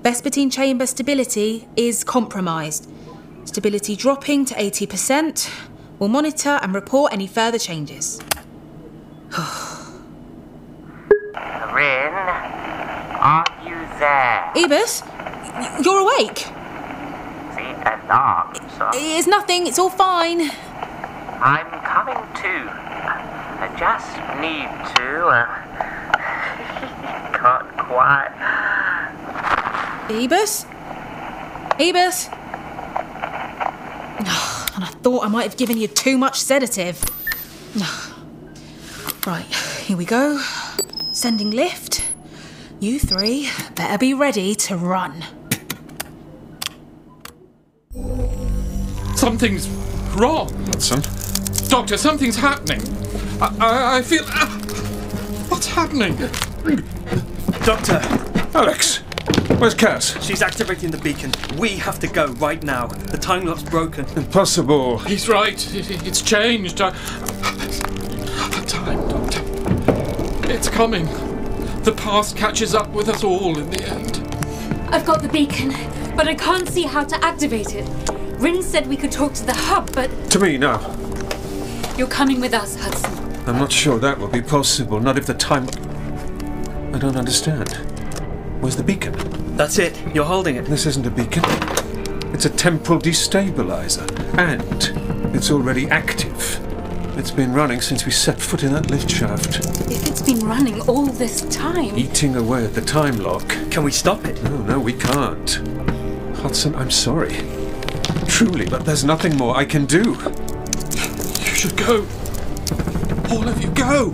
Vespertine 0.00 0.50
chamber 0.50 0.86
stability 0.86 1.68
is 1.76 2.04
compromised. 2.04 2.90
Stability 3.44 3.94
dropping 3.94 4.46
to 4.46 4.54
80%. 4.54 5.50
We'll 5.98 6.08
monitor 6.08 6.58
and 6.62 6.74
report 6.74 7.12
any 7.12 7.26
further 7.26 7.58
changes. 7.58 8.18
Rin, 9.36 9.44
are 13.20 13.44
you 13.62 13.74
there? 13.98 14.52
Ebus, 14.56 15.02
you're 15.84 16.00
awake. 16.00 16.46
Sir. 18.78 18.90
It's 18.94 19.26
nothing, 19.26 19.66
it's 19.66 19.78
all 19.78 19.90
fine. 19.90 20.50
I'm 21.40 21.68
coming 21.82 22.14
to. 22.14 22.70
I 23.60 23.68
just 23.78 24.16
need 24.40 24.68
to. 24.96 25.26
Uh, 25.26 25.46
can't 27.32 27.76
quite. 27.78 28.30
Ebus? 30.10 30.66
Ebus? 31.78 32.28
And 34.74 34.84
I 34.84 34.86
thought 35.02 35.24
I 35.24 35.28
might 35.28 35.42
have 35.42 35.58
given 35.58 35.76
you 35.76 35.86
too 35.86 36.16
much 36.16 36.40
sedative. 36.40 37.02
Right, 39.24 39.46
here 39.84 39.96
we 39.96 40.04
go. 40.04 40.40
Sending 41.12 41.52
lift. 41.52 42.12
You 42.80 42.98
three 42.98 43.48
better 43.76 43.96
be 43.96 44.14
ready 44.14 44.56
to 44.56 44.76
run. 44.76 45.24
Something's 49.22 49.68
wrong. 50.16 50.52
Hudson? 50.66 51.00
Doctor, 51.68 51.96
something's 51.96 52.34
happening. 52.34 52.80
I, 53.40 53.56
I, 53.60 53.96
I 53.98 54.02
feel. 54.02 54.24
ah, 54.26 54.48
what's 55.48 55.68
happening? 55.68 56.16
Doctor, 57.64 58.00
Alex! 58.52 58.96
Where's 59.60 59.74
Cass? 59.74 60.20
she's 60.24 60.42
activating 60.42 60.90
the 60.90 60.98
beacon. 60.98 61.30
We 61.56 61.68
have 61.76 62.00
to 62.00 62.08
go 62.08 62.32
right 62.32 62.60
now. 62.64 62.88
The 62.88 63.16
time 63.16 63.46
lock's 63.46 63.62
broken. 63.62 64.06
Impossible. 64.16 64.98
He's 64.98 65.28
right. 65.28 65.72
It, 65.72 65.88
it- 65.92 66.04
it's 66.04 66.20
changed. 66.20 66.80
I, 66.80 66.90
time, 68.66 69.08
Doctor. 69.08 69.40
It's 70.52 70.68
coming. 70.68 71.06
The 71.84 71.94
past 71.96 72.36
catches 72.36 72.74
up 72.74 72.90
with 72.90 73.08
us 73.08 73.22
all 73.22 73.56
in 73.56 73.70
the 73.70 73.84
end. 73.84 74.16
I've 74.92 75.06
got 75.06 75.22
the 75.22 75.28
beacon, 75.28 75.68
but 76.16 76.26
I 76.26 76.34
can't 76.34 76.68
see 76.68 76.82
how 76.82 77.04
to 77.04 77.24
activate 77.24 77.76
it. 77.76 78.01
Rin 78.42 78.60
said 78.62 78.88
we 78.88 78.96
could 78.96 79.12
talk 79.12 79.34
to 79.34 79.44
the 79.46 79.54
hub, 79.54 79.92
but 79.94 80.08
To 80.32 80.38
me 80.40 80.58
now. 80.58 80.80
you're 81.96 82.08
coming 82.08 82.40
with 82.40 82.54
us, 82.54 82.74
Hudson. 82.76 83.14
I'm 83.46 83.56
not 83.58 83.70
sure 83.70 83.98
that 84.00 84.18
will 84.18 84.28
be 84.28 84.42
possible, 84.42 84.98
not 85.00 85.16
if 85.16 85.26
the 85.26 85.34
time. 85.34 85.66
I 86.92 86.98
don't 86.98 87.16
understand. 87.16 87.68
Where's 88.60 88.74
the 88.76 88.82
beacon? 88.82 89.14
That's 89.56 89.78
it. 89.78 89.96
You're 90.14 90.24
holding 90.24 90.56
it. 90.56 90.64
This 90.66 90.86
isn't 90.86 91.06
a 91.06 91.10
beacon. 91.10 91.44
It's 92.34 92.44
a 92.44 92.50
temporal 92.50 92.98
destabilizer, 92.98 94.08
and 94.36 95.34
it's 95.36 95.50
already 95.52 95.88
active. 95.88 96.58
It's 97.18 97.30
been 97.30 97.52
running 97.52 97.80
since 97.80 98.04
we 98.06 98.10
set 98.10 98.40
foot 98.40 98.64
in 98.64 98.72
that 98.72 98.90
lift 98.90 99.08
shaft, 99.10 99.60
If 99.90 100.08
it's 100.08 100.22
been 100.22 100.40
running 100.40 100.80
all 100.88 101.06
this 101.06 101.42
time. 101.54 101.96
eating 101.96 102.34
away 102.36 102.64
at 102.64 102.74
the 102.74 102.80
time 102.80 103.18
lock. 103.18 103.46
Can 103.70 103.84
we 103.84 103.92
stop 103.92 104.24
it? 104.24 104.42
No, 104.42 104.56
no, 104.62 104.80
we 104.80 104.94
can't. 104.94 105.60
Hudson, 106.38 106.74
I'm 106.74 106.90
sorry. 106.90 107.36
Truly, 108.28 108.66
but 108.66 108.84
there's 108.84 109.04
nothing 109.04 109.36
more 109.36 109.56
I 109.56 109.64
can 109.64 109.86
do. 109.86 110.16
You 110.92 111.54
should 111.54 111.76
go. 111.76 112.06
All 113.30 113.46
of 113.48 113.62
you 113.62 113.70
go. 113.70 114.10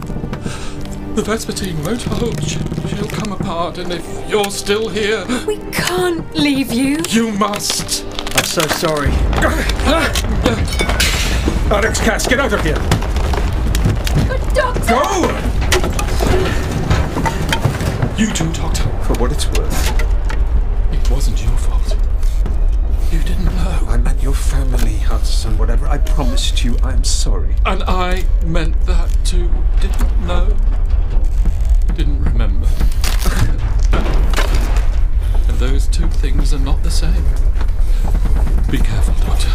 The 1.14 1.22
Vespertine 1.22 1.82
won't 1.84 2.02
hold. 2.02 2.42
She- 2.42 2.58
She'll 2.88 3.08
come 3.08 3.32
apart, 3.32 3.78
and 3.78 3.92
if 3.92 4.04
you're 4.30 4.50
still 4.50 4.88
here, 4.88 5.24
We 5.46 5.58
can't 5.72 6.24
leave 6.34 6.72
you. 6.72 6.98
you 7.10 7.30
must. 7.32 8.04
I'm 8.36 8.44
so 8.44 8.62
sorry. 8.68 9.10
Alex 11.70 12.00
Cass, 12.00 12.26
get 12.26 12.40
out 12.40 12.52
of 12.52 12.62
here! 12.62 12.78
But 14.26 14.54
Doctor! 14.54 14.88
Go! 14.88 15.28
You 18.16 18.26
too, 18.32 18.50
Doctor. 18.52 18.82
For 19.04 19.14
what 19.20 19.30
it's 19.32 19.46
worth, 19.46 20.02
It 20.92 21.10
wasn't. 21.10 21.40
You 21.42 21.47
your 24.20 24.34
family, 24.34 24.96
Hudson. 24.96 25.56
Whatever 25.58 25.86
I 25.86 25.98
promised 25.98 26.64
you, 26.64 26.76
I'm 26.82 27.04
sorry. 27.04 27.54
And 27.64 27.82
I 27.84 28.24
meant 28.44 28.80
that 28.86 29.10
too. 29.24 29.50
Didn't 29.80 30.26
know. 30.26 30.56
Didn't 31.94 32.22
remember. 32.24 32.68
and 35.48 35.58
those 35.58 35.86
two 35.88 36.08
things 36.08 36.52
are 36.52 36.58
not 36.58 36.82
the 36.82 36.90
same. 36.90 37.24
Be 38.70 38.78
careful, 38.78 39.14
Doctor. 39.26 39.48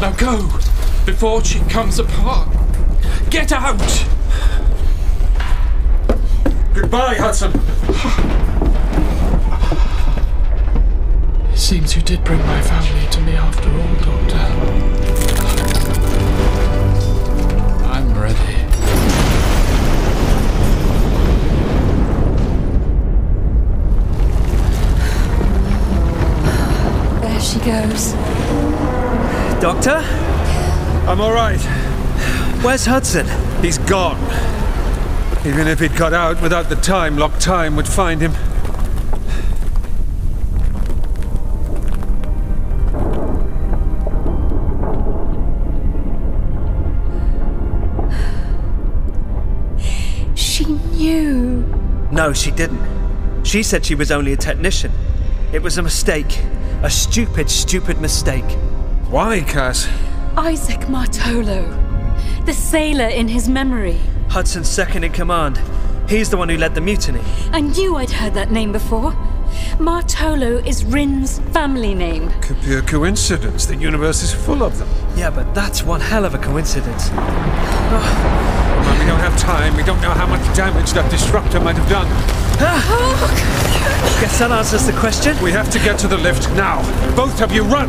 Now 0.00 0.12
go! 0.12 0.48
Before 1.06 1.44
she 1.44 1.60
comes 1.60 1.98
apart! 1.98 2.48
Get 3.30 3.52
out! 3.52 3.78
Goodbye, 6.74 7.14
Hudson. 7.14 7.52
It 11.74 11.78
seems 11.78 11.96
you 11.96 12.02
did 12.02 12.22
bring 12.22 12.38
my 12.38 12.62
family 12.62 13.10
to 13.10 13.20
me 13.22 13.32
after 13.32 13.68
all, 13.68 13.94
Doctor. 13.96 14.36
I'm 17.84 18.14
ready. 18.16 18.38
There 27.20 27.40
she 27.40 27.58
goes. 27.58 28.12
Doctor? 29.60 30.00
I'm 31.08 31.20
all 31.20 31.32
right. 31.32 31.58
Where's 32.62 32.86
Hudson? 32.86 33.26
He's 33.62 33.78
gone. 33.78 34.22
Even 35.44 35.66
if 35.66 35.80
he'd 35.80 35.96
got 35.96 36.12
out 36.12 36.40
without 36.40 36.68
the 36.68 36.76
time 36.76 37.18
lock, 37.18 37.36
time 37.40 37.74
would 37.74 37.88
find 37.88 38.20
him. 38.20 38.32
Knew. 51.04 51.62
No, 52.10 52.32
she 52.32 52.50
didn't. 52.50 52.82
She 53.44 53.62
said 53.62 53.84
she 53.84 53.94
was 53.94 54.10
only 54.10 54.32
a 54.32 54.36
technician. 54.36 54.90
It 55.52 55.62
was 55.62 55.76
a 55.76 55.82
mistake. 55.82 56.40
A 56.82 56.90
stupid, 56.90 57.50
stupid 57.50 58.00
mistake. 58.00 58.50
Why, 59.10 59.40
Cass? 59.40 59.88
Isaac 60.36 60.80
Martolo. 60.88 61.62
The 62.46 62.54
sailor 62.54 63.08
in 63.08 63.28
his 63.28 63.48
memory. 63.48 64.00
Hudson's 64.28 64.68
second 64.68 65.04
in 65.04 65.12
command. 65.12 65.60
He's 66.08 66.30
the 66.30 66.36
one 66.36 66.48
who 66.48 66.56
led 66.56 66.74
the 66.74 66.80
mutiny. 66.80 67.22
I 67.52 67.60
knew 67.60 67.96
I'd 67.96 68.10
heard 68.10 68.34
that 68.34 68.50
name 68.50 68.72
before. 68.72 69.12
Martolo 69.78 70.66
is 70.66 70.84
Rin's 70.84 71.38
family 71.52 71.94
name. 71.94 72.30
Could 72.40 72.60
be 72.62 72.74
a 72.74 72.82
coincidence. 72.82 73.66
The 73.66 73.76
universe 73.76 74.22
is 74.22 74.32
full 74.32 74.62
of 74.62 74.78
them. 74.78 74.88
Yeah, 75.16 75.30
but 75.30 75.54
that's 75.54 75.82
one 75.82 76.00
hell 76.00 76.24
of 76.24 76.34
a 76.34 76.38
coincidence. 76.38 77.10
Well, 78.84 78.98
we 78.98 79.06
don't 79.06 79.20
have 79.20 79.38
time. 79.38 79.76
We 79.76 79.82
don't 79.82 80.00
know 80.00 80.12
how 80.12 80.26
much 80.26 80.44
damage 80.56 80.92
that 80.92 81.10
disruptor 81.10 81.60
might 81.60 81.76
have 81.76 81.88
done. 81.88 82.08
Guess 84.20 84.38
that 84.38 84.50
answers 84.52 84.86
the 84.86 84.92
question. 84.92 85.36
We 85.42 85.50
have 85.52 85.70
to 85.70 85.78
get 85.78 85.98
to 86.00 86.08
the 86.08 86.18
lift 86.18 86.48
now. 86.50 86.82
Both 87.16 87.40
of 87.42 87.52
you 87.52 87.64
run! 87.64 87.88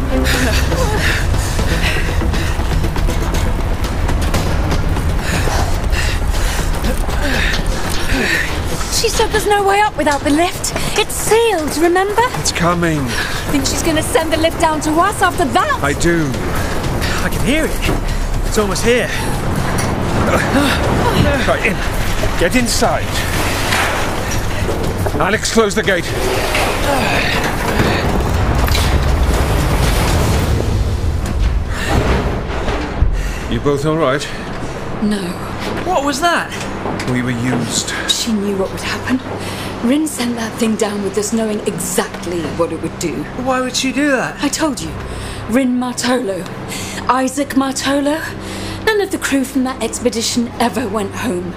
She 8.96 9.10
said 9.10 9.28
there's 9.30 9.46
no 9.46 9.68
way 9.68 9.82
up 9.82 9.96
without 9.98 10.22
the 10.22 10.32
lift. 10.32 10.74
It's 10.98 11.14
sealed, 11.14 11.78
remember? 11.78 12.24
It's 12.40 12.52
coming. 12.52 13.00
I 13.00 13.52
Think 13.52 13.66
she's 13.66 13.84
gonna 13.84 14.02
send 14.02 14.34
the 14.34 14.38
lift 14.38 14.60
down 14.60 14.82
to 14.82 14.92
us 14.92 15.22
after 15.22 15.46
that? 15.46 15.80
I 15.84 15.94
do. 15.94 16.26
I 17.24 17.30
can 17.30 17.46
hear 17.46 17.66
it. 17.66 18.48
It's 18.48 18.58
almost 18.58 18.84
here. 18.84 19.10
Right, 20.26 21.66
in. 21.66 22.40
Get 22.40 22.56
inside. 22.56 23.06
Alex, 25.22 25.54
close 25.54 25.76
the 25.76 25.84
gate. 25.84 26.06
You 33.52 33.60
both 33.62 33.86
all 33.86 33.98
right? 33.98 34.28
No. 35.04 35.22
What 35.86 36.04
was 36.04 36.20
that? 36.22 36.52
We 37.12 37.22
were 37.22 37.30
used. 37.30 37.94
She 38.10 38.34
knew 38.34 38.58
what 38.58 38.72
would 38.72 38.82
happen. 38.82 39.20
Rin 39.88 40.08
sent 40.08 40.36
that 40.36 40.52
thing 40.58 40.76
down 40.76 41.04
with 41.04 41.18
us 41.18 41.32
knowing 41.32 41.60
exactly 41.62 42.42
what 42.58 42.74
it 42.74 42.82
would 42.82 42.98
do. 42.98 43.24
Why 43.44 43.62
would 43.62 43.76
she 43.76 43.92
do 43.94 44.10
that? 44.12 44.44
I 44.44 44.50
told 44.50 44.82
you. 44.82 44.90
Rin 45.50 45.78
Martolo. 45.78 46.44
Isaac 47.08 47.50
Martolo. 47.50 48.20
None 48.86 49.02
of 49.02 49.12
the 49.12 49.18
crew 49.18 49.44
from 49.44 49.64
that 49.64 49.82
expedition 49.84 50.48
ever 50.60 50.88
went 50.88 51.12
home. 51.14 51.52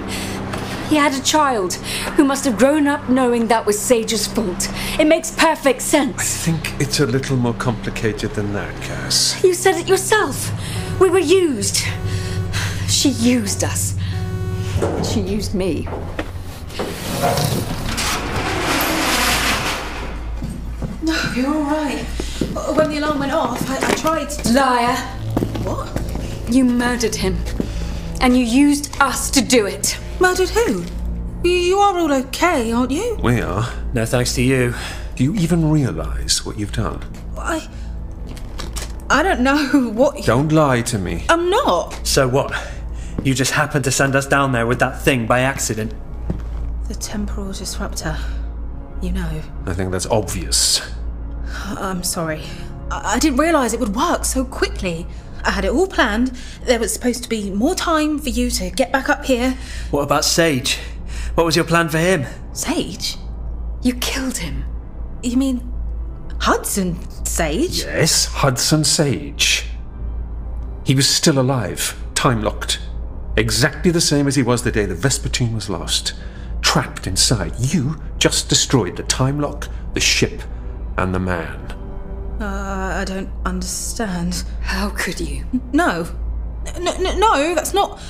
He 0.89 0.97
had 0.97 1.13
a 1.13 1.23
child 1.23 1.75
who 2.17 2.25
must 2.25 2.47
have 2.47 2.57
grown 2.57 2.87
up 2.87 3.11
knowing 3.11 3.49
that 3.49 3.67
was 3.67 3.79
Sage's 3.79 4.27
fault. 4.27 4.71
It 4.99 5.07
makes 5.07 5.31
perfect 5.31 5.83
sense. 5.83 6.19
I 6.19 6.53
think 6.53 6.81
it's 6.81 7.01
a 7.01 7.07
little 7.07 7.37
more 7.37 7.53
complicated 7.55 8.31
than 8.31 8.55
that, 8.55 8.75
Cass. 8.83 9.45
You 9.45 9.53
said 9.53 9.77
it 9.77 9.87
yourself. 9.87 10.51
We 10.99 11.11
were 11.11 11.19
used. 11.19 11.85
She 12.89 13.11
used 13.11 13.63
us. 13.65 13.97
She 15.13 15.21
used 15.21 15.55
me. 15.55 15.87
No, 21.03 21.33
you're 21.37 21.55
all 21.55 21.63
right. 21.65 22.03
When 22.75 22.89
the 22.91 22.99
alarm 22.99 23.19
went 23.19 23.33
off, 23.33 23.69
I, 23.69 23.91
I 23.91 23.95
tried 23.95 24.31
to. 24.31 24.53
Liar. 24.53 24.97
What? 25.65 25.98
You 26.51 26.65
murdered 26.65 27.15
him. 27.15 27.37
And 28.21 28.37
you 28.37 28.43
used 28.43 28.97
us 29.01 29.31
to 29.33 29.43
do 29.43 29.67
it. 29.67 29.99
Murdered 30.19 30.49
who? 30.49 30.85
You, 31.45 31.51
you 31.51 31.79
are 31.79 31.99
all 31.99 32.13
okay, 32.13 32.73
aren't 32.73 32.91
you? 32.91 33.19
We 33.23 33.41
are. 33.43 33.69
No 33.93 34.07
thanks 34.07 34.35
to 34.35 34.43
you. 34.43 34.75
Do 35.15 35.25
you 35.25 35.35
even 35.35 35.71
realize 35.71 36.45
what 36.45 36.59
you've 36.59 36.73
done? 36.73 37.05
I. 37.37 37.69
I 39.11 39.23
don't 39.23 39.41
know 39.41 39.91
what. 39.95 40.17
You... 40.19 40.25
Don't 40.25 40.51
lie 40.51 40.83
to 40.83 40.99
me. 40.99 41.25
I'm 41.29 41.51
not. 41.51 42.07
So 42.07 42.27
what? 42.27 42.53
You 43.25 43.35
just 43.35 43.53
happened 43.53 43.85
to 43.85 43.91
send 43.91 44.17
us 44.17 44.27
down 44.27 44.53
there 44.53 44.67
with 44.67 44.79
that 44.79 45.01
thing 45.01 45.27
by 45.27 45.41
accident. 45.41 45.93
The 46.89 46.95
temporal 46.95 47.53
disruptor. 47.53 48.17
You 49.03 49.13
know. 49.13 49.43
I 49.67 49.75
think 49.75 49.93
that's 49.93 50.07
obvious. 50.07 50.81
Uh, 51.47 51.77
I'm 51.79 52.03
sorry. 52.03 52.43
I, 52.91 53.15
I 53.15 53.19
didn't 53.19 53.39
realise 53.39 53.75
it 53.75 53.81
would 53.81 53.95
work 53.95 54.25
so 54.25 54.45
quickly. 54.45 55.07
I 55.49 55.53
had 55.53 55.65
it 55.65 55.73
all 55.73 55.87
planned. 55.87 56.39
There 56.65 56.79
was 56.79 56.93
supposed 56.93 57.23
to 57.23 57.29
be 57.29 57.51
more 57.51 57.75
time 57.75 58.19
for 58.19 58.29
you 58.29 58.51
to 58.51 58.69
get 58.69 58.93
back 58.93 59.09
up 59.09 59.25
here. 59.25 59.57
What 59.91 60.03
about 60.03 60.27
Sage? 60.27 60.79
What 61.37 61.47
was 61.47 61.57
your 61.57 61.65
plan 61.65 61.89
for 61.89 61.97
him? 61.97 62.27
Sage? 62.53 63.17
You 63.83 63.95
killed 63.95 64.37
him. 64.37 64.67
You 65.23 65.39
mean 65.39 65.73
Hudson 66.39 66.99
Sage? 67.25 67.79
Yes, 67.79 68.27
Hudson 68.27 68.85
Sage. 68.85 69.65
He 70.85 70.95
was 70.95 71.09
still 71.09 71.39
alive, 71.39 71.99
time 72.15 72.43
locked. 72.43 72.81
Exactly 73.39 73.91
the 73.91 74.03
same 74.03 74.29
as 74.29 74.37
he 74.37 74.43
was 74.43 74.63
the 74.63 74.71
day 74.71 74.85
the 74.85 74.95
Vespertine 74.95 75.55
was 75.55 75.71
lost. 75.71 76.13
Trapped 76.61 77.07
inside. 77.07 77.55
You 77.59 77.97
just 78.19 78.51
destroyed 78.51 78.97
the 78.97 79.03
time 79.05 79.41
lock, 79.41 79.69
the 79.95 80.01
ship, 80.01 80.43
and 80.99 81.15
the 81.15 81.21
man. 81.21 81.78
Uh, 82.41 83.01
I 83.01 83.05
don't 83.05 83.31
understand. 83.45 84.45
How 84.61 84.91
could 84.91 85.21
you? 85.21 85.45
No. 85.73 86.07
No, 86.81 86.97
no, 86.99 87.19
no 87.19 87.55
that's 87.55 87.75
not. 87.75 88.01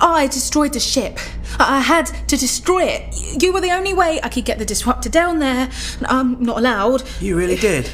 I 0.00 0.28
destroyed 0.28 0.72
the 0.72 0.80
ship. 0.80 1.18
I 1.58 1.78
I 1.78 1.80
had 1.80 2.06
to 2.28 2.36
destroy 2.36 2.84
it. 2.84 3.42
You 3.42 3.52
were 3.52 3.60
the 3.60 3.72
only 3.72 3.94
way 3.94 4.20
I 4.22 4.28
could 4.28 4.44
get 4.44 4.58
the 4.58 4.64
disruptor 4.64 5.08
down 5.08 5.38
there. 5.38 5.70
I'm 6.06 6.42
not 6.42 6.58
allowed. 6.58 7.02
You 7.20 7.36
really 7.36 7.56
did. 7.70 7.90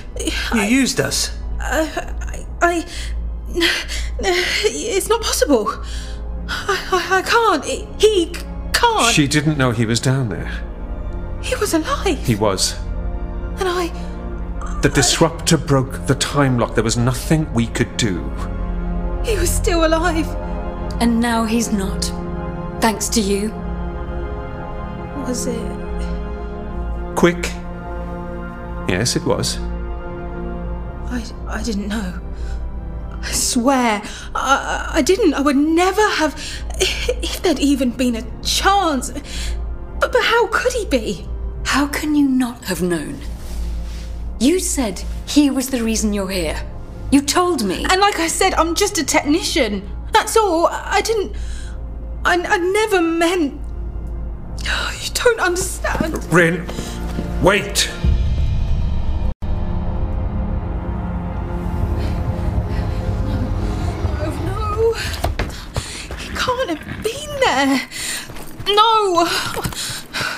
You 0.55 0.63
used 0.63 1.01
us. 1.01 1.37
I. 1.61 2.47
I 2.61 2.87
it's 4.19 5.09
not 5.09 5.23
possible. 5.23 5.69
I, 6.49 6.89
I, 6.93 7.19
I 7.19 7.23
can't. 7.23 7.65
He 8.01 8.35
can't. 8.73 9.15
She 9.15 9.27
didn't 9.27 9.57
know 9.57 9.71
he 9.71 9.87
was 9.87 10.01
down 10.01 10.29
there. 10.29 10.51
He 11.43 11.55
was 11.57 11.73
alive. 11.75 12.19
He 12.27 12.35
was. 12.35 12.75
And 13.59 13.69
I. 13.69 14.04
The 14.85 14.91
disruptor 14.91 15.57
broke 15.57 16.07
the 16.07 16.15
time 16.17 16.59
lock. 16.59 16.75
There 16.75 16.85
was 16.85 16.99
nothing 16.99 17.51
we 17.55 17.69
could 17.69 17.97
do. 17.97 18.19
He 19.25 19.39
was 19.39 19.49
still 19.49 19.87
alive. 19.87 20.29
And 21.01 21.21
now 21.21 21.45
he's 21.45 21.73
not. 21.73 22.05
Thanks 22.83 23.09
to 23.09 23.23
you. 23.23 23.49
Was 25.27 25.47
it? 25.47 27.17
Quick. 27.17 27.47
Yes, 28.87 29.17
it 29.17 29.25
was. 29.25 29.57
I, 31.09 31.25
I 31.49 31.63
didn't 31.63 31.89
know. 31.89 32.21
I 33.23 33.33
swear, 33.33 34.03
I, 34.35 34.91
I 34.97 35.01
didn't. 35.01 35.33
I 35.33 35.41
would 35.41 35.57
never 35.57 36.07
have. 36.11 36.35
If 36.79 37.41
there'd 37.41 37.59
even 37.59 37.91
been 37.93 38.17
a 38.17 38.43
chance. 38.43 39.13
But, 39.99 40.13
but 40.13 40.23
how 40.25 40.49
could 40.49 40.75
he 40.75 40.85
be? 40.85 41.27
How 41.65 41.87
can 41.87 42.15
you 42.15 42.29
not 42.29 42.65
have 42.65 42.83
known? 42.83 43.19
You 44.41 44.59
said 44.59 45.03
he 45.27 45.51
was 45.51 45.71
the 45.71 45.83
reason 45.83 46.13
you're 46.13 46.29
here. 46.29 46.61
You 47.11 47.23
told 47.23 47.65
me. 47.65 47.85
And 47.89 48.01
like 48.01 48.19
I 48.19 48.27
said, 48.27 48.55
I'm 48.55 48.75
just 48.75 48.99
a 48.99 49.05
technician. 49.05 49.89
That's 50.13 50.37
all. 50.37 50.67
I 50.67 51.01
didn't. 51.01 51.37
I, 52.25 52.35
I 52.43 52.57
never 52.59 53.01
meant. 53.01 53.61
You 55.05 55.11
don't 55.13 55.41
understand. 55.41 56.25
Rin, 56.33 56.67
wait! 57.43 57.91
Oh 64.21 64.33
no. 64.45 64.93
He 66.19 66.29
can't 66.35 66.71
have 66.71 67.03
been 67.03 67.41
there. 67.41 67.89
No. 68.75 69.27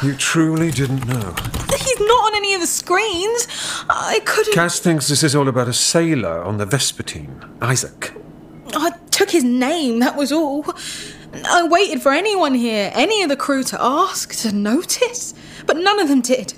You 0.03 0.15
truly 0.15 0.71
didn't 0.71 1.07
know. 1.07 1.35
He's 1.79 2.01
not 2.01 2.25
on 2.27 2.35
any 2.35 2.55
of 2.55 2.61
the 2.61 2.67
screens. 2.67 3.47
I 3.89 4.21
couldn't. 4.25 4.55
Cass 4.55 4.79
thinks 4.79 5.09
this 5.09 5.23
is 5.23 5.35
all 5.35 5.49
about 5.49 5.69
a 5.69 5.73
sailor 5.73 6.43
on 6.43 6.59
the 6.59 6.67
Vespertine, 6.67 7.49
Isaac. 7.61 8.13
I 8.75 8.91
took 9.11 9.31
his 9.31 9.45
name, 9.45 10.01
that 10.01 10.17
was 10.17 10.33
all. 10.33 10.65
I 11.45 11.67
waited 11.69 12.03
for 12.03 12.13
anyone 12.13 12.55
here, 12.55 12.91
any 12.95 13.23
of 13.23 13.29
the 13.29 13.37
crew 13.37 13.63
to 13.65 13.77
ask, 13.81 14.35
to 14.41 14.53
notice, 14.53 15.35
but 15.67 15.77
none 15.77 16.01
of 16.01 16.09
them 16.09 16.21
did. 16.21 16.55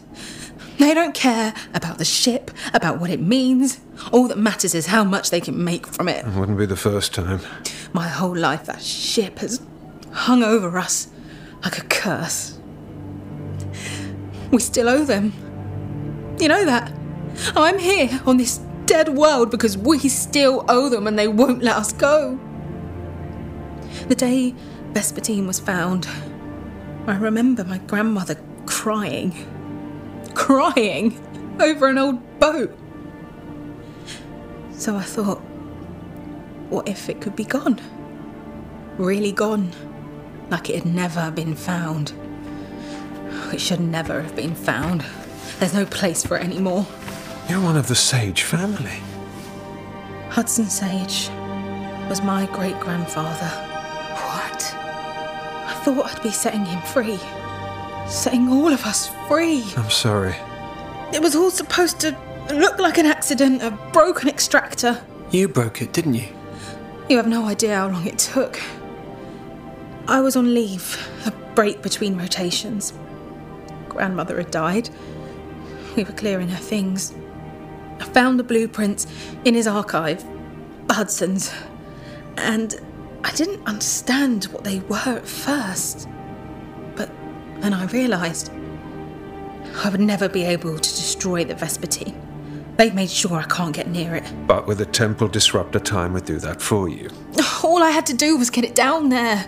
They 0.79 0.95
don't 0.95 1.15
care 1.15 1.55
about 1.75 1.99
the 1.99 2.05
ship, 2.05 2.53
about 2.73 3.01
what 3.01 3.11
it 3.11 3.21
means. 3.21 3.81
All 4.13 4.29
that 4.29 4.39
matters 4.39 4.75
is 4.75 4.87
how 4.87 5.03
much 5.03 5.31
they 5.31 5.41
can 5.41 5.65
make 5.65 5.87
from 5.87 6.09
it. 6.09 6.25
It 6.25 6.35
wouldn't 6.35 6.59
be 6.59 6.67
the 6.67 6.77
first 6.77 7.15
time. 7.15 7.41
My 7.93 8.07
whole 8.07 8.37
life, 8.37 8.67
that 8.67 8.81
ship 8.81 9.41
has 9.41 9.61
hung 10.13 10.45
over 10.45 10.79
us 10.79 11.09
like 11.65 11.79
a 11.79 11.83
curse. 11.83 12.58
We 14.51 14.61
still 14.61 14.89
owe 14.89 15.05
them. 15.05 15.33
You 16.39 16.49
know 16.49 16.65
that? 16.65 16.93
Oh, 17.55 17.63
I'm 17.63 17.79
here 17.79 18.21
on 18.27 18.37
this 18.37 18.59
dead 18.87 19.11
world 19.11 19.51
because 19.51 19.77
we 19.77 19.99
still 20.09 20.65
owe 20.69 20.89
them 20.89 21.07
and 21.07 21.19
they 21.19 21.29
won't 21.29 21.63
let 21.63 21.77
us 21.77 21.93
go. 21.93 22.39
The 24.09 24.15
day 24.15 24.55
Vespertine 24.93 25.47
was 25.47 25.61
found, 25.61 26.09
I 27.07 27.17
remember 27.17 27.65
my 27.65 27.79
grandmother 27.79 28.41
crying. 28.67 29.35
Crying 30.35 31.19
over 31.61 31.89
an 31.89 31.99
old 31.99 32.39
boat. 32.39 32.77
So 34.73 34.97
I 34.97 35.03
thought, 35.03 35.39
what 36.71 36.89
if 36.89 37.09
it 37.09 37.21
could 37.21 37.37
be 37.37 37.45
gone? 37.45 37.81
Really 38.97 39.33
gone. 39.33 39.73
Like 40.51 40.71
it 40.71 40.77
had 40.77 40.87
never 40.87 41.31
been 41.31 41.55
found. 41.55 42.13
It 43.53 43.61
should 43.61 43.81
never 43.81 44.23
have 44.23 44.37
been 44.37 44.55
found. 44.55 45.05
There's 45.59 45.75
no 45.75 45.87
place 45.87 46.25
for 46.25 46.37
it 46.37 46.45
anymore. 46.45 46.87
You're 47.49 47.61
one 47.61 47.77
of 47.77 47.89
the 47.89 47.95
Sage 47.95 48.43
family. 48.43 49.01
Hudson 50.29 50.67
Sage 50.67 51.31
was 52.09 52.23
my 52.23 52.47
great 52.53 52.79
grandfather. 52.79 53.47
What? 53.47 54.75
I 54.75 55.81
thought 55.85 56.15
I'd 56.15 56.23
be 56.23 56.31
setting 56.31 56.65
him 56.65 56.81
free. 56.83 57.19
setting 58.09 58.49
all 58.49 58.73
of 58.73 58.85
us 58.87 59.11
free. 59.29 59.65
I'm 59.77 59.91
sorry. 59.91 60.35
It 61.13 61.21
was 61.21 61.35
all 61.35 61.51
supposed 61.51 62.01
to 62.01 62.17
look 62.53 62.79
like 62.79 62.99
an 62.99 63.07
accident, 63.07 63.63
a 63.63 63.71
broken 63.93 64.29
extractor. 64.29 65.01
You 65.31 65.49
broke 65.49 65.83
it, 65.83 65.93
didn't 65.93 66.15
you? 66.15 66.29
You 67.09 67.17
have 67.17 67.29
no 67.29 67.45
idea 67.47 67.77
how 67.77 67.89
long 67.89 68.07
it 68.07 68.19
took. 68.19 68.61
I 70.07 70.21
was 70.21 70.37
on 70.37 70.55
leave, 70.55 70.97
a 71.27 71.31
break 71.55 71.83
between 71.83 72.17
rotations. 72.17 72.93
Grandmother 73.99 74.37
had 74.37 74.53
died. 74.53 74.91
We 75.97 76.05
were 76.05 76.13
clearing 76.13 76.49
her 76.51 76.63
things. 76.63 77.13
I 77.99 78.05
found 78.05 78.39
the 78.39 78.45
blueprints 78.45 79.09
in 79.45 79.55
his 79.55 79.67
archive, 79.67 80.25
Hudson's, 80.89 81.53
and 82.37 82.81
I 83.25 83.33
didn't 83.33 83.67
understand 83.67 84.45
what 84.53 84.63
they 84.63 84.79
were 84.79 85.17
at 85.17 85.27
first. 85.27 86.09
But 86.95 87.11
then 87.59 87.75
I 87.75 87.87
realised 87.87 88.53
I 89.83 89.89
would 89.89 90.01
never 90.01 90.29
be 90.29 90.45
able 90.45 90.79
to 90.79 90.81
destroy 90.81 91.43
the 91.43 91.57
Vespertine. 91.57 92.15
They've 92.77 92.95
made 92.95 93.11
sure 93.11 93.37
I 93.37 93.47
can't 93.47 93.75
get 93.75 93.89
near 93.89 94.15
it. 94.15 94.33
But 94.47 94.69
with 94.69 94.81
a 94.81 94.87
temporal 94.87 95.29
disruptor, 95.29 95.81
time 95.81 96.13
would 96.13 96.25
do 96.25 96.39
that 96.39 96.63
for 96.63 96.89
you. 96.89 97.11
All 97.65 97.83
I 97.83 97.91
had 97.91 98.07
to 98.07 98.15
do 98.15 98.37
was 98.37 98.49
get 98.49 98.63
it 98.63 98.77
down 98.77 99.09
there, 99.09 99.39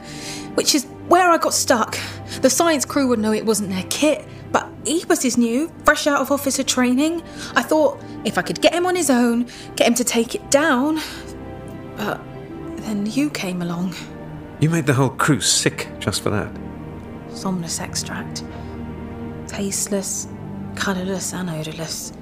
which 0.54 0.74
is 0.74 0.86
where 1.06 1.30
I 1.30 1.38
got 1.38 1.54
stuck. 1.54 1.96
The 2.40 2.50
science 2.50 2.84
crew 2.84 3.06
would 3.06 3.20
know 3.20 3.32
it 3.32 3.46
wasn't 3.46 3.70
their 3.70 3.86
kit, 3.90 4.26
but 4.52 4.68
he 4.84 5.04
was 5.08 5.22
his 5.22 5.36
new, 5.36 5.70
fresh 5.84 6.06
out 6.06 6.20
of 6.20 6.30
officer 6.30 6.62
training. 6.62 7.22
I 7.54 7.62
thought 7.62 8.00
if 8.24 8.38
I 8.38 8.42
could 8.42 8.60
get 8.60 8.74
him 8.74 8.86
on 8.86 8.96
his 8.96 9.10
own, 9.10 9.48
get 9.76 9.86
him 9.86 9.94
to 9.94 10.04
take 10.04 10.34
it 10.34 10.50
down. 10.50 11.00
But 11.96 12.20
then 12.78 13.06
you 13.06 13.30
came 13.30 13.62
along. 13.62 13.94
You 14.60 14.70
made 14.70 14.86
the 14.86 14.94
whole 14.94 15.10
crew 15.10 15.40
sick 15.40 15.88
just 15.98 16.22
for 16.22 16.30
that. 16.30 16.50
Somnus 17.32 17.80
extract. 17.80 18.44
Tasteless, 19.46 20.28
colourless, 20.74 21.32
and 21.32 21.48
odourless. 21.48 22.12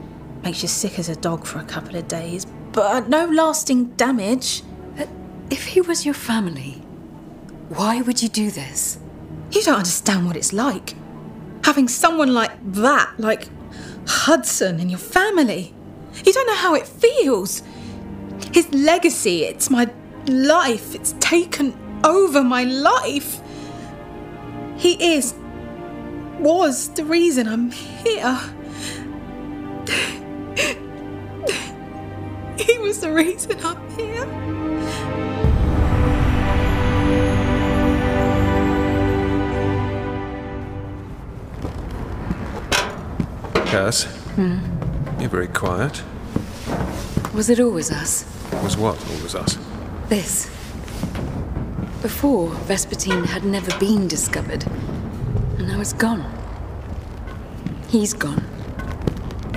Makes 0.42 0.62
you 0.62 0.68
sick 0.68 0.98
as 0.98 1.08
a 1.08 1.16
dog 1.16 1.46
for 1.46 1.58
a 1.58 1.64
couple 1.64 1.96
of 1.96 2.06
days, 2.06 2.46
but 2.72 3.08
no 3.08 3.26
lasting 3.26 3.86
damage. 3.96 4.62
Uh, 4.98 5.06
if 5.50 5.66
he 5.66 5.80
was 5.80 6.04
your 6.04 6.14
family, 6.14 6.82
why 7.70 8.00
would 8.02 8.22
you 8.22 8.28
do 8.28 8.50
this? 8.50 8.98
You 9.50 9.62
don't 9.62 9.76
understand 9.76 10.26
what 10.26 10.36
it's 10.36 10.52
like. 10.52 10.94
Having 11.64 11.88
someone 11.88 12.32
like 12.32 12.52
that, 12.72 13.12
like 13.18 13.48
Hudson, 14.06 14.80
in 14.80 14.88
your 14.88 14.98
family. 14.98 15.74
You 16.24 16.32
don't 16.32 16.46
know 16.46 16.56
how 16.56 16.74
it 16.74 16.86
feels. 16.86 17.62
His 18.52 18.72
legacy, 18.72 19.44
it's 19.44 19.70
my 19.70 19.90
life. 20.26 20.94
It's 20.94 21.14
taken 21.20 21.76
over 22.04 22.42
my 22.42 22.64
life. 22.64 23.40
He 24.76 25.14
is, 25.14 25.34
was 26.38 26.88
the 26.94 27.04
reason 27.04 27.48
I'm 27.48 27.70
here. 27.70 28.40
He 32.58 32.76
was 32.78 33.00
the 33.00 33.12
reason 33.12 33.56
I'm 33.64 33.90
here. 33.96 34.57
Cass, 43.68 44.04
Hmm. 44.36 44.58
you're 45.20 45.28
very 45.28 45.46
quiet. 45.46 46.02
Was 47.34 47.50
it 47.50 47.60
always 47.60 47.90
us? 47.90 48.24
Was 48.62 48.76
what 48.78 48.96
always 49.10 49.34
us? 49.34 49.58
This. 50.08 50.46
Before, 52.00 52.48
Vespertine 52.66 53.26
had 53.26 53.44
never 53.44 53.70
been 53.78 54.08
discovered. 54.08 54.64
And 55.58 55.68
now 55.68 55.80
it's 55.80 55.92
gone. 55.92 56.24
He's 57.88 58.14
gone. 58.14 58.42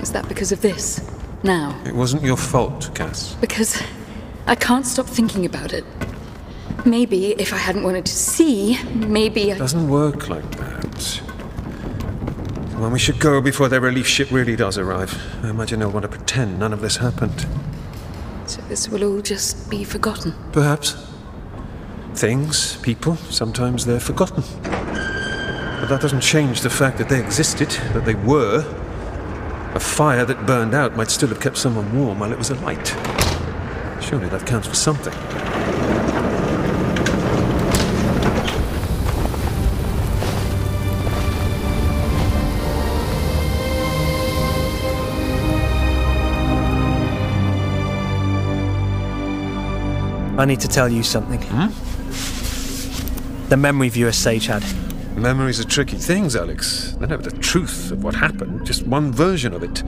Is 0.01 0.11
that 0.11 0.27
because 0.27 0.51
of 0.51 0.59
this? 0.61 0.99
Now? 1.43 1.73
It 1.85 1.95
wasn't 1.95 2.23
your 2.23 2.37
fault, 2.37 2.89
Cass. 2.93 3.35
Because 3.39 3.81
I 4.45 4.55
can't 4.55 4.85
stop 4.85 5.05
thinking 5.07 5.45
about 5.45 5.71
it. 5.73 5.85
Maybe 6.85 7.27
if 7.39 7.53
I 7.53 7.57
hadn't 7.57 7.83
wanted 7.83 8.05
to 8.05 8.13
see, 8.13 8.77
maybe 8.93 9.51
I. 9.51 9.55
It 9.55 9.59
doesn't 9.59 9.87
work 9.87 10.27
like 10.27 10.49
that. 10.57 11.21
Well, 12.81 12.89
we 12.89 12.97
should 12.97 13.19
go 13.19 13.39
before 13.41 13.69
their 13.69 13.79
relief 13.79 14.07
ship 14.07 14.31
really 14.31 14.55
does 14.55 14.75
arrive. 14.79 15.15
I 15.43 15.49
imagine 15.51 15.81
they'll 15.81 15.91
want 15.91 16.01
to 16.01 16.09
pretend 16.09 16.57
none 16.57 16.73
of 16.73 16.81
this 16.81 16.97
happened. 16.97 17.45
So 18.47 18.59
this 18.69 18.89
will 18.89 19.03
all 19.03 19.21
just 19.21 19.69
be 19.69 19.83
forgotten. 19.83 20.33
Perhaps. 20.51 20.95
Things, 22.15 22.77
people, 22.77 23.17
sometimes 23.17 23.85
they're 23.85 23.99
forgotten. 23.99 24.43
But 24.63 25.89
that 25.89 25.99
doesn't 26.01 26.21
change 26.21 26.61
the 26.61 26.71
fact 26.71 26.97
that 26.97 27.07
they 27.07 27.19
existed, 27.19 27.69
that 27.93 28.03
they 28.03 28.15
were. 28.15 28.65
A 29.75 29.79
fire 29.79 30.25
that 30.25 30.47
burned 30.47 30.73
out 30.73 30.97
might 30.97 31.11
still 31.11 31.29
have 31.29 31.39
kept 31.39 31.57
someone 31.57 31.95
warm 31.95 32.17
while 32.17 32.31
it 32.31 32.37
was 32.39 32.49
alight. 32.49 32.87
Surely 34.01 34.27
that 34.29 34.47
counts 34.47 34.67
for 34.67 34.73
something. 34.73 35.13
I 50.41 50.45
need 50.45 50.61
to 50.61 50.67
tell 50.67 50.89
you 50.89 51.03
something. 51.03 51.39
The 53.49 53.57
memory 53.57 53.89
viewer 53.89 54.11
Sage 54.11 54.47
had. 54.47 54.63
Memories 55.15 55.59
are 55.59 55.65
tricky 55.65 55.97
things, 55.97 56.35
Alex. 56.35 56.95
They're 56.97 57.09
never 57.09 57.21
the 57.21 57.37
truth 57.37 57.91
of 57.91 58.03
what 58.03 58.15
happened, 58.15 58.65
just 58.65 58.81
one 58.87 59.11
version 59.11 59.53
of 59.53 59.61
it. 59.61 59.83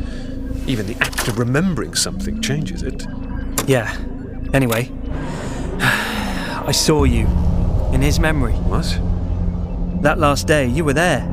Even 0.67 0.85
the 0.85 0.95
act 1.01 1.27
of 1.27 1.39
remembering 1.39 1.95
something 1.95 2.39
changes 2.39 2.83
it. 2.83 3.03
Yeah. 3.65 3.97
Anyway, 4.53 4.91
I 5.79 6.71
saw 6.71 7.05
you 7.05 7.25
in 7.91 8.03
his 8.03 8.19
memory. 8.19 8.53
What? 8.53 8.85
That 10.03 10.19
last 10.19 10.45
day, 10.45 10.67
you 10.67 10.85
were 10.85 10.93
there. 10.93 11.23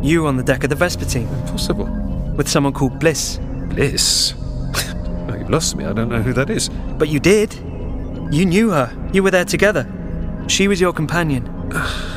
You 0.00 0.22
were 0.22 0.28
on 0.28 0.38
the 0.38 0.42
deck 0.42 0.64
of 0.64 0.70
the 0.70 0.76
Vespertine. 0.76 1.30
Impossible. 1.42 1.84
With 2.38 2.48
someone 2.48 2.72
called 2.72 2.98
Bliss. 3.00 3.38
Bliss? 3.68 4.32
oh, 4.38 5.34
you've 5.38 5.50
lost 5.50 5.76
me. 5.76 5.84
I 5.84 5.92
don't 5.92 6.08
know 6.08 6.22
who 6.22 6.32
that 6.32 6.48
is. 6.48 6.70
But 6.96 7.10
you 7.10 7.20
did. 7.20 7.65
You 8.30 8.44
knew 8.44 8.70
her. 8.70 8.92
You 9.12 9.22
were 9.22 9.30
there 9.30 9.44
together. 9.44 9.86
She 10.48 10.68
was 10.68 10.80
your 10.80 10.92
companion. 10.92 11.52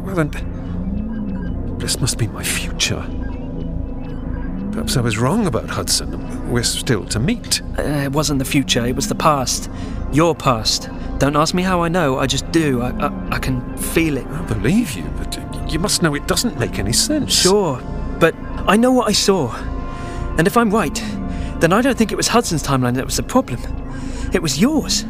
Well, 0.00 0.16
then. 0.16 1.76
This 1.78 2.00
must 2.00 2.18
be 2.18 2.26
my 2.26 2.42
future. 2.42 3.06
Perhaps 4.72 4.96
I 4.96 5.00
was 5.00 5.18
wrong 5.18 5.46
about 5.46 5.68
Hudson. 5.68 6.50
We're 6.50 6.62
still 6.62 7.04
to 7.06 7.20
meet. 7.20 7.60
Uh, 7.78 7.82
it 7.82 8.12
wasn't 8.12 8.38
the 8.38 8.44
future, 8.44 8.84
it 8.84 8.96
was 8.96 9.08
the 9.08 9.14
past. 9.14 9.70
Your 10.12 10.34
past. 10.34 10.88
Don't 11.18 11.36
ask 11.36 11.54
me 11.54 11.62
how 11.62 11.82
I 11.82 11.88
know, 11.88 12.18
I 12.18 12.26
just 12.26 12.50
do. 12.50 12.82
I, 12.82 12.90
I, 12.90 13.28
I 13.36 13.38
can 13.38 13.76
feel 13.76 14.16
it. 14.16 14.26
I 14.26 14.42
believe 14.42 14.92
you, 14.92 15.04
but 15.18 15.38
you 15.70 15.78
must 15.78 16.02
know 16.02 16.14
it 16.14 16.26
doesn't 16.26 16.58
make 16.58 16.78
any 16.78 16.92
sense. 16.92 17.32
Sure, 17.32 17.80
but 18.18 18.34
I 18.66 18.76
know 18.76 18.90
what 18.90 19.08
I 19.08 19.12
saw. 19.12 19.54
And 20.38 20.46
if 20.46 20.56
I'm 20.56 20.70
right, 20.70 20.94
then 21.60 21.72
I 21.72 21.82
don't 21.82 21.96
think 21.96 22.10
it 22.10 22.16
was 22.16 22.28
Hudson's 22.28 22.62
timeline 22.62 22.94
that 22.94 23.04
was 23.04 23.16
the 23.16 23.22
problem. 23.22 23.60
It 24.32 24.42
was 24.42 24.60
yours. 24.60 25.04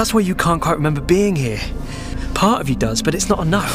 That's 0.00 0.14
why 0.14 0.22
you 0.22 0.34
can't 0.34 0.62
quite 0.62 0.78
remember 0.78 1.02
being 1.02 1.36
here. 1.36 1.60
Part 2.32 2.62
of 2.62 2.70
you 2.70 2.74
does, 2.74 3.02
but 3.02 3.14
it's 3.14 3.28
not 3.28 3.40
enough. 3.40 3.70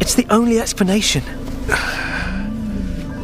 It's 0.00 0.14
the 0.14 0.24
only 0.30 0.60
explanation. 0.60 1.24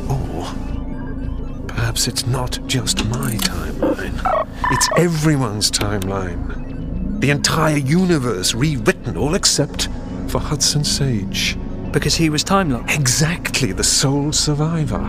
Oh. 0.08 1.64
Perhaps 1.68 2.08
it's 2.08 2.26
not 2.26 2.58
just 2.66 3.04
my 3.06 3.34
timeline. 3.34 4.48
It's 4.72 4.88
everyone's 4.96 5.70
timeline. 5.70 7.20
The 7.20 7.30
entire 7.30 7.76
universe 7.76 8.54
rewritten, 8.54 9.16
all 9.16 9.36
except 9.36 9.88
for 10.26 10.40
Hudson 10.40 10.82
Sage. 10.82 11.56
Because 11.92 12.16
he 12.16 12.28
was 12.28 12.42
time 12.42 12.70
locked? 12.70 12.92
Exactly, 12.92 13.70
the 13.70 13.84
sole 13.84 14.32
survivor. 14.32 15.04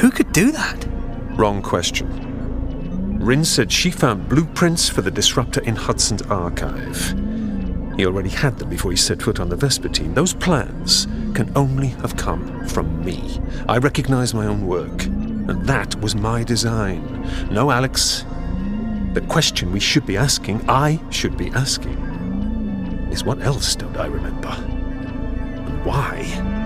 Who 0.00 0.10
could 0.10 0.32
do 0.32 0.50
that? 0.50 0.84
Wrong 1.36 1.62
question. 1.62 2.29
Rin 3.20 3.44
said 3.44 3.70
she 3.70 3.90
found 3.90 4.30
blueprints 4.30 4.88
for 4.88 5.02
the 5.02 5.10
disruptor 5.10 5.60
in 5.60 5.76
Hudson's 5.76 6.22
archive. 6.22 7.14
He 7.98 8.06
already 8.06 8.30
had 8.30 8.58
them 8.58 8.70
before 8.70 8.92
he 8.92 8.96
set 8.96 9.20
foot 9.20 9.38
on 9.38 9.50
the 9.50 9.56
Vespertine. 9.56 10.14
Those 10.14 10.32
plans 10.32 11.06
can 11.34 11.52
only 11.54 11.88
have 11.88 12.16
come 12.16 12.66
from 12.66 13.04
me. 13.04 13.38
I 13.68 13.76
recognize 13.76 14.32
my 14.32 14.46
own 14.46 14.66
work, 14.66 15.04
and 15.04 15.66
that 15.66 16.00
was 16.00 16.14
my 16.14 16.42
design. 16.42 17.28
No, 17.50 17.70
Alex. 17.70 18.24
The 19.12 19.20
question 19.28 19.70
we 19.70 19.80
should 19.80 20.06
be 20.06 20.16
asking, 20.16 20.64
I 20.66 20.98
should 21.10 21.36
be 21.36 21.50
asking, 21.50 21.98
is 23.12 23.22
what 23.22 23.42
else 23.42 23.74
don't 23.74 23.98
I 23.98 24.06
remember? 24.06 24.48
And 24.48 25.84
why? 25.84 26.59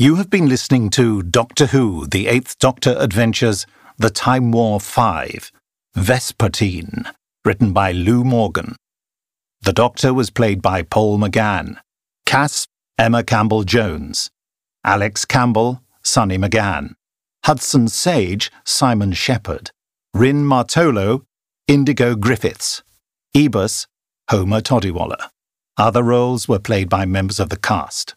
You 0.00 0.14
have 0.14 0.30
been 0.30 0.48
listening 0.48 0.88
to 0.92 1.22
Doctor 1.22 1.66
Who, 1.66 2.06
The 2.06 2.26
Eighth 2.26 2.58
Doctor 2.58 2.96
Adventures, 2.98 3.66
The 3.98 4.08
Time 4.08 4.50
War 4.50 4.80
5, 4.80 5.52
Vespertine, 5.94 7.12
written 7.44 7.74
by 7.74 7.92
Lou 7.92 8.24
Morgan. 8.24 8.76
The 9.60 9.74
Doctor 9.74 10.14
was 10.14 10.30
played 10.30 10.62
by 10.62 10.80
Paul 10.80 11.18
McGann, 11.18 11.76
Cass, 12.24 12.66
Emma 12.96 13.22
Campbell 13.22 13.62
Jones, 13.62 14.30
Alex 14.84 15.26
Campbell, 15.26 15.82
Sonny 16.02 16.38
McGann, 16.38 16.94
Hudson 17.44 17.86
Sage, 17.86 18.50
Simon 18.64 19.12
Shepherd, 19.12 19.70
Rin 20.14 20.46
Martolo, 20.46 21.24
Indigo 21.68 22.14
Griffiths, 22.14 22.82
Ebus, 23.36 23.86
Homer 24.30 24.62
Todiwala. 24.62 25.28
Other 25.76 26.02
roles 26.02 26.48
were 26.48 26.58
played 26.58 26.88
by 26.88 27.04
members 27.04 27.38
of 27.38 27.50
the 27.50 27.58
cast. 27.58 28.14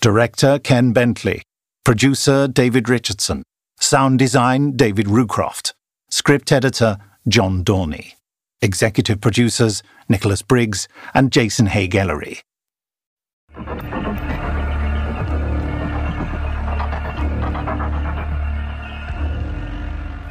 Director 0.00 0.60
Ken 0.60 0.92
Bentley, 0.92 1.42
producer 1.84 2.46
David 2.46 2.88
Richardson, 2.88 3.42
sound 3.80 4.20
design 4.20 4.76
David 4.76 5.06
Rucroft, 5.06 5.72
script 6.08 6.52
editor 6.52 6.98
John 7.26 7.64
Dorney, 7.64 8.12
executive 8.62 9.20
producers 9.20 9.82
Nicholas 10.08 10.40
Briggs 10.40 10.86
and 11.14 11.32
Jason 11.32 11.66
Haigh 11.66 11.88
Ellery. 11.98 12.38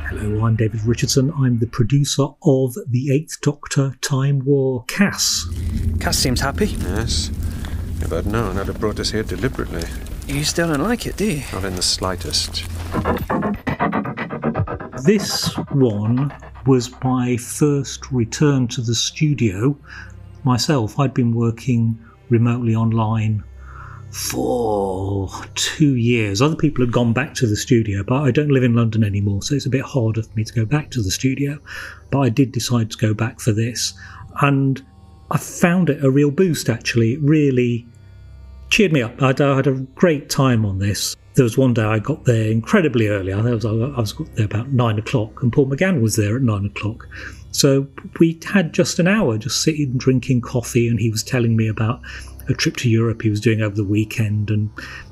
Hello, 0.07 0.45
I'm 0.45 0.55
David 0.55 0.82
Richardson. 0.86 1.34
I'm 1.38 1.59
the 1.59 1.68
producer 1.68 2.28
of 2.41 2.74
The 2.88 3.11
Eighth 3.11 3.41
Doctor 3.41 3.97
Time 3.99 4.45
War 4.45 4.86
Cass. 4.88 5.45
Cass 5.99 6.18
seems 6.18 6.39
happy. 6.39 6.68
Yes. 6.68 7.32
If 8.02 8.14
I'd 8.14 8.26
known, 8.26 8.58
I'd 8.58 8.68
have 8.68 8.80
brought 8.80 9.00
us 9.00 9.12
here 9.12 9.24
deliberately. 9.24 9.84
You 10.28 10.43
still 10.43 10.68
don't 10.68 10.82
like 10.82 11.06
it, 11.06 11.18
do 11.18 11.26
you? 11.26 11.43
Not 11.54 11.66
in 11.66 11.76
the 11.76 11.82
slightest. 11.82 12.66
This 15.04 15.56
one 15.72 16.34
was 16.66 16.91
my 17.04 17.38
first 17.38 18.12
return 18.12 18.68
to 18.70 18.82
the 18.82 18.95
studio. 18.95 19.78
Myself, 20.43 21.00
I'd 21.00 21.14
been 21.14 21.34
working 21.34 21.98
remotely 22.30 22.76
online 22.76 23.43
for 24.12 25.30
two 25.56 25.95
years. 25.95 26.41
Other 26.41 26.56
people 26.56 26.84
had 26.84 26.93
gone 26.93 27.14
back 27.14 27.34
to 27.36 27.48
the 27.48 27.56
studio, 27.56 28.04
but 28.04 28.22
I 28.22 28.32
don't 28.32 28.52
live 28.52 28.64
in 28.64 28.74
London 28.74 29.04
anymore, 29.04 29.41
so 29.43 29.56
it's 29.56 29.66
a 29.66 29.70
bit 29.70 29.82
harder 29.82 30.24
for 30.24 30.34
me 30.36 30.43
to 30.43 30.54
go 30.54 30.66
back 30.66 30.91
to 30.91 31.02
the 31.02 31.12
studio. 31.12 31.60
But 32.12 32.20
I 32.20 32.30
did 32.30 32.52
decide 32.52 32.91
to 32.91 32.98
go 32.98 33.14
back 33.14 33.39
for 33.39 33.52
this, 33.52 33.93
and 34.41 34.84
I 35.30 35.38
found 35.38 35.89
it 35.89 36.03
a 36.03 36.09
real 36.09 36.32
boost 36.32 36.69
actually. 36.69 37.13
It 37.13 37.19
really 37.21 37.86
cheered 38.69 38.93
me 38.93 39.01
up. 39.01 39.21
I 39.21 39.32
uh, 39.32 39.55
had 39.55 39.67
a 39.67 39.73
great 39.95 40.30
time 40.30 40.65
on 40.65 40.80
this. 40.80 41.15
There 41.36 41.43
was 41.43 41.57
one 41.57 41.73
day 41.73 41.84
I 41.84 41.99
got 41.99 42.25
there 42.25 42.49
incredibly 42.49 43.07
early. 43.07 43.32
I 43.32 43.41
was, 43.41 43.65
I 43.65 43.71
was 43.71 44.15
there 44.34 44.45
about 44.45 44.69
nine 44.69 44.97
o'clock, 44.97 45.43
and 45.43 45.53
Paul 45.53 45.67
McGann 45.67 46.01
was 46.01 46.15
there 46.15 46.36
at 46.36 46.41
nine 46.41 46.65
o'clock. 46.65 47.07
So 47.51 47.88
we 48.19 48.39
had 48.43 48.73
just 48.73 48.99
an 48.99 49.07
hour 49.07 49.38
just 49.38 49.61
sitting 49.61 49.97
drinking 49.97 50.41
coffee, 50.41 50.88
and 50.88 50.99
he 50.99 51.09
was 51.09 51.23
telling 51.23 51.55
me 51.55 51.67
about 51.67 52.01
a 52.49 52.53
trip 52.53 52.78
to 52.78 52.89
Europe 52.89 53.21
he 53.21 53.30
was 53.30 53.39
doing 53.39 53.61
over 53.61 53.75
the 53.75 53.84
weekend 53.84 54.49
and 54.49 54.69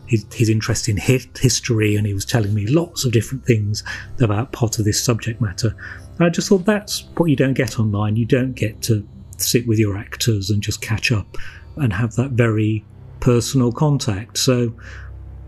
his, 0.08 0.26
his 0.34 0.50
interest 0.50 0.90
in 0.90 0.98
history, 0.98 1.96
and 1.96 2.08
he 2.08 2.14
was 2.14 2.26
telling 2.26 2.54
me 2.54 2.66
lots 2.68 3.06
of 3.06 3.12
different 3.12 3.46
things 3.46 3.84
about 4.20 4.52
part 4.52 4.80
of 4.80 4.86
this 4.86 5.02
subject 5.02 5.42
matter. 5.42 5.76
And 6.18 6.26
I 6.26 6.30
just 6.30 6.50
thought 6.50 6.66
that's 6.66 7.08
what 7.18 7.30
you 7.30 7.36
don't 7.36 7.54
get 7.54 7.80
online. 7.80 8.16
You 8.16 8.26
don't 8.26 8.54
get 8.54 8.82
to 8.84 9.08
sit 9.42 9.68
with 9.68 9.80
your 9.80 9.98
actors 9.98 10.50
and 10.50 10.62
just 10.62 10.82
catch 10.82 11.12
up 11.12 11.38
and 11.76 11.94
have 11.94 12.16
that 12.16 12.32
very 12.32 12.86
personal 13.20 13.72
contact. 13.72 14.38
So 14.38 14.74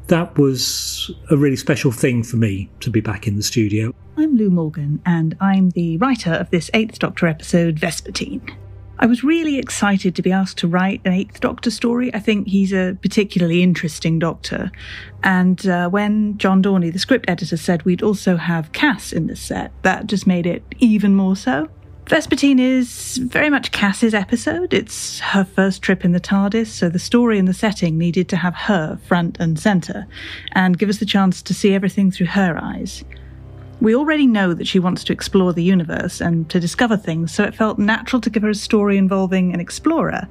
that 0.08 0.38
was 0.38 1.12
a 1.30 1.38
really 1.38 1.56
special 1.56 1.92
thing 1.92 2.24
for 2.24 2.38
me 2.38 2.70
to 2.80 2.90
be 2.90 3.02
back 3.02 3.28
in 3.28 3.36
the 3.36 3.44
studio. 3.44 3.94
I'm 4.18 4.36
Lou 4.36 4.50
Morgan, 4.50 5.02
and 5.06 5.38
I'm 5.40 5.70
the 5.72 5.98
writer 5.98 6.32
of 6.34 6.50
this 6.50 6.72
Eighth 6.74 6.98
Doctor 6.98 7.28
episode, 7.28 7.76
Vespertine. 7.76 8.56
I 9.00 9.06
was 9.06 9.24
really 9.24 9.60
excited 9.60 10.16
to 10.16 10.24
be 10.24 10.32
asked 10.32 10.58
to 10.60 10.68
write 10.68 11.02
an 11.06 11.14
Eighth 11.14 11.40
Doctor 11.40 11.70
story. 11.70 12.12
I 12.16 12.20
think 12.20 12.48
he's 12.48 12.74
a 12.74 12.98
particularly 13.00 13.62
interesting 13.62 14.18
Doctor. 14.18 14.72
And 15.24 15.68
uh, 15.68 15.90
when 15.90 16.38
John 16.40 16.64
Dorney, 16.64 16.92
the 16.92 16.98
script 16.98 17.26
editor, 17.30 17.58
said 17.58 17.84
we'd 17.84 18.02
also 18.02 18.38
have 18.38 18.72
Cass 18.72 19.14
in 19.14 19.28
the 19.28 19.36
set, 19.36 19.72
that 19.84 20.08
just 20.08 20.26
made 20.26 20.48
it 20.48 20.64
even 20.80 21.16
more 21.16 21.36
so. 21.36 21.70
Vespertine 22.08 22.62
is 22.62 23.18
very 23.18 23.50
much 23.50 23.74
Cass's 23.74 24.14
episode. 24.14 24.74
It's 24.74 25.20
her 25.20 25.44
first 25.44 25.82
trip 25.82 26.06
in 26.06 26.14
the 26.14 26.22
TARDIS, 26.22 26.68
so 26.68 26.88
the 26.88 27.00
story 27.00 27.38
and 27.38 27.50
the 27.50 27.54
setting 27.54 27.98
needed 27.98 28.30
to 28.30 28.38
have 28.38 28.56
her 28.56 28.98
front 29.06 29.36
and 29.42 29.60
centre 29.60 30.08
and 30.54 30.80
give 30.80 30.88
us 30.88 31.00
the 31.00 31.06
chance 31.06 31.42
to 31.42 31.54
see 31.54 31.74
everything 31.74 32.10
through 32.10 32.28
her 32.28 32.58
eyes. 32.64 33.04
We 33.82 33.94
already 33.94 34.26
know 34.26 34.54
that 34.54 34.68
she 34.68 34.80
wants 34.80 35.04
to 35.04 35.14
explore 35.14 35.52
the 35.52 35.66
universe 35.66 36.22
and 36.22 36.50
to 36.50 36.62
discover 36.62 36.96
things, 36.96 37.34
so 37.34 37.44
it 37.44 37.54
felt 37.54 37.78
natural 37.78 38.22
to 38.22 38.30
give 38.30 38.44
her 38.44 38.50
a 38.50 38.56
story 38.56 38.98
involving 38.98 39.54
an 39.54 39.60
explorer 39.60 40.30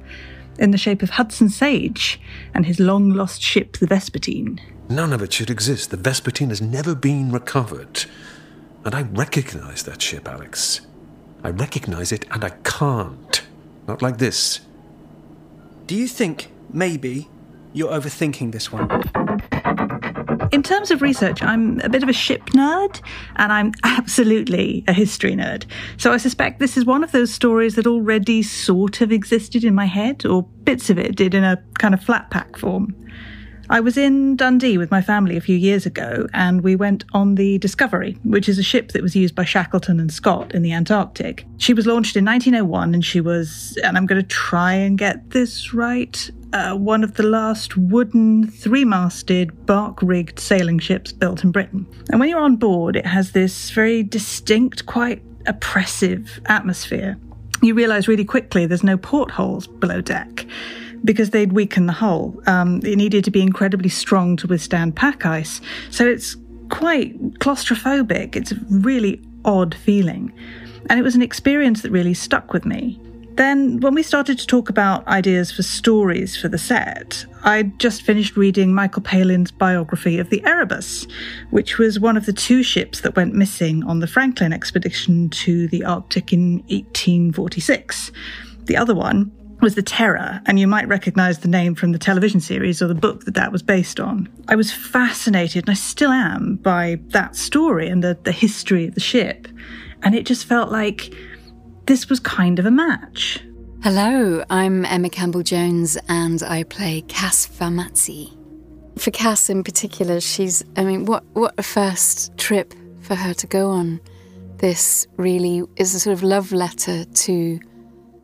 in 0.57 0.71
the 0.71 0.79
shape 0.79 1.03
of 1.03 1.11
Hudson 1.11 1.47
Sage 1.47 2.19
and 2.55 2.65
his 2.65 2.79
long 2.79 3.11
lost 3.11 3.43
ship, 3.43 3.77
the 3.77 3.85
Vespertine. 3.85 4.59
None 4.89 5.13
of 5.13 5.21
it 5.21 5.31
should 5.31 5.51
exist. 5.51 5.91
The 5.91 5.97
Vespertine 5.97 6.49
has 6.49 6.59
never 6.59 6.95
been 6.95 7.31
recovered. 7.31 8.05
And 8.83 8.95
I 8.95 9.03
recognize 9.03 9.83
that 9.83 10.01
ship, 10.01 10.27
Alex. 10.27 10.86
I 11.47 11.51
recognize 11.51 12.11
it, 12.11 12.25
and 12.29 12.43
I 12.43 12.49
can't. 12.65 13.41
Not 13.87 14.01
like 14.01 14.17
this. 14.17 14.59
Do 15.85 15.95
you 15.95 16.05
think, 16.05 16.51
maybe, 16.73 17.29
you're 17.71 17.89
overthinking 17.89 18.51
this 18.51 18.69
one? 18.69 18.91
In 20.51 20.61
terms 20.61 20.91
of 20.91 21.01
research, 21.01 21.41
I'm 21.41 21.79
a 21.79 21.87
bit 21.87 22.03
of 22.03 22.09
a 22.09 22.13
ship 22.13 22.47
nerd, 22.47 22.99
and 23.37 23.53
I'm 23.53 23.71
absolutely 23.85 24.83
a 24.89 24.93
history 24.93 25.37
nerd. 25.37 25.63
So 25.95 26.11
I 26.11 26.17
suspect 26.17 26.59
this 26.59 26.75
is 26.75 26.83
one 26.83 27.01
of 27.01 27.13
those 27.13 27.33
stories 27.33 27.75
that 27.75 27.87
already 27.87 28.43
sort 28.43 28.99
of 28.99 29.13
existed 29.13 29.63
in 29.63 29.73
my 29.73 29.85
head, 29.85 30.25
or 30.25 30.43
bits 30.43 30.89
of 30.89 30.99
it 30.99 31.15
did 31.15 31.33
in 31.33 31.45
a 31.45 31.63
kind 31.79 31.93
of 31.93 32.03
flat 32.03 32.29
pack 32.29 32.57
form. 32.57 32.93
I 33.69 33.81
was 33.81 33.97
in 33.97 34.37
Dundee 34.37 34.77
with 34.77 34.91
my 34.91 35.01
family 35.01 35.35
a 35.35 35.41
few 35.41 35.57
years 35.57 35.85
ago, 35.85 36.27
and 36.33 36.61
we 36.61 36.77
went 36.77 37.03
on 37.11 37.35
the 37.35 37.57
Discovery, 37.57 38.17
which 38.23 38.47
is 38.47 38.57
a 38.57 38.63
ship 38.63 38.93
that 38.93 39.01
was 39.01 39.13
used 39.13 39.35
by 39.35 39.43
Shackleton 39.43 39.99
and 39.99 40.11
Scott 40.11 40.55
in 40.55 40.61
the 40.61 40.71
Antarctic. 40.71 41.45
She 41.57 41.73
was 41.73 41.85
launched 41.85 42.15
in 42.15 42.23
1901, 42.23 42.93
and 42.93 43.03
she 43.03 43.19
was, 43.19 43.77
and 43.83 43.97
I'm 43.97 44.05
going 44.05 44.21
to 44.21 44.27
try 44.27 44.73
and 44.73 44.97
get 44.97 45.31
this 45.31 45.73
right, 45.73 46.31
uh, 46.53 46.75
one 46.75 47.03
of 47.03 47.15
the 47.15 47.23
last 47.23 47.75
wooden, 47.75 48.49
three 48.49 48.85
masted, 48.85 49.65
bark 49.65 50.01
rigged 50.01 50.39
sailing 50.39 50.79
ships 50.79 51.11
built 51.11 51.43
in 51.43 51.51
Britain. 51.51 51.85
And 52.09 52.21
when 52.21 52.29
you're 52.29 52.39
on 52.39 52.55
board, 52.55 52.95
it 52.95 53.05
has 53.05 53.33
this 53.33 53.71
very 53.71 54.01
distinct, 54.01 54.85
quite 54.85 55.21
oppressive 55.45 56.39
atmosphere. 56.45 57.17
You 57.61 57.73
realise 57.73 58.07
really 58.07 58.25
quickly 58.25 58.65
there's 58.65 58.83
no 58.83 58.97
portholes 58.97 59.67
below 59.67 59.99
deck 59.99 60.45
because 61.07 61.31
they'd 61.31 61.53
weaken 61.53 61.87
the 61.87 61.93
hull. 61.93 62.35
Um, 62.45 62.81
it 62.83 62.97
needed 62.97 63.23
to 63.23 63.31
be 63.31 63.41
incredibly 63.41 63.89
strong 63.89 64.35
to 64.37 64.47
withstand 64.47 64.95
pack 64.95 65.25
ice. 65.25 65.61
So 65.89 66.05
it's 66.05 66.35
quite 66.69 67.17
claustrophobic. 67.39 68.35
It's 68.35 68.51
a 68.51 68.57
really 68.69 69.21
odd 69.45 69.73
feeling. 69.73 70.31
And 70.89 70.99
it 70.99 71.03
was 71.03 71.15
an 71.15 71.21
experience 71.21 71.81
that 71.81 71.91
really 71.91 72.13
stuck 72.13 72.53
with 72.53 72.65
me. 72.65 72.99
Then, 73.35 73.79
when 73.81 73.93
we 73.93 74.01
started 74.01 74.39
to 74.39 74.47
talk 74.47 74.67
about 74.67 75.07
ideas 75.07 75.51
for 75.51 75.61
stories 75.61 76.35
for 76.35 76.47
the 76.47 76.57
set, 76.57 77.23
I'd 77.43 77.79
just 77.79 78.01
finished 78.01 78.35
reading 78.35 78.73
Michael 78.73 79.03
Palin's 79.03 79.51
biography 79.51 80.17
of 80.17 80.31
the 80.31 80.43
Erebus, 80.43 81.05
which 81.51 81.77
was 81.77 81.99
one 81.99 82.17
of 82.17 82.25
the 82.25 82.33
two 82.33 82.63
ships 82.63 83.01
that 83.01 83.15
went 83.15 83.35
missing 83.35 83.83
on 83.83 83.99
the 83.99 84.07
Franklin 84.07 84.53
expedition 84.53 85.29
to 85.29 85.67
the 85.67 85.85
Arctic 85.85 86.33
in 86.33 86.63
1846. 86.69 88.11
The 88.65 88.75
other 88.75 88.95
one 88.95 89.31
was 89.61 89.75
the 89.75 89.81
Terror, 89.81 90.41
and 90.45 90.59
you 90.59 90.67
might 90.67 90.87
recognize 90.87 91.39
the 91.39 91.47
name 91.47 91.73
from 91.73 91.91
the 91.91 91.97
television 91.97 92.39
series 92.39 92.81
or 92.81 92.87
the 92.87 92.95
book 92.95 93.25
that 93.25 93.33
that 93.33 93.51
was 93.51 93.63
based 93.63 93.99
on. 93.99 94.29
I 94.47 94.55
was 94.55 94.71
fascinated, 94.71 95.63
and 95.63 95.71
I 95.71 95.73
still 95.73 96.11
am, 96.11 96.57
by 96.57 96.99
that 97.07 97.35
story 97.35 97.87
and 97.87 98.03
the, 98.03 98.17
the 98.23 98.31
history 98.31 98.87
of 98.87 98.93
the 98.93 98.99
ship. 98.99 99.47
And 100.03 100.13
it 100.13 100.25
just 100.25 100.45
felt 100.45 100.71
like 100.71 101.13
this 101.85 102.07
was 102.07 102.19
kind 102.19 102.59
of 102.59 102.65
a 102.65 102.71
match. 102.71 103.39
Hello, 103.83 104.43
I'm 104.49 104.85
Emma 104.85 105.09
Campbell 105.09 105.43
Jones, 105.43 105.97
and 106.07 106.43
I 106.43 106.63
play 106.63 107.01
Cass 107.07 107.47
Fermazzi. 107.47 108.33
For 108.99 109.11
Cass 109.11 109.49
in 109.49 109.63
particular, 109.63 110.19
she's, 110.19 110.63
I 110.75 110.83
mean, 110.83 111.05
what, 111.05 111.23
what 111.33 111.53
a 111.57 111.63
first 111.63 112.37
trip 112.37 112.73
for 113.01 113.15
her 113.15 113.33
to 113.35 113.47
go 113.47 113.69
on. 113.69 114.01
This 114.57 115.07
really 115.17 115.63
is 115.77 115.95
a 115.95 115.99
sort 115.99 116.13
of 116.13 116.23
love 116.23 116.51
letter 116.51 117.05
to 117.05 117.59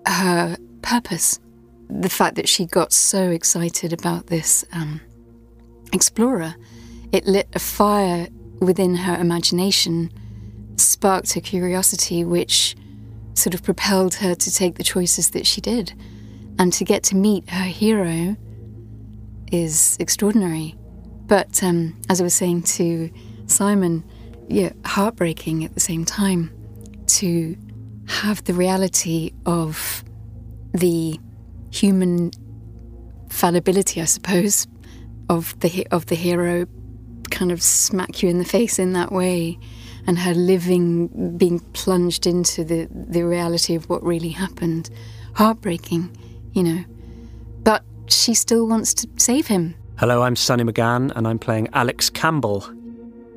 her 0.06 0.58
purpose. 0.84 1.40
The 1.90 2.10
fact 2.10 2.36
that 2.36 2.48
she 2.48 2.66
got 2.66 2.94
so 2.94 3.30
excited 3.30 3.94
about 3.94 4.28
this 4.28 4.64
um, 4.72 5.02
explorer, 5.92 6.56
it 7.12 7.26
lit 7.26 7.48
a 7.54 7.60
fire 7.60 8.28
within 8.60 8.96
her 8.96 9.16
imagination, 9.16 10.12
sparked 10.78 11.34
her 11.34 11.42
curiosity, 11.42 12.24
which 12.24 12.76
sort 13.34 13.54
of 13.54 13.64
propelled 13.64 14.16
her 14.16 14.36
to 14.36 14.52
take 14.52 14.76
the 14.76 14.84
choices 14.84 15.32
that 15.32 15.48
she 15.48 15.62
did. 15.62 15.94
And 16.60 16.72
to 16.74 16.86
get 16.86 17.02
to 17.06 17.16
meet 17.16 17.50
her 17.50 17.66
hero 17.66 18.36
is 19.52 19.98
extraordinary. 20.00 20.76
But 21.26 21.64
um, 21.64 22.00
as 22.10 22.22
I 22.22 22.24
was 22.24 22.36
saying 22.36 22.64
to 22.64 23.10
Simon, 23.48 24.04
yeah, 24.50 24.72
heartbreaking 24.86 25.64
at 25.64 25.74
the 25.74 25.80
same 25.80 26.06
time 26.06 26.52
to 27.08 27.58
have 28.08 28.44
the 28.44 28.54
reality 28.54 29.32
of 29.46 30.04
the 30.74 31.20
human 31.72 32.32
fallibility, 33.30 34.02
I 34.02 34.06
suppose, 34.06 34.68
of 35.30 35.60
the 35.60 35.88
of 35.92 36.08
the 36.08 36.16
hero 36.16 36.66
kind 37.32 37.52
of 37.52 37.64
smack 37.64 38.22
you 38.22 38.30
in 38.30 38.38
the 38.38 38.46
face 38.46 38.78
in 38.78 38.94
that 38.94 39.12
way 39.12 39.58
and 40.06 40.20
her 40.20 40.34
living 40.34 41.38
being 41.38 41.60
plunged 41.74 42.28
into 42.28 42.64
the 42.64 42.88
the 42.92 43.24
reality 43.24 43.76
of 43.76 43.90
what 43.90 44.04
really 44.04 44.30
happened. 44.30 44.90
Heartbreaking 45.36 46.16
you 46.54 46.64
know. 46.64 46.84
But 47.64 47.84
she 48.08 48.34
still 48.34 48.68
wants 48.68 48.94
to 48.96 49.10
save 49.18 49.48
him. 49.48 49.76
Hello, 49.98 50.24
I'm 50.24 50.36
Sonny 50.36 50.64
McGann, 50.64 51.12
and 51.16 51.28
I'm 51.28 51.40
playing 51.40 51.68
Alex 51.74 52.10
Campbell. 52.10 52.66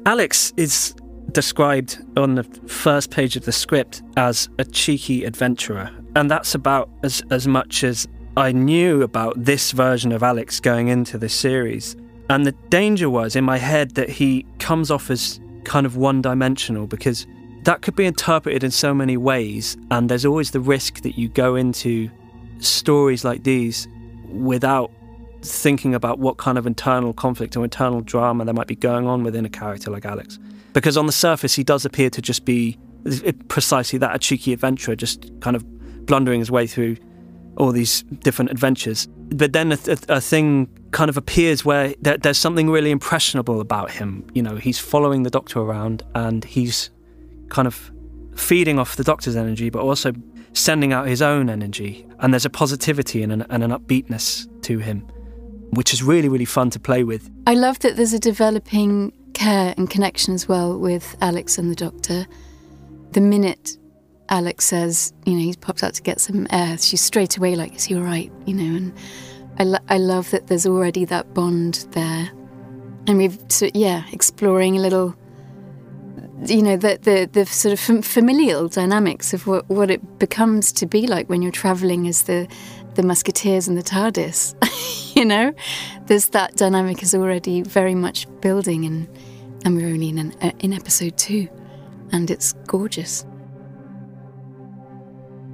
Alex 0.05 0.53
is 0.57 0.95
described 1.32 1.99
on 2.16 2.37
the 2.37 2.45
first 2.45 3.11
page 3.11 3.37
of 3.37 3.45
the 3.45 3.53
script 3.53 4.03
as 4.16 4.49
a 4.59 4.64
cheeky 4.64 5.24
adventurer, 5.24 5.91
and 6.16 6.30
that's 6.30 6.54
about 6.54 6.88
as, 7.02 7.22
as 7.30 7.46
much 7.46 7.84
as 7.84 8.08
I 8.38 8.50
knew 8.50 9.02
about 9.02 9.34
this 9.36 9.72
version 9.72 10.12
of 10.12 10.22
Alex 10.22 10.60
going 10.60 10.88
into 10.88 11.18
this 11.18 11.34
series. 11.34 11.94
And 12.30 12.46
the 12.46 12.52
danger 12.70 13.10
was 13.10 13.36
in 13.36 13.44
my 13.44 13.58
head 13.58 13.92
that 13.96 14.08
he 14.08 14.46
comes 14.58 14.90
off 14.90 15.10
as 15.10 15.38
kind 15.64 15.84
of 15.84 15.96
one 15.96 16.22
dimensional 16.22 16.86
because 16.86 17.26
that 17.64 17.82
could 17.82 17.94
be 17.96 18.06
interpreted 18.06 18.64
in 18.64 18.70
so 18.70 18.94
many 18.94 19.16
ways, 19.18 19.76
and 19.90 20.08
there's 20.08 20.24
always 20.24 20.52
the 20.52 20.60
risk 20.60 21.02
that 21.02 21.18
you 21.18 21.28
go 21.28 21.54
into 21.54 22.08
stories 22.60 23.22
like 23.24 23.42
these 23.42 23.86
without 24.30 24.90
thinking 25.42 25.94
about 25.94 26.18
what 26.18 26.38
kind 26.38 26.56
of 26.56 26.66
internal 26.66 27.12
conflict 27.12 27.56
or 27.56 27.64
internal 27.64 28.00
drama 28.00 28.44
there 28.44 28.54
might 28.54 28.68
be 28.68 28.76
going 28.76 29.06
on 29.06 29.22
within 29.22 29.44
a 29.44 29.50
character 29.50 29.90
like 29.90 30.06
Alex. 30.06 30.38
Because 30.72 30.96
on 30.96 31.06
the 31.06 31.12
surface, 31.12 31.54
he 31.54 31.64
does 31.64 31.84
appear 31.84 32.08
to 32.08 32.22
just 32.22 32.44
be 32.46 32.78
precisely 33.48 33.98
that 33.98 34.16
a 34.16 34.18
cheeky 34.18 34.52
adventurer, 34.52 34.96
just 34.96 35.30
kind 35.40 35.56
of 35.56 35.64
blundering 36.07 36.40
his 36.40 36.50
way 36.50 36.66
through 36.66 36.96
all 37.57 37.72
these 37.72 38.02
different 38.20 38.50
adventures. 38.50 39.09
But 39.30 39.52
then 39.52 39.72
a, 39.72 39.78
a, 39.88 40.16
a 40.16 40.20
thing 40.20 40.68
kind 40.90 41.09
of 41.09 41.16
appears 41.16 41.64
where 41.64 41.94
there, 42.00 42.18
there's 42.18 42.38
something 42.38 42.70
really 42.70 42.90
impressionable 42.90 43.61
about 43.61 43.90
him. 43.90 44.26
You 44.34 44.42
know, 44.42 44.57
he's 44.57 44.78
following 44.78 45.22
the 45.22 45.30
doctor 45.30 45.61
around 45.61 46.02
and 46.14 46.44
he's 46.44 46.90
kind 47.48 47.66
of 47.66 47.90
feeding 48.34 48.78
off 48.78 48.96
the 48.96 49.04
doctor's 49.04 49.36
energy, 49.36 49.70
but 49.70 49.80
also 49.82 50.12
sending 50.52 50.92
out 50.92 51.07
his 51.07 51.22
own 51.22 51.48
energy. 51.48 52.07
And 52.18 52.32
there's 52.32 52.44
a 52.44 52.50
positivity 52.50 53.22
and 53.22 53.32
an, 53.32 53.46
and 53.50 53.64
an 53.64 53.70
upbeatness 53.70 54.46
to 54.62 54.78
him 54.78 55.07
which 55.70 55.92
is 55.92 56.02
really, 56.02 56.28
really 56.28 56.44
fun 56.44 56.70
to 56.70 56.80
play 56.80 57.04
with. 57.04 57.30
I 57.46 57.54
love 57.54 57.78
that 57.80 57.96
there's 57.96 58.12
a 58.12 58.18
developing 58.18 59.12
care 59.34 59.74
and 59.76 59.88
connection 59.88 60.34
as 60.34 60.48
well 60.48 60.78
with 60.78 61.16
Alex 61.20 61.59
and 61.59 61.70
the 61.70 61.74
doctor. 61.74 62.26
The 63.12 63.20
minute 63.20 63.76
Alex 64.28 64.64
says, 64.64 65.12
you 65.24 65.34
know, 65.34 65.40
he's 65.40 65.56
popped 65.56 65.82
out 65.82 65.94
to 65.94 66.02
get 66.02 66.20
some 66.20 66.46
air, 66.50 66.78
she's 66.78 67.00
straight 67.00 67.36
away 67.36 67.56
like, 67.56 67.74
is 67.74 67.84
he 67.84 67.94
all 67.94 68.02
right? 68.02 68.32
You 68.46 68.54
know, 68.54 68.76
and 68.76 68.92
I, 69.58 69.64
lo- 69.64 69.84
I 69.88 69.98
love 69.98 70.30
that 70.30 70.46
there's 70.48 70.66
already 70.66 71.04
that 71.06 71.34
bond 71.34 71.86
there. 71.92 72.30
And 73.06 73.18
we've, 73.18 73.38
so, 73.48 73.68
yeah, 73.72 74.04
exploring 74.12 74.76
a 74.76 74.80
little, 74.80 75.14
you 76.44 76.62
know, 76.62 76.76
the, 76.76 76.98
the, 77.00 77.28
the 77.32 77.46
sort 77.46 77.72
of 77.72 78.04
familial 78.04 78.68
dynamics 78.68 79.32
of 79.32 79.46
what, 79.46 79.68
what 79.68 79.90
it 79.90 80.18
becomes 80.18 80.72
to 80.72 80.86
be 80.86 81.06
like 81.06 81.28
when 81.28 81.40
you're 81.40 81.52
travelling 81.52 82.08
as 82.08 82.24
the, 82.24 82.48
the 82.96 83.02
Musketeers 83.02 83.68
and 83.68 83.78
the 83.78 83.82
TARDIS. 83.82 84.54
you 85.16 85.24
know, 85.24 85.54
there's 86.06 86.28
that 86.28 86.56
dynamic 86.56 87.02
is 87.02 87.14
already 87.14 87.62
very 87.62 87.94
much 87.94 88.26
building, 88.40 88.84
and 88.84 89.08
and 89.64 89.76
we're 89.76 89.88
only 89.88 90.08
in 90.08 90.18
an, 90.18 90.34
uh, 90.42 90.52
in 90.58 90.72
episode 90.72 91.16
two, 91.16 91.48
and 92.12 92.30
it's 92.30 92.52
gorgeous. 92.66 93.24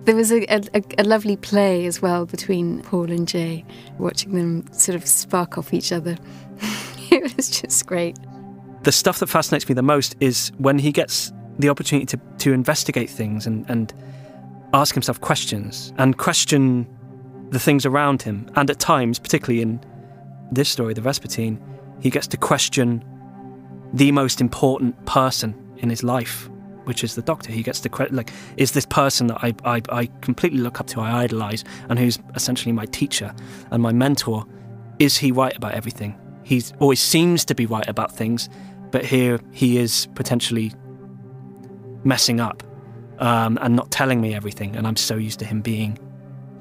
There 0.04 0.16
was 0.16 0.32
a, 0.32 0.42
a, 0.52 0.82
a, 0.98 1.04
lovely 1.04 1.36
play 1.36 1.86
as 1.86 2.02
well 2.02 2.26
between 2.26 2.82
Paul 2.82 3.10
and 3.10 3.28
Jay, 3.28 3.64
watching 3.98 4.34
them 4.34 4.66
sort 4.72 4.96
of 4.96 5.06
spark 5.06 5.56
off 5.56 5.72
each 5.72 5.92
other. 5.92 6.16
it 7.10 7.36
was 7.36 7.48
just 7.48 7.86
great. 7.86 8.18
The 8.82 8.90
stuff 8.90 9.20
that 9.20 9.28
fascinates 9.28 9.68
me 9.68 9.76
the 9.76 9.82
most 9.82 10.16
is 10.18 10.50
when 10.58 10.80
he 10.80 10.90
gets 10.90 11.32
the 11.60 11.68
opportunity 11.68 12.06
to, 12.06 12.20
to 12.38 12.52
investigate 12.52 13.10
things 13.10 13.46
and, 13.46 13.64
and 13.70 13.94
ask 14.74 14.94
himself 14.94 15.20
questions 15.20 15.92
and 15.98 16.18
question 16.18 16.88
the 17.50 17.60
things 17.60 17.86
around 17.86 18.22
him. 18.22 18.50
And 18.56 18.70
at 18.70 18.80
times, 18.80 19.20
particularly 19.20 19.62
in 19.62 19.80
this 20.50 20.68
story, 20.68 20.94
the 20.94 21.00
Vespertine, 21.00 21.60
he 22.00 22.10
gets 22.10 22.26
to 22.28 22.36
question 22.36 23.04
the 23.92 24.10
most 24.10 24.40
important 24.40 25.04
person 25.06 25.54
in 25.76 25.90
his 25.90 26.02
life, 26.02 26.48
which 26.84 27.04
is 27.04 27.14
the 27.14 27.22
doctor. 27.22 27.52
He 27.52 27.62
gets 27.62 27.80
to 27.80 27.88
question, 27.88 28.16
like, 28.16 28.30
is 28.56 28.72
this 28.72 28.86
person 28.86 29.28
that 29.28 29.38
I, 29.42 29.54
I, 29.64 29.82
I 29.90 30.06
completely 30.20 30.60
look 30.60 30.80
up 30.80 30.86
to, 30.88 31.00
I 31.00 31.22
idolize, 31.22 31.64
and 31.88 31.98
who's 31.98 32.18
essentially 32.34 32.72
my 32.72 32.86
teacher 32.86 33.34
and 33.70 33.82
my 33.82 33.92
mentor, 33.92 34.44
is 34.98 35.16
he 35.16 35.32
right 35.32 35.56
about 35.56 35.72
everything? 35.74 36.18
He 36.44 36.62
always 36.80 37.00
seems 37.00 37.44
to 37.46 37.54
be 37.54 37.66
right 37.66 37.88
about 37.88 38.14
things, 38.14 38.48
but 38.90 39.04
here 39.04 39.40
he 39.52 39.78
is 39.78 40.06
potentially 40.14 40.72
messing 42.04 42.40
up 42.40 42.62
um, 43.18 43.58
and 43.62 43.76
not 43.76 43.90
telling 43.90 44.20
me 44.20 44.34
everything. 44.34 44.76
And 44.76 44.86
I'm 44.86 44.96
so 44.96 45.16
used 45.16 45.38
to 45.38 45.44
him 45.44 45.60
being, 45.62 45.98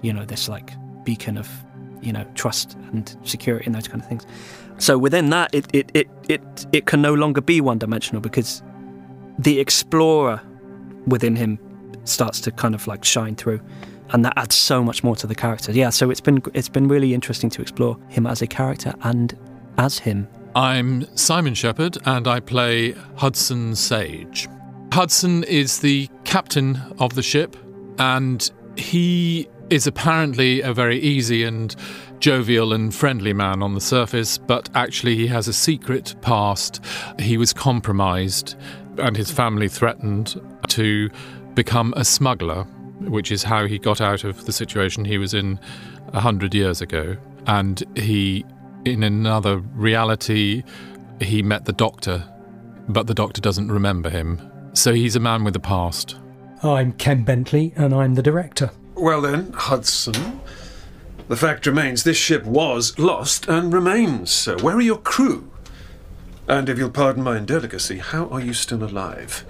you 0.01 0.13
know, 0.13 0.25
this 0.25 0.47
like 0.47 0.71
beacon 1.03 1.37
of 1.37 1.49
you 2.01 2.11
know 2.11 2.25
trust 2.35 2.75
and 2.91 3.15
security 3.23 3.65
and 3.65 3.75
those 3.75 3.87
kind 3.87 4.01
of 4.01 4.07
things. 4.07 4.25
So 4.77 4.97
within 4.97 5.29
that, 5.29 5.53
it 5.53 5.65
it 5.73 5.91
it 5.93 6.07
it, 6.27 6.67
it 6.71 6.85
can 6.85 7.01
no 7.01 7.13
longer 7.13 7.41
be 7.41 7.61
one 7.61 7.77
dimensional 7.77 8.21
because 8.21 8.63
the 9.39 9.59
explorer 9.59 10.41
within 11.07 11.35
him 11.35 11.59
starts 12.03 12.41
to 12.41 12.51
kind 12.51 12.75
of 12.75 12.87
like 12.87 13.03
shine 13.03 13.35
through 13.35 13.59
and 14.11 14.25
that 14.25 14.33
adds 14.37 14.55
so 14.55 14.83
much 14.83 15.03
more 15.03 15.15
to 15.15 15.27
the 15.27 15.35
character. 15.35 15.71
Yeah, 15.71 15.89
so 15.89 16.09
it's 16.09 16.21
been 16.21 16.41
it's 16.53 16.69
been 16.69 16.87
really 16.87 17.13
interesting 17.13 17.49
to 17.51 17.61
explore 17.61 17.97
him 18.09 18.27
as 18.27 18.41
a 18.41 18.47
character 18.47 18.93
and 19.03 19.37
as 19.77 19.99
him. 19.99 20.27
I'm 20.55 21.05
Simon 21.15 21.53
Shepherd 21.53 21.97
and 22.05 22.27
I 22.27 22.41
play 22.41 22.91
Hudson 23.15 23.75
Sage. 23.75 24.49
Hudson 24.91 25.45
is 25.45 25.79
the 25.79 26.09
captain 26.25 26.81
of 26.99 27.15
the 27.15 27.23
ship 27.23 27.55
and 27.99 28.51
he 28.75 29.47
is 29.69 29.87
apparently 29.87 30.59
a 30.61 30.73
very 30.73 30.99
easy 30.99 31.45
and 31.45 31.73
jovial 32.19 32.73
and 32.73 32.93
friendly 32.93 33.31
man 33.31 33.63
on 33.63 33.73
the 33.73 33.81
surface, 33.81 34.37
but 34.37 34.69
actually 34.75 35.15
he 35.15 35.27
has 35.27 35.47
a 35.47 35.53
secret 35.53 36.13
past. 36.21 36.83
He 37.17 37.37
was 37.37 37.53
compromised 37.53 38.55
and 38.97 39.15
his 39.15 39.31
family 39.31 39.67
threatened 39.67 40.39
to 40.69 41.09
become 41.53 41.93
a 41.97 42.05
smuggler, 42.05 42.63
which 43.01 43.31
is 43.31 43.43
how 43.43 43.65
he 43.65 43.77
got 43.77 44.01
out 44.01 44.23
of 44.23 44.45
the 44.45 44.51
situation 44.51 45.05
he 45.05 45.17
was 45.17 45.33
in 45.33 45.59
a 46.13 46.19
hundred 46.19 46.53
years 46.53 46.81
ago. 46.81 47.17
And 47.47 47.83
he, 47.95 48.45
in 48.85 49.03
another 49.03 49.57
reality, 49.57 50.63
he 51.19 51.41
met 51.41 51.65
the 51.65 51.73
doctor, 51.73 52.23
but 52.87 53.07
the 53.07 53.13
doctor 53.13 53.41
doesn't 53.41 53.71
remember 53.71 54.09
him. 54.09 54.41
So 54.73 54.93
he's 54.93 55.15
a 55.15 55.19
man 55.19 55.43
with 55.43 55.55
a 55.55 55.59
past. 55.59 56.17
I'm 56.63 56.93
Ken 56.93 57.23
Bentley, 57.23 57.73
and 57.75 57.93
I'm 57.93 58.15
the 58.15 58.21
director. 58.21 58.71
Well 58.95 59.21
then, 59.21 59.51
Hudson, 59.53 60.41
the 61.27 61.35
fact 61.35 61.65
remains 61.65 62.03
this 62.03 62.17
ship 62.17 62.45
was 62.45 62.97
lost 62.99 63.47
and 63.47 63.73
remains 63.73 64.31
so. 64.31 64.57
Where 64.59 64.75
are 64.75 64.81
your 64.81 64.99
crew? 64.99 65.50
And 66.51 66.67
if 66.67 66.77
you'll 66.77 66.89
pardon 66.89 67.23
my 67.23 67.37
indelicacy, 67.37 67.99
how 67.99 68.27
are 68.27 68.41
you 68.41 68.53
still 68.53 68.83
alive? 68.83 69.45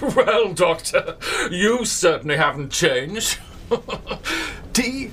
well, 0.16 0.52
Doctor, 0.52 1.16
you 1.52 1.84
certainly 1.84 2.36
haven't 2.36 2.72
changed. 2.72 3.38
D. 4.72 5.12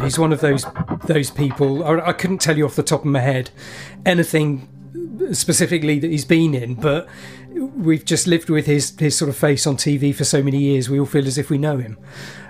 He's 0.00 0.16
one 0.16 0.32
of 0.32 0.40
those 0.42 0.64
those 1.06 1.32
people. 1.32 1.82
I, 1.82 2.10
I 2.10 2.12
couldn't 2.12 2.38
tell 2.38 2.56
you 2.56 2.66
off 2.66 2.76
the 2.76 2.84
top 2.84 3.00
of 3.00 3.06
my 3.06 3.18
head 3.18 3.50
anything 4.06 4.68
specifically 5.32 5.98
that 5.98 6.12
he's 6.12 6.24
been 6.24 6.54
in, 6.54 6.74
but 6.74 7.08
we've 7.82 8.04
just 8.04 8.26
lived 8.26 8.48
with 8.48 8.66
his 8.66 8.98
his 8.98 9.16
sort 9.16 9.28
of 9.28 9.36
face 9.36 9.66
on 9.66 9.76
TV 9.76 10.14
for 10.14 10.24
so 10.24 10.42
many 10.42 10.58
years. 10.58 10.88
We 10.88 10.98
all 10.98 11.06
feel 11.06 11.26
as 11.26 11.38
if 11.38 11.50
we 11.50 11.58
know 11.58 11.78
him. 11.78 11.98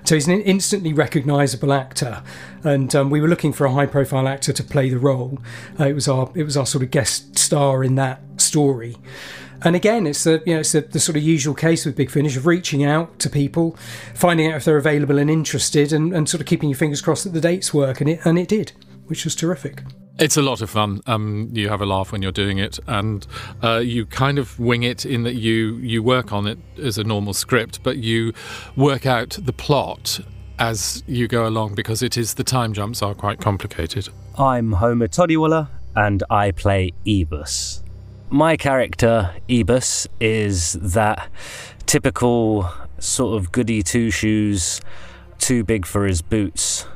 So 0.05 0.17
he's 0.17 0.27
an 0.27 0.41
instantly 0.43 0.93
recognisable 0.93 1.73
actor, 1.73 2.23
and 2.65 2.95
um, 2.95 3.11
we 3.11 3.21
were 3.21 3.29
looking 3.29 3.53
for 3.53 3.65
a 3.67 3.73
high 3.73 3.87
profile 3.87 4.27
actor 4.27 4.53
to 4.53 4.65
play 4.65 4.91
the 4.91 4.99
role. 4.99 5.39
Uh, 5.79 5.87
it 5.87 5.95
was 5.95 6.09
our 6.09 6.31
it 6.35 6.45
was 6.45 6.57
our 6.57 6.67
sort 6.67 6.85
of 6.85 6.91
guest 6.91 7.39
star 7.39 7.85
in 7.85 7.95
that 7.97 8.21
story. 8.37 8.97
And 9.65 9.77
again, 9.77 10.09
it's 10.09 10.25
the 10.25 10.43
you 10.45 10.55
know 10.55 10.61
it's 10.61 10.73
the, 10.73 10.81
the, 10.81 10.99
sort 10.99 11.17
of 11.17 11.23
usual 11.23 11.55
case 11.55 11.87
with 11.87 11.95
Big 11.95 12.11
Finish 12.11 12.37
of 12.37 12.47
reaching 12.47 12.83
out 12.83 13.19
to 13.21 13.31
people, 13.31 13.77
finding 14.13 14.51
out 14.51 14.57
if 14.57 14.65
they're 14.65 14.77
available 14.77 15.19
and 15.19 15.31
interested, 15.31 15.93
and, 15.93 16.13
and 16.13 16.29
sort 16.29 16.41
of 16.41 16.47
keeping 16.47 16.69
your 16.69 16.77
fingers 16.77 17.01
crossed 17.01 17.25
that 17.25 17.31
the 17.31 17.41
dates 17.41 17.73
work, 17.73 18.01
and 18.01 18.11
it 18.11 18.21
and 18.25 18.39
it 18.39 18.49
did, 18.49 18.73
which 19.13 19.27
is 19.27 19.35
terrific. 19.35 19.83
It's 20.19 20.39
a 20.39 20.41
lot 20.41 20.63
of 20.63 20.71
fun. 20.71 21.03
Um, 21.07 21.51
you 21.53 21.69
have 21.69 21.83
a 21.83 21.85
laugh 21.85 22.13
when 22.13 22.23
you're 22.23 22.33
doing 22.33 22.57
it, 22.57 22.79
and 22.87 23.27
uh, 23.63 23.77
you 23.77 24.07
kind 24.07 24.39
of 24.39 24.59
wing 24.59 24.85
it 24.85 25.05
in 25.05 25.25
that 25.25 25.35
you 25.35 25.77
you 25.77 26.03
work 26.03 26.33
on 26.33 26.47
it 26.47 26.59
as 26.83 26.97
a 26.97 27.05
normal 27.05 27.35
script, 27.35 27.83
but 27.83 27.99
you 27.99 28.33
work 28.75 29.05
out 29.05 29.37
the 29.39 29.53
plot 29.53 30.19
as 30.59 31.03
you 31.07 31.29
go 31.29 31.47
along 31.47 31.75
because 31.75 32.03
it 32.03 32.17
is 32.17 32.33
the 32.35 32.43
time 32.43 32.73
jumps 32.73 33.03
are 33.03 33.15
quite 33.15 33.39
complicated. 33.39 34.09
I'm 34.39 34.73
Homer 34.73 35.09
Todiwala, 35.09 35.69
and 35.95 36.23
I 36.31 36.53
play 36.53 36.95
Ebus. 37.05 37.83
My 38.31 38.57
character, 38.57 39.35
Ebus, 39.47 40.07
is 40.21 40.73
that 40.81 41.29
typical 41.85 42.67
sort 42.99 43.37
of 43.37 43.53
goody 43.53 43.83
two 43.83 44.11
shoes, 44.11 44.81
too 45.37 45.65
big 45.65 45.85
for 45.85 46.07
his 46.07 46.23
boots, 46.23 46.87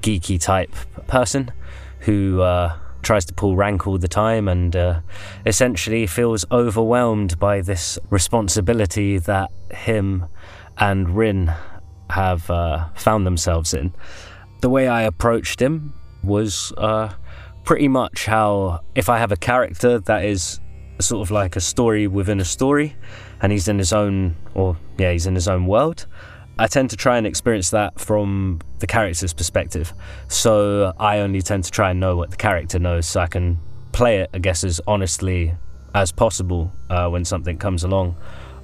geeky 0.00 0.40
type 0.40 0.74
person 1.10 1.52
who 2.00 2.40
uh, 2.40 2.74
tries 3.02 3.24
to 3.26 3.34
pull 3.34 3.56
rank 3.56 3.86
all 3.86 3.98
the 3.98 4.08
time 4.08 4.48
and 4.48 4.74
uh, 4.76 5.00
essentially 5.44 6.06
feels 6.06 6.46
overwhelmed 6.50 7.38
by 7.38 7.60
this 7.60 7.98
responsibility 8.08 9.18
that 9.18 9.50
him 9.72 10.26
and 10.78 11.10
Rin 11.10 11.52
have 12.10 12.48
uh, 12.50 12.88
found 12.94 13.26
themselves 13.26 13.74
in. 13.74 13.92
The 14.60 14.70
way 14.70 14.88
I 14.88 15.02
approached 15.02 15.60
him 15.60 15.92
was 16.22 16.72
uh, 16.78 17.12
pretty 17.64 17.88
much 17.88 18.26
how 18.26 18.80
if 18.94 19.08
I 19.08 19.18
have 19.18 19.32
a 19.32 19.36
character 19.36 19.98
that 19.98 20.24
is 20.24 20.60
sort 21.00 21.26
of 21.26 21.30
like 21.30 21.56
a 21.56 21.60
story 21.60 22.06
within 22.06 22.40
a 22.40 22.44
story 22.44 22.94
and 23.40 23.52
he's 23.52 23.68
in 23.68 23.78
his 23.78 23.92
own 23.92 24.36
or 24.54 24.76
yeah 24.98 25.12
he's 25.12 25.26
in 25.26 25.34
his 25.34 25.48
own 25.48 25.66
world 25.66 26.06
I 26.60 26.66
tend 26.66 26.90
to 26.90 26.96
try 26.96 27.16
and 27.16 27.26
experience 27.26 27.70
that 27.70 27.98
from 27.98 28.60
the 28.80 28.86
character's 28.86 29.32
perspective. 29.32 29.94
So 30.28 30.92
I 30.98 31.20
only 31.20 31.40
tend 31.40 31.64
to 31.64 31.70
try 31.70 31.90
and 31.90 31.98
know 31.98 32.16
what 32.18 32.30
the 32.30 32.36
character 32.36 32.78
knows 32.78 33.06
so 33.06 33.20
I 33.20 33.28
can 33.28 33.58
play 33.92 34.18
it, 34.18 34.30
I 34.34 34.40
guess, 34.40 34.62
as 34.62 34.78
honestly 34.86 35.54
as 35.94 36.12
possible 36.12 36.70
uh, 36.90 37.08
when 37.08 37.24
something 37.24 37.56
comes 37.56 37.82
along. 37.82 38.14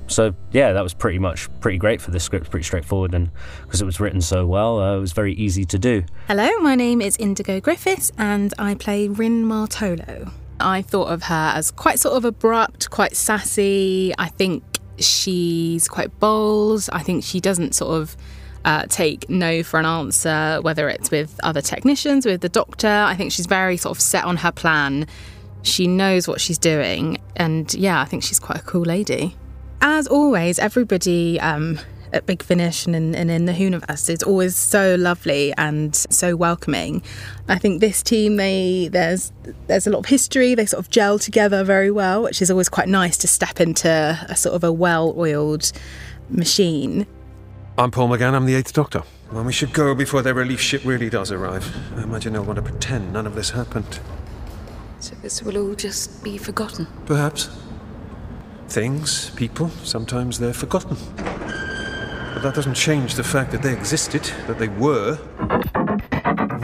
So 0.09 0.35
yeah, 0.53 0.75
that 0.75 0.83
was 0.83 0.93
pretty 0.93 1.19
much 1.19 1.49
pretty 1.61 1.79
great 1.79 2.03
for 2.03 2.11
this 2.11 2.23
script, 2.23 2.51
pretty 2.51 2.65
straightforward, 2.65 3.15
and 3.15 3.31
because 3.63 3.81
it 3.81 3.87
was 3.87 3.99
written 3.99 4.21
so 4.21 4.47
well, 4.47 4.79
uh, 4.79 4.99
it 4.99 5.01
was 5.01 5.15
very 5.15 5.33
easy 5.33 5.65
to 5.65 5.79
do. 5.79 6.05
Hello, 6.29 6.51
my 6.59 6.75
name 6.75 7.01
is 7.01 7.17
Indigo 7.17 7.61
Griffiths 7.61 8.13
and 8.19 8.53
I 8.59 8.75
play 8.75 9.09
Rin 9.09 9.47
Martolo. 9.47 10.31
I 10.61 10.83
thought 10.83 11.09
of 11.09 11.25
her 11.25 11.53
as 11.55 11.71
quite 11.71 11.99
sort 11.99 12.15
of 12.17 12.27
abrupt, 12.27 12.91
quite 12.91 13.17
sassy. 13.17 14.13
I 14.19 14.29
think 14.29 14.76
she's 14.99 15.89
quite 15.89 16.19
bold. 16.21 16.89
I 16.93 17.03
think 17.03 17.25
she 17.25 17.41
doesn't 17.41 17.75
sort 17.75 18.01
of 18.01 18.17
uh, 18.65 18.87
take 18.89 19.31
no 19.31 19.63
for 19.63 19.79
an 19.79 19.87
answer, 19.87 20.59
whether 20.63 20.89
it's 20.89 21.11
with 21.11 21.39
other 21.43 21.61
technicians, 21.61 22.27
with 22.27 22.41
the 22.41 22.49
doctor. 22.49 22.89
I 22.89 23.15
think 23.15 23.33
she's 23.33 23.47
very 23.47 23.77
sort 23.77 23.97
of 23.97 24.03
set 24.03 24.25
on 24.25 24.39
her 24.39 24.53
plan. 24.53 25.07
She 25.63 25.87
knows 25.87 26.27
what 26.27 26.41
she's 26.41 26.59
doing. 26.59 27.19
And 27.37 27.73
yeah, 27.75 28.01
I 28.01 28.05
think 28.05 28.23
she's 28.23 28.39
quite 28.39 28.59
a 28.59 28.63
cool 28.63 28.83
lady. 28.83 29.37
As 29.81 30.07
always, 30.07 30.59
everybody 30.59 31.39
um, 31.41 31.79
at 32.17 32.27
Big 32.27 32.43
Finish 32.43 32.87
and 32.87 32.97
in, 32.97 33.15
and 33.15 33.31
in 33.31 33.45
the 33.45 33.53
Whoniverse 33.53 34.11
is 34.11 34.23
always 34.23 34.57
so 34.57 34.97
lovely 34.97 35.53
and 35.57 35.95
so 35.95 36.35
welcoming. 36.35 37.03
I 37.49 37.59
think 37.59 37.81
this 37.81 38.03
team, 38.03 38.37
they 38.37 38.89
there's 38.91 39.33
there's 39.69 39.87
a 39.87 39.91
lot 39.91 40.01
of 40.01 40.07
history. 40.07 40.55
They 40.55 40.67
sort 40.67 40.85
of 40.85 40.91
gel 40.91 41.19
together 41.19 41.63
very 41.63 41.91
well, 41.91 42.23
which 42.23 42.43
is 42.43 42.51
always 42.51 42.69
quite 42.69 42.89
nice 42.89 43.17
to 43.19 43.29
step 43.29 43.61
into 43.61 43.89
a 44.29 44.35
sort 44.35 44.57
of 44.57 44.65
a 44.65 44.73
well-oiled 44.73 45.71
machine. 46.29 47.07
I'm 47.79 47.91
Paul 47.91 48.09
McGann, 48.09 48.33
I'm 48.33 48.47
the 48.47 48.55
Eighth 48.55 48.73
Doctor. 48.73 49.03
Well, 49.31 49.45
we 49.45 49.53
should 49.53 49.73
go 49.73 49.95
before 49.95 50.23
their 50.23 50.35
relief 50.35 50.61
ship 50.61 50.83
really 50.85 51.11
does 51.11 51.31
arrive. 51.31 51.77
I 51.97 52.03
imagine 52.03 52.33
they'll 52.33 52.45
want 52.45 52.57
to 52.57 52.63
pretend 52.63 53.13
none 53.13 53.27
of 53.27 53.35
this 53.35 53.51
happened. 53.51 54.01
So 55.01 55.15
this 55.21 55.43
will 55.43 55.59
all 55.59 55.75
just 55.75 56.25
be 56.25 56.39
forgotten. 56.39 56.87
Perhaps. 57.05 57.51
Things, 58.69 59.31
people, 59.31 59.69
sometimes 59.85 60.39
they're 60.39 60.55
forgotten. 60.55 60.97
But 62.37 62.43
that 62.43 62.55
doesn't 62.55 62.75
change 62.75 63.15
the 63.15 63.25
fact 63.25 63.51
that 63.53 63.63
they 63.63 63.73
existed, 63.73 64.25
that 64.47 64.59
they 64.59 64.69
were. 64.69 65.19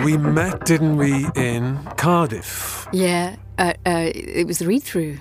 We 0.05 0.19
met, 0.19 0.67
didn't 0.67 0.99
we, 0.99 1.27
in 1.35 1.79
Cardiff? 1.97 2.87
Yeah, 2.93 3.37
uh, 3.57 3.73
uh, 3.87 4.11
it 4.15 4.47
was 4.47 4.59
the 4.59 4.67
read 4.67 4.83
through. 4.83 5.17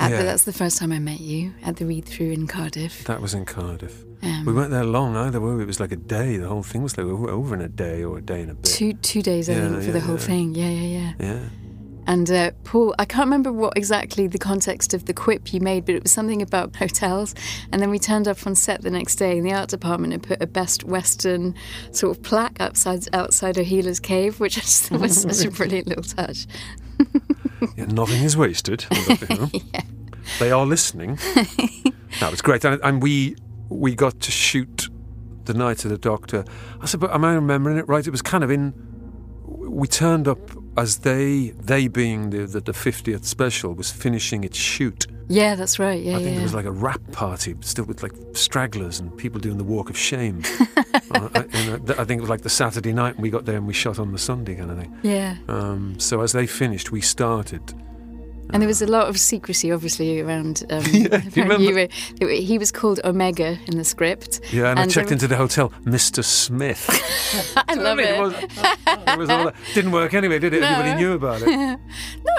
Yeah. 0.00 0.22
That's 0.22 0.44
the 0.44 0.54
first 0.54 0.78
time 0.78 0.90
I 0.90 1.00
met 1.00 1.20
you 1.20 1.52
at 1.62 1.76
the 1.76 1.84
read 1.84 2.06
through 2.06 2.30
in 2.30 2.46
Cardiff. 2.46 3.04
That 3.04 3.20
was 3.20 3.34
in 3.34 3.44
Cardiff. 3.44 4.02
Um, 4.22 4.46
we 4.46 4.54
weren't 4.54 4.70
there 4.70 4.84
long 4.84 5.16
either, 5.18 5.38
were 5.38 5.54
we? 5.58 5.64
It 5.64 5.66
was 5.66 5.80
like 5.80 5.92
a 5.92 5.96
day. 5.96 6.38
The 6.38 6.48
whole 6.48 6.62
thing 6.62 6.82
was 6.82 6.96
like 6.96 7.06
over, 7.06 7.28
over 7.28 7.54
in 7.54 7.60
a 7.60 7.68
day 7.68 8.02
or 8.04 8.16
a 8.16 8.22
day 8.22 8.40
and 8.40 8.52
a 8.52 8.54
bit. 8.54 8.64
Two 8.64 8.94
two 8.94 9.20
days, 9.20 9.50
I 9.50 9.52
Yeah, 9.52 9.68
think, 9.68 9.80
for 9.80 9.86
yeah, 9.88 9.92
the 9.92 10.00
whole 10.00 10.16
thing. 10.16 10.54
Yeah, 10.54 10.70
yeah, 10.70 10.98
yeah. 10.98 11.12
Yeah. 11.20 11.48
And 12.06 12.30
uh, 12.30 12.50
Paul, 12.64 12.94
I 12.98 13.04
can't 13.04 13.26
remember 13.26 13.52
what 13.52 13.76
exactly 13.76 14.26
the 14.26 14.38
context 14.38 14.94
of 14.94 15.06
the 15.06 15.14
quip 15.14 15.52
you 15.52 15.60
made, 15.60 15.86
but 15.86 15.94
it 15.94 16.02
was 16.02 16.12
something 16.12 16.42
about 16.42 16.76
hotels. 16.84 17.34
And 17.72 17.80
then 17.80 17.90
we 17.90 17.98
turned 17.98 18.28
up 18.28 18.46
on 18.46 18.54
set 18.54 18.82
the 18.82 18.90
next 18.90 19.16
day, 19.16 19.38
in 19.38 19.44
the 19.44 19.52
art 19.52 19.70
department 19.70 20.12
and 20.12 20.22
put 20.22 20.42
a 20.42 20.46
Best 20.46 20.84
Western 20.84 21.54
sort 21.92 22.16
of 22.16 22.22
plaque 22.22 22.60
outside 22.60 23.08
outside 23.14 23.58
Ohila's 23.58 24.00
cave, 24.00 24.40
which 24.40 24.58
I 24.58 24.60
just 24.60 24.84
thought 24.84 25.00
was 25.02 25.22
such 25.22 25.44
a 25.44 25.50
brilliant 25.56 25.86
little 25.86 26.04
touch. 26.04 26.46
Yeah, 27.76 27.86
nothing 27.86 28.22
is 28.22 28.36
wasted. 28.36 28.86
They 30.38 30.50
are 30.50 30.64
listening. 30.64 31.16
that 32.20 32.30
was 32.30 32.40
great, 32.42 32.64
and, 32.64 32.80
and 32.82 33.02
we 33.02 33.36
we 33.68 33.94
got 33.94 34.20
to 34.20 34.30
shoot 34.30 34.88
the 35.44 35.54
night 35.54 35.84
of 35.84 35.90
the 35.90 35.98
Doctor. 35.98 36.44
I 36.80 36.86
said, 36.86 37.00
but 37.00 37.12
am 37.12 37.24
I 37.24 37.34
remembering 37.34 37.76
it 37.76 37.88
right? 37.88 38.06
It 38.06 38.10
was 38.10 38.22
kind 38.22 38.42
of 38.44 38.50
in. 38.50 38.72
We 39.44 39.86
turned 39.88 40.28
up 40.28 40.38
as 40.76 40.98
they 40.98 41.50
they 41.50 41.88
being 41.88 42.30
the 42.30 42.46
the, 42.46 42.60
the 42.60 42.72
50th 42.72 43.24
special 43.24 43.74
was 43.74 43.90
finishing 43.90 44.44
its 44.44 44.58
shoot. 44.58 45.06
Yeah, 45.28 45.54
that's 45.54 45.78
right. 45.78 46.02
Yeah, 46.02 46.16
I 46.16 46.22
think 46.22 46.34
yeah. 46.34 46.40
it 46.40 46.42
was 46.42 46.54
like 46.54 46.66
a 46.66 46.70
wrap 46.70 47.00
party, 47.12 47.54
still 47.60 47.84
with 47.84 48.02
like 48.02 48.12
stragglers 48.34 49.00
and 49.00 49.16
people 49.16 49.40
doing 49.40 49.56
the 49.56 49.64
walk 49.64 49.88
of 49.88 49.96
shame. 49.96 50.42
uh, 50.76 51.28
I, 51.34 51.46
and 51.52 51.90
I 51.92 52.04
think 52.04 52.18
it 52.18 52.20
was 52.20 52.30
like 52.30 52.42
the 52.42 52.50
Saturday 52.50 52.92
night, 52.92 53.14
and 53.14 53.22
we 53.22 53.30
got 53.30 53.46
there 53.46 53.56
and 53.56 53.66
we 53.66 53.72
shot 53.72 53.98
on 53.98 54.12
the 54.12 54.18
Sunday 54.18 54.54
kind 54.54 54.70
of 54.70 54.78
thing. 54.78 54.98
Yeah. 55.02 55.36
Um, 55.48 55.98
so 55.98 56.20
as 56.20 56.32
they 56.32 56.46
finished, 56.46 56.92
we 56.92 57.00
started. 57.00 57.62
And 58.50 58.62
there 58.62 58.68
was 58.68 58.82
a 58.82 58.86
lot 58.86 59.08
of 59.08 59.18
secrecy, 59.18 59.72
obviously, 59.72 60.20
around. 60.20 60.62
Um, 60.70 60.78
around 61.10 61.36
remember? 61.36 61.62
you. 61.62 61.88
Uh, 62.22 62.26
He 62.28 62.58
was 62.58 62.70
called 62.70 63.00
Omega 63.04 63.58
in 63.66 63.76
the 63.78 63.84
script. 63.84 64.40
Yeah, 64.52 64.70
and, 64.70 64.78
I 64.78 64.86
checked 64.86 65.08
there- 65.08 65.14
into 65.14 65.26
the 65.26 65.36
hotel, 65.36 65.70
Mr. 65.84 66.22
Smith. 66.22 66.86
I 67.68 67.74
love 67.74 67.96
mean, 67.96 68.06
it. 68.06 68.14
it 68.14 68.20
was- 68.20 68.34
It 69.08 69.18
was 69.18 69.30
all. 69.30 69.50
Didn't 69.74 69.92
work 69.92 70.14
anyway, 70.14 70.38
did 70.38 70.54
it? 70.54 70.60
No. 70.60 70.68
Everybody 70.68 71.00
knew 71.02 71.12
about 71.14 71.42
it. 71.42 71.46
no, 71.48 71.78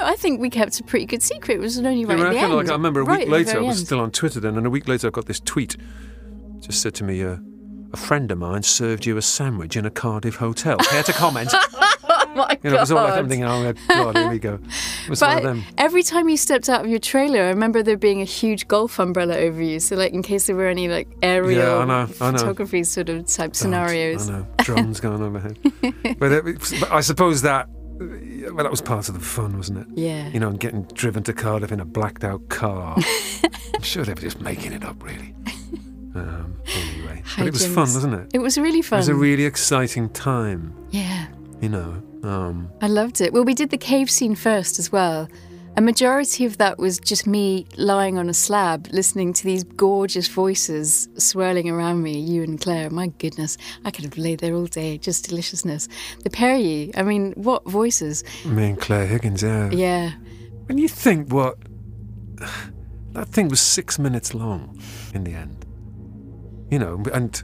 I 0.03 0.15
think 0.15 0.39
we 0.39 0.49
kept 0.49 0.79
a 0.79 0.83
pretty 0.83 1.05
good 1.05 1.21
secret. 1.21 1.55
It 1.55 1.59
was 1.61 1.77
only 1.77 2.05
right 2.05 2.17
reckon? 2.19 2.37
end. 2.37 2.53
Like 2.55 2.69
I 2.69 2.73
remember 2.73 3.01
a 3.01 3.03
right 3.05 3.19
week 3.21 3.29
later, 3.29 3.57
I 3.59 3.61
was 3.61 3.77
end. 3.79 3.87
still 3.87 3.99
on 3.99 4.11
Twitter 4.11 4.39
then, 4.39 4.57
and 4.57 4.65
a 4.65 4.69
week 4.69 4.87
later 4.87 5.07
I 5.07 5.09
got 5.09 5.25
this 5.25 5.39
tweet. 5.41 5.75
Just 6.59 6.81
said 6.81 6.93
to 6.95 7.03
me, 7.03 7.23
uh, 7.23 7.37
"A 7.93 7.97
friend 7.97 8.31
of 8.31 8.37
mine 8.37 8.63
served 8.63 9.05
you 9.05 9.17
a 9.17 9.21
sandwich 9.21 9.75
in 9.75 9.85
a 9.85 9.91
Cardiff 9.91 10.35
hotel. 10.35 10.77
Care 10.77 11.03
to 11.03 11.13
comment?" 11.13 11.51
My 12.35 12.57
You 12.63 12.69
know, 12.69 12.77
it 12.77 12.79
was 12.79 12.91
all 12.91 13.03
like 13.03 13.09
God. 13.13 13.19
I'm 13.19 13.29
thinking, 13.29 13.45
"Oh 13.45 13.73
God, 13.87 14.17
here 14.17 14.29
we 14.29 14.39
go." 14.39 14.59
It 15.05 15.09
was 15.09 15.21
one 15.21 15.37
of 15.37 15.43
But 15.43 15.73
every 15.77 16.01
time 16.01 16.29
you 16.29 16.37
stepped 16.37 16.67
out 16.67 16.83
of 16.83 16.89
your 16.89 16.99
trailer, 16.99 17.41
I 17.43 17.49
remember 17.49 17.83
there 17.83 17.97
being 17.97 18.21
a 18.21 18.25
huge 18.25 18.67
golf 18.67 18.97
umbrella 18.99 19.37
over 19.37 19.61
you. 19.61 19.79
So, 19.79 19.95
like, 19.95 20.13
in 20.13 20.23
case 20.23 20.47
there 20.47 20.55
were 20.55 20.67
any 20.67 20.87
like 20.87 21.07
aerial 21.21 21.59
Yeah, 21.59 21.77
I 21.77 21.85
know, 21.85 22.07
I 22.21 22.31
know. 22.31 22.37
photography 22.37 22.83
sort 22.83 23.09
of 23.09 23.27
type 23.27 23.51
God, 23.51 23.55
scenarios. 23.55 24.29
I 24.29 24.39
know 24.39 24.47
drones 24.59 24.99
going 24.99 25.21
overhead. 25.27 25.59
but, 26.19 26.31
it, 26.31 26.45
but 26.79 26.91
I 26.91 27.01
suppose 27.01 27.43
that 27.43 27.69
well, 27.99 28.63
that 28.63 28.71
was 28.71 28.81
part 28.81 29.07
of 29.07 29.15
the 29.15 29.21
fun, 29.21 29.55
wasn't 29.57 29.79
it? 29.79 29.87
Yeah. 29.93 30.27
You 30.29 30.39
know, 30.39 30.49
and 30.49 30.59
getting 30.59 30.83
driven 30.93 31.23
to 31.23 31.33
Cardiff 31.33 31.71
in 31.71 31.79
a 31.79 31.85
blacked 31.85 32.23
out 32.23 32.49
car. 32.49 32.97
I'm 33.73 33.81
sure 33.81 34.03
they 34.03 34.13
were 34.13 34.19
just 34.21 34.41
making 34.41 34.73
it 34.73 34.83
up, 34.83 35.01
really. 35.01 35.33
Um, 36.13 36.55
anyway, 36.67 37.23
but 37.37 37.47
it 37.47 37.53
was 37.53 37.65
fun, 37.65 37.93
wasn't 37.93 38.13
it? 38.13 38.31
It 38.33 38.39
was 38.39 38.57
really 38.57 38.81
fun. 38.81 38.97
It 38.97 39.01
was 39.01 39.09
a 39.09 39.15
really 39.15 39.45
exciting 39.45 40.09
time. 40.09 40.73
Yeah. 40.91 41.27
You 41.61 41.69
know. 41.69 42.01
Um, 42.25 42.71
I 42.81 42.87
loved 42.87 43.21
it. 43.21 43.33
Well, 43.33 43.43
we 43.43 43.53
did 43.53 43.69
the 43.69 43.77
cave 43.77 44.09
scene 44.09 44.35
first 44.35 44.79
as 44.79 44.91
well. 44.91 45.27
A 45.77 45.81
majority 45.81 46.45
of 46.45 46.57
that 46.57 46.77
was 46.77 46.99
just 46.99 47.27
me 47.27 47.67
lying 47.75 48.17
on 48.17 48.29
a 48.29 48.33
slab, 48.33 48.87
listening 48.91 49.33
to 49.33 49.43
these 49.43 49.65
gorgeous 49.65 50.29
voices 50.29 51.09
swirling 51.17 51.69
around 51.69 52.01
me, 52.01 52.17
you 52.17 52.43
and 52.43 52.59
Claire. 52.59 52.89
My 52.89 53.07
goodness, 53.07 53.57
I 53.83 53.91
could 53.91 54.05
have 54.05 54.17
laid 54.17 54.39
there 54.39 54.55
all 54.55 54.67
day. 54.67 54.97
Just 54.97 55.27
deliciousness. 55.27 55.89
The 56.23 56.29
pair 56.29 56.55
of 56.55 56.61
you, 56.61 56.91
I 56.95 57.03
mean, 57.03 57.33
what 57.33 57.65
voices? 57.67 58.23
me 58.45 58.69
and 58.69 58.79
Claire 58.79 59.05
Higgins, 59.05 59.43
yeah. 59.43 59.69
Yeah. 59.69 60.11
When 60.67 60.77
you 60.77 60.87
think 60.87 61.33
what 61.33 61.57
that 63.11 63.27
thing 63.27 63.49
was 63.49 63.59
six 63.59 63.99
minutes 63.99 64.33
long 64.33 64.81
in 65.13 65.25
the 65.25 65.33
end, 65.33 65.65
you 66.71 66.79
know, 66.79 67.03
and 67.13 67.43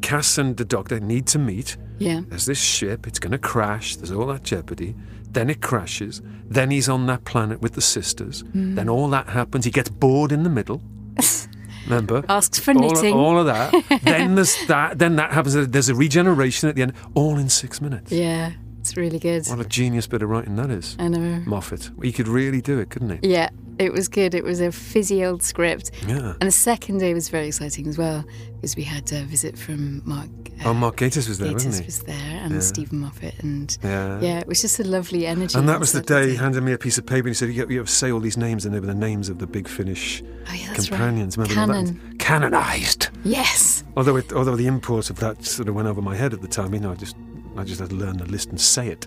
Cass 0.00 0.38
and 0.38 0.56
the 0.56 0.64
Doctor 0.64 1.00
need 1.00 1.26
to 1.28 1.38
meet. 1.38 1.76
Yeah. 1.98 2.22
There's 2.28 2.46
this 2.46 2.60
ship, 2.60 3.06
it's 3.06 3.18
going 3.18 3.32
to 3.32 3.38
crash, 3.38 3.96
there's 3.96 4.12
all 4.12 4.26
that 4.26 4.42
jeopardy. 4.42 4.94
Then 5.30 5.50
it 5.50 5.60
crashes. 5.60 6.22
Then 6.46 6.70
he's 6.70 6.88
on 6.88 7.06
that 7.06 7.24
planet 7.24 7.60
with 7.60 7.74
the 7.74 7.80
sisters. 7.80 8.42
Mm. 8.44 8.76
Then 8.76 8.88
all 8.88 9.08
that 9.10 9.28
happens. 9.28 9.66
He 9.66 9.70
gets 9.70 9.90
bored 9.90 10.32
in 10.32 10.42
the 10.42 10.50
middle. 10.50 10.80
Remember? 11.84 12.24
Asks 12.28 12.58
for 12.58 12.72
all, 12.72 12.80
knitting. 12.80 13.14
All 13.14 13.38
of 13.38 13.46
that. 13.46 14.00
then 14.02 14.34
there's 14.34 14.56
that. 14.66 14.98
Then 14.98 15.16
that 15.16 15.32
happens. 15.32 15.68
There's 15.68 15.88
a 15.88 15.94
regeneration 15.94 16.68
at 16.68 16.76
the 16.76 16.82
end, 16.82 16.92
all 17.14 17.38
in 17.38 17.48
six 17.48 17.80
minutes. 17.80 18.12
Yeah, 18.12 18.52
it's 18.80 18.96
really 18.96 19.18
good. 19.18 19.46
What 19.46 19.60
a 19.60 19.64
genius 19.64 20.06
bit 20.06 20.22
of 20.22 20.28
writing 20.28 20.56
that 20.56 20.70
is. 20.70 20.96
I 20.98 21.08
know. 21.08 21.42
Moffat. 21.46 21.90
He 22.02 22.12
could 22.12 22.28
really 22.28 22.60
do 22.60 22.78
it, 22.78 22.90
couldn't 22.90 23.22
he? 23.22 23.30
Yeah, 23.30 23.50
It 23.78 23.92
was 23.92 24.08
good. 24.08 24.34
It 24.34 24.42
was 24.44 24.60
a 24.60 24.72
fizzy 24.72 25.24
old 25.24 25.42
script. 25.42 25.90
Yeah. 26.06 26.34
And 26.40 26.48
the 26.48 26.50
second 26.50 26.98
day 26.98 27.14
was 27.14 27.28
very 27.28 27.46
exciting 27.46 27.86
as 27.86 27.96
well 27.96 28.24
because 28.56 28.74
we 28.76 28.82
had 28.82 29.10
a 29.12 29.22
visit 29.24 29.56
from 29.56 30.02
Mark. 30.04 30.28
oh, 30.64 30.74
Mark 30.74 30.96
Gatiss 30.96 31.28
was 31.28 31.38
there, 31.38 31.50
Gatiss 31.50 31.54
wasn't 31.66 31.74
he? 31.76 31.84
was 31.86 31.98
there 32.00 32.40
and 32.42 32.54
Yeah. 32.54 32.60
Steven 32.60 32.98
Moffat 33.00 33.34
and 33.40 33.78
Yeah. 33.84 34.20
yeah, 34.20 34.38
it 34.40 34.48
was 34.48 34.60
just 34.60 34.80
a 34.80 34.84
lovely 34.84 35.26
energy. 35.26 35.56
And 35.56 35.68
that 35.68 35.78
was 35.78 35.92
the 35.92 36.00
day 36.02 36.30
he 36.30 36.36
handed 36.36 36.62
me 36.64 36.72
a 36.72 36.78
piece 36.78 36.98
of 36.98 37.06
paper 37.06 37.28
and 37.28 37.28
he 37.28 37.34
said, 37.34 37.50
You 37.52 37.66
you 37.68 37.78
have 37.78 37.86
to 37.86 37.92
say 37.92 38.10
all 38.10 38.18
these 38.20 38.36
names, 38.36 38.64
and 38.64 38.74
they 38.74 38.80
were 38.80 38.86
the 38.86 38.94
names 38.94 39.28
of 39.28 39.38
the 39.38 39.46
big 39.46 39.68
Finish 39.68 40.22
Oh, 40.50 40.52
yeah, 40.54 40.66
that's 40.68 40.90
right. 40.90 40.98
companions. 40.98 41.36
Remember 41.38 41.54
Canon. 41.54 42.00
that? 42.08 42.18
Canonised. 42.18 43.08
Yes. 43.24 43.84
Although, 43.96 44.16
it, 44.16 44.32
although 44.32 44.56
the 44.56 44.66
import 44.66 45.10
of 45.10 45.20
that 45.20 45.44
sort 45.44 45.68
of 45.68 45.74
went 45.74 45.86
over 45.88 46.02
my 46.02 46.16
head 46.16 46.32
at 46.32 46.40
the 46.42 46.48
time, 46.48 46.74
you 46.74 46.80
know, 46.80 46.90
I 46.90 46.94
just, 46.94 47.16
I 47.56 47.64
just 47.64 47.80
had 47.80 47.90
to 47.90 47.96
learn 47.96 48.16
the 48.16 48.24
list 48.26 48.48
and 48.48 48.60
say 48.60 48.88
it. 48.88 49.06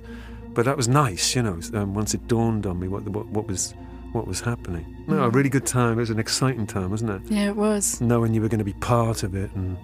But 0.53 0.65
that 0.65 0.75
was 0.77 0.87
nice, 0.87 1.35
you 1.35 1.41
know. 1.43 1.59
Um, 1.73 1.93
once 1.93 2.13
it 2.13 2.27
dawned 2.27 2.65
on 2.65 2.79
me 2.79 2.87
what, 2.87 3.03
what, 3.09 3.25
what 3.27 3.47
was, 3.47 3.73
what 4.13 4.27
was 4.27 4.41
happening. 4.41 4.85
No, 5.07 5.23
a 5.23 5.29
Mm. 5.29 5.35
really 5.35 5.49
good 5.49 5.65
time. 5.65 5.93
It 5.93 6.01
was 6.01 6.09
an 6.09 6.19
exciting 6.19 6.67
time, 6.67 6.91
wasn't 6.91 7.11
it? 7.11 7.21
Yeah, 7.31 7.47
it 7.49 7.55
was. 7.55 7.99
Knowing 8.01 8.33
you 8.33 8.41
were 8.41 8.49
going 8.49 8.59
to 8.59 8.65
be 8.65 8.73
part 8.73 9.23
of 9.23 9.35
it, 9.35 9.49
and 9.55 9.77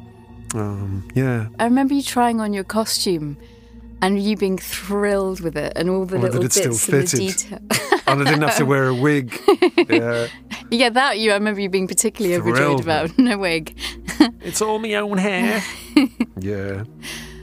um, 0.55 1.07
yeah, 1.15 1.47
I 1.59 1.63
remember 1.65 1.93
you 1.93 2.01
trying 2.03 2.39
on 2.41 2.53
your 2.53 2.63
costume 2.63 3.37
and 4.01 4.21
you 4.21 4.37
being 4.37 4.57
thrilled 4.57 5.39
with 5.41 5.57
it 5.57 5.73
and 5.75 5.89
all 5.89 6.05
the 6.05 6.17
Or 6.17 6.19
little 6.19 6.43
it 6.45 6.51
still 6.53 6.71
bits 6.71 6.87
and 6.87 6.93
the 6.93 7.07
fitted. 7.07 7.19
detail. 7.19 7.59
and 8.07 8.21
I 8.21 8.23
didn't 8.25 8.41
have 8.43 8.57
to 8.57 8.65
wear 8.65 8.87
a 8.87 8.93
wig. 8.93 9.39
Yeah, 9.89 10.27
Yeah, 10.69 10.89
that 10.89 11.17
you. 11.19 11.31
I 11.31 11.35
remember 11.35 11.61
you 11.61 11.69
being 11.69 11.87
particularly 11.87 12.35
overjoyed 12.35 12.57
Thrilled, 12.57 12.81
about. 12.81 13.17
No 13.17 13.37
wig. 13.37 13.75
it's 14.41 14.61
all 14.61 14.79
my 14.79 14.93
own 14.95 15.17
hair. 15.17 15.63
yeah, 16.39 16.83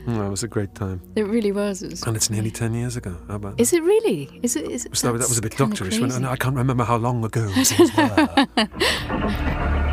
Mm, 0.05 0.19
that 0.19 0.29
was 0.29 0.43
a 0.43 0.47
great 0.47 0.75
time. 0.75 1.01
It 1.15 1.23
really 1.23 1.51
was. 1.51 1.81
It 1.81 1.89
was 1.89 2.03
And 2.03 2.15
it's 2.15 2.29
nearly 2.29 2.51
ten 2.51 2.73
years 2.73 2.95
ago. 2.95 3.17
How 3.27 3.35
about? 3.35 3.59
Is 3.59 3.73
it 3.73 3.81
really? 3.83 4.39
Is 4.43 4.55
it? 4.55 4.69
Is 4.69 4.85
it? 4.85 4.95
So 4.95 5.11
that, 5.11 5.19
that 5.19 5.29
was 5.29 5.37
a 5.37 5.41
bit 5.41 5.53
doctorish. 5.53 5.99
When. 5.99 6.25
I 6.25 6.35
can't 6.35 6.55
remember 6.55 6.83
how 6.83 6.97
long 6.97 7.25
ago. 7.25 7.51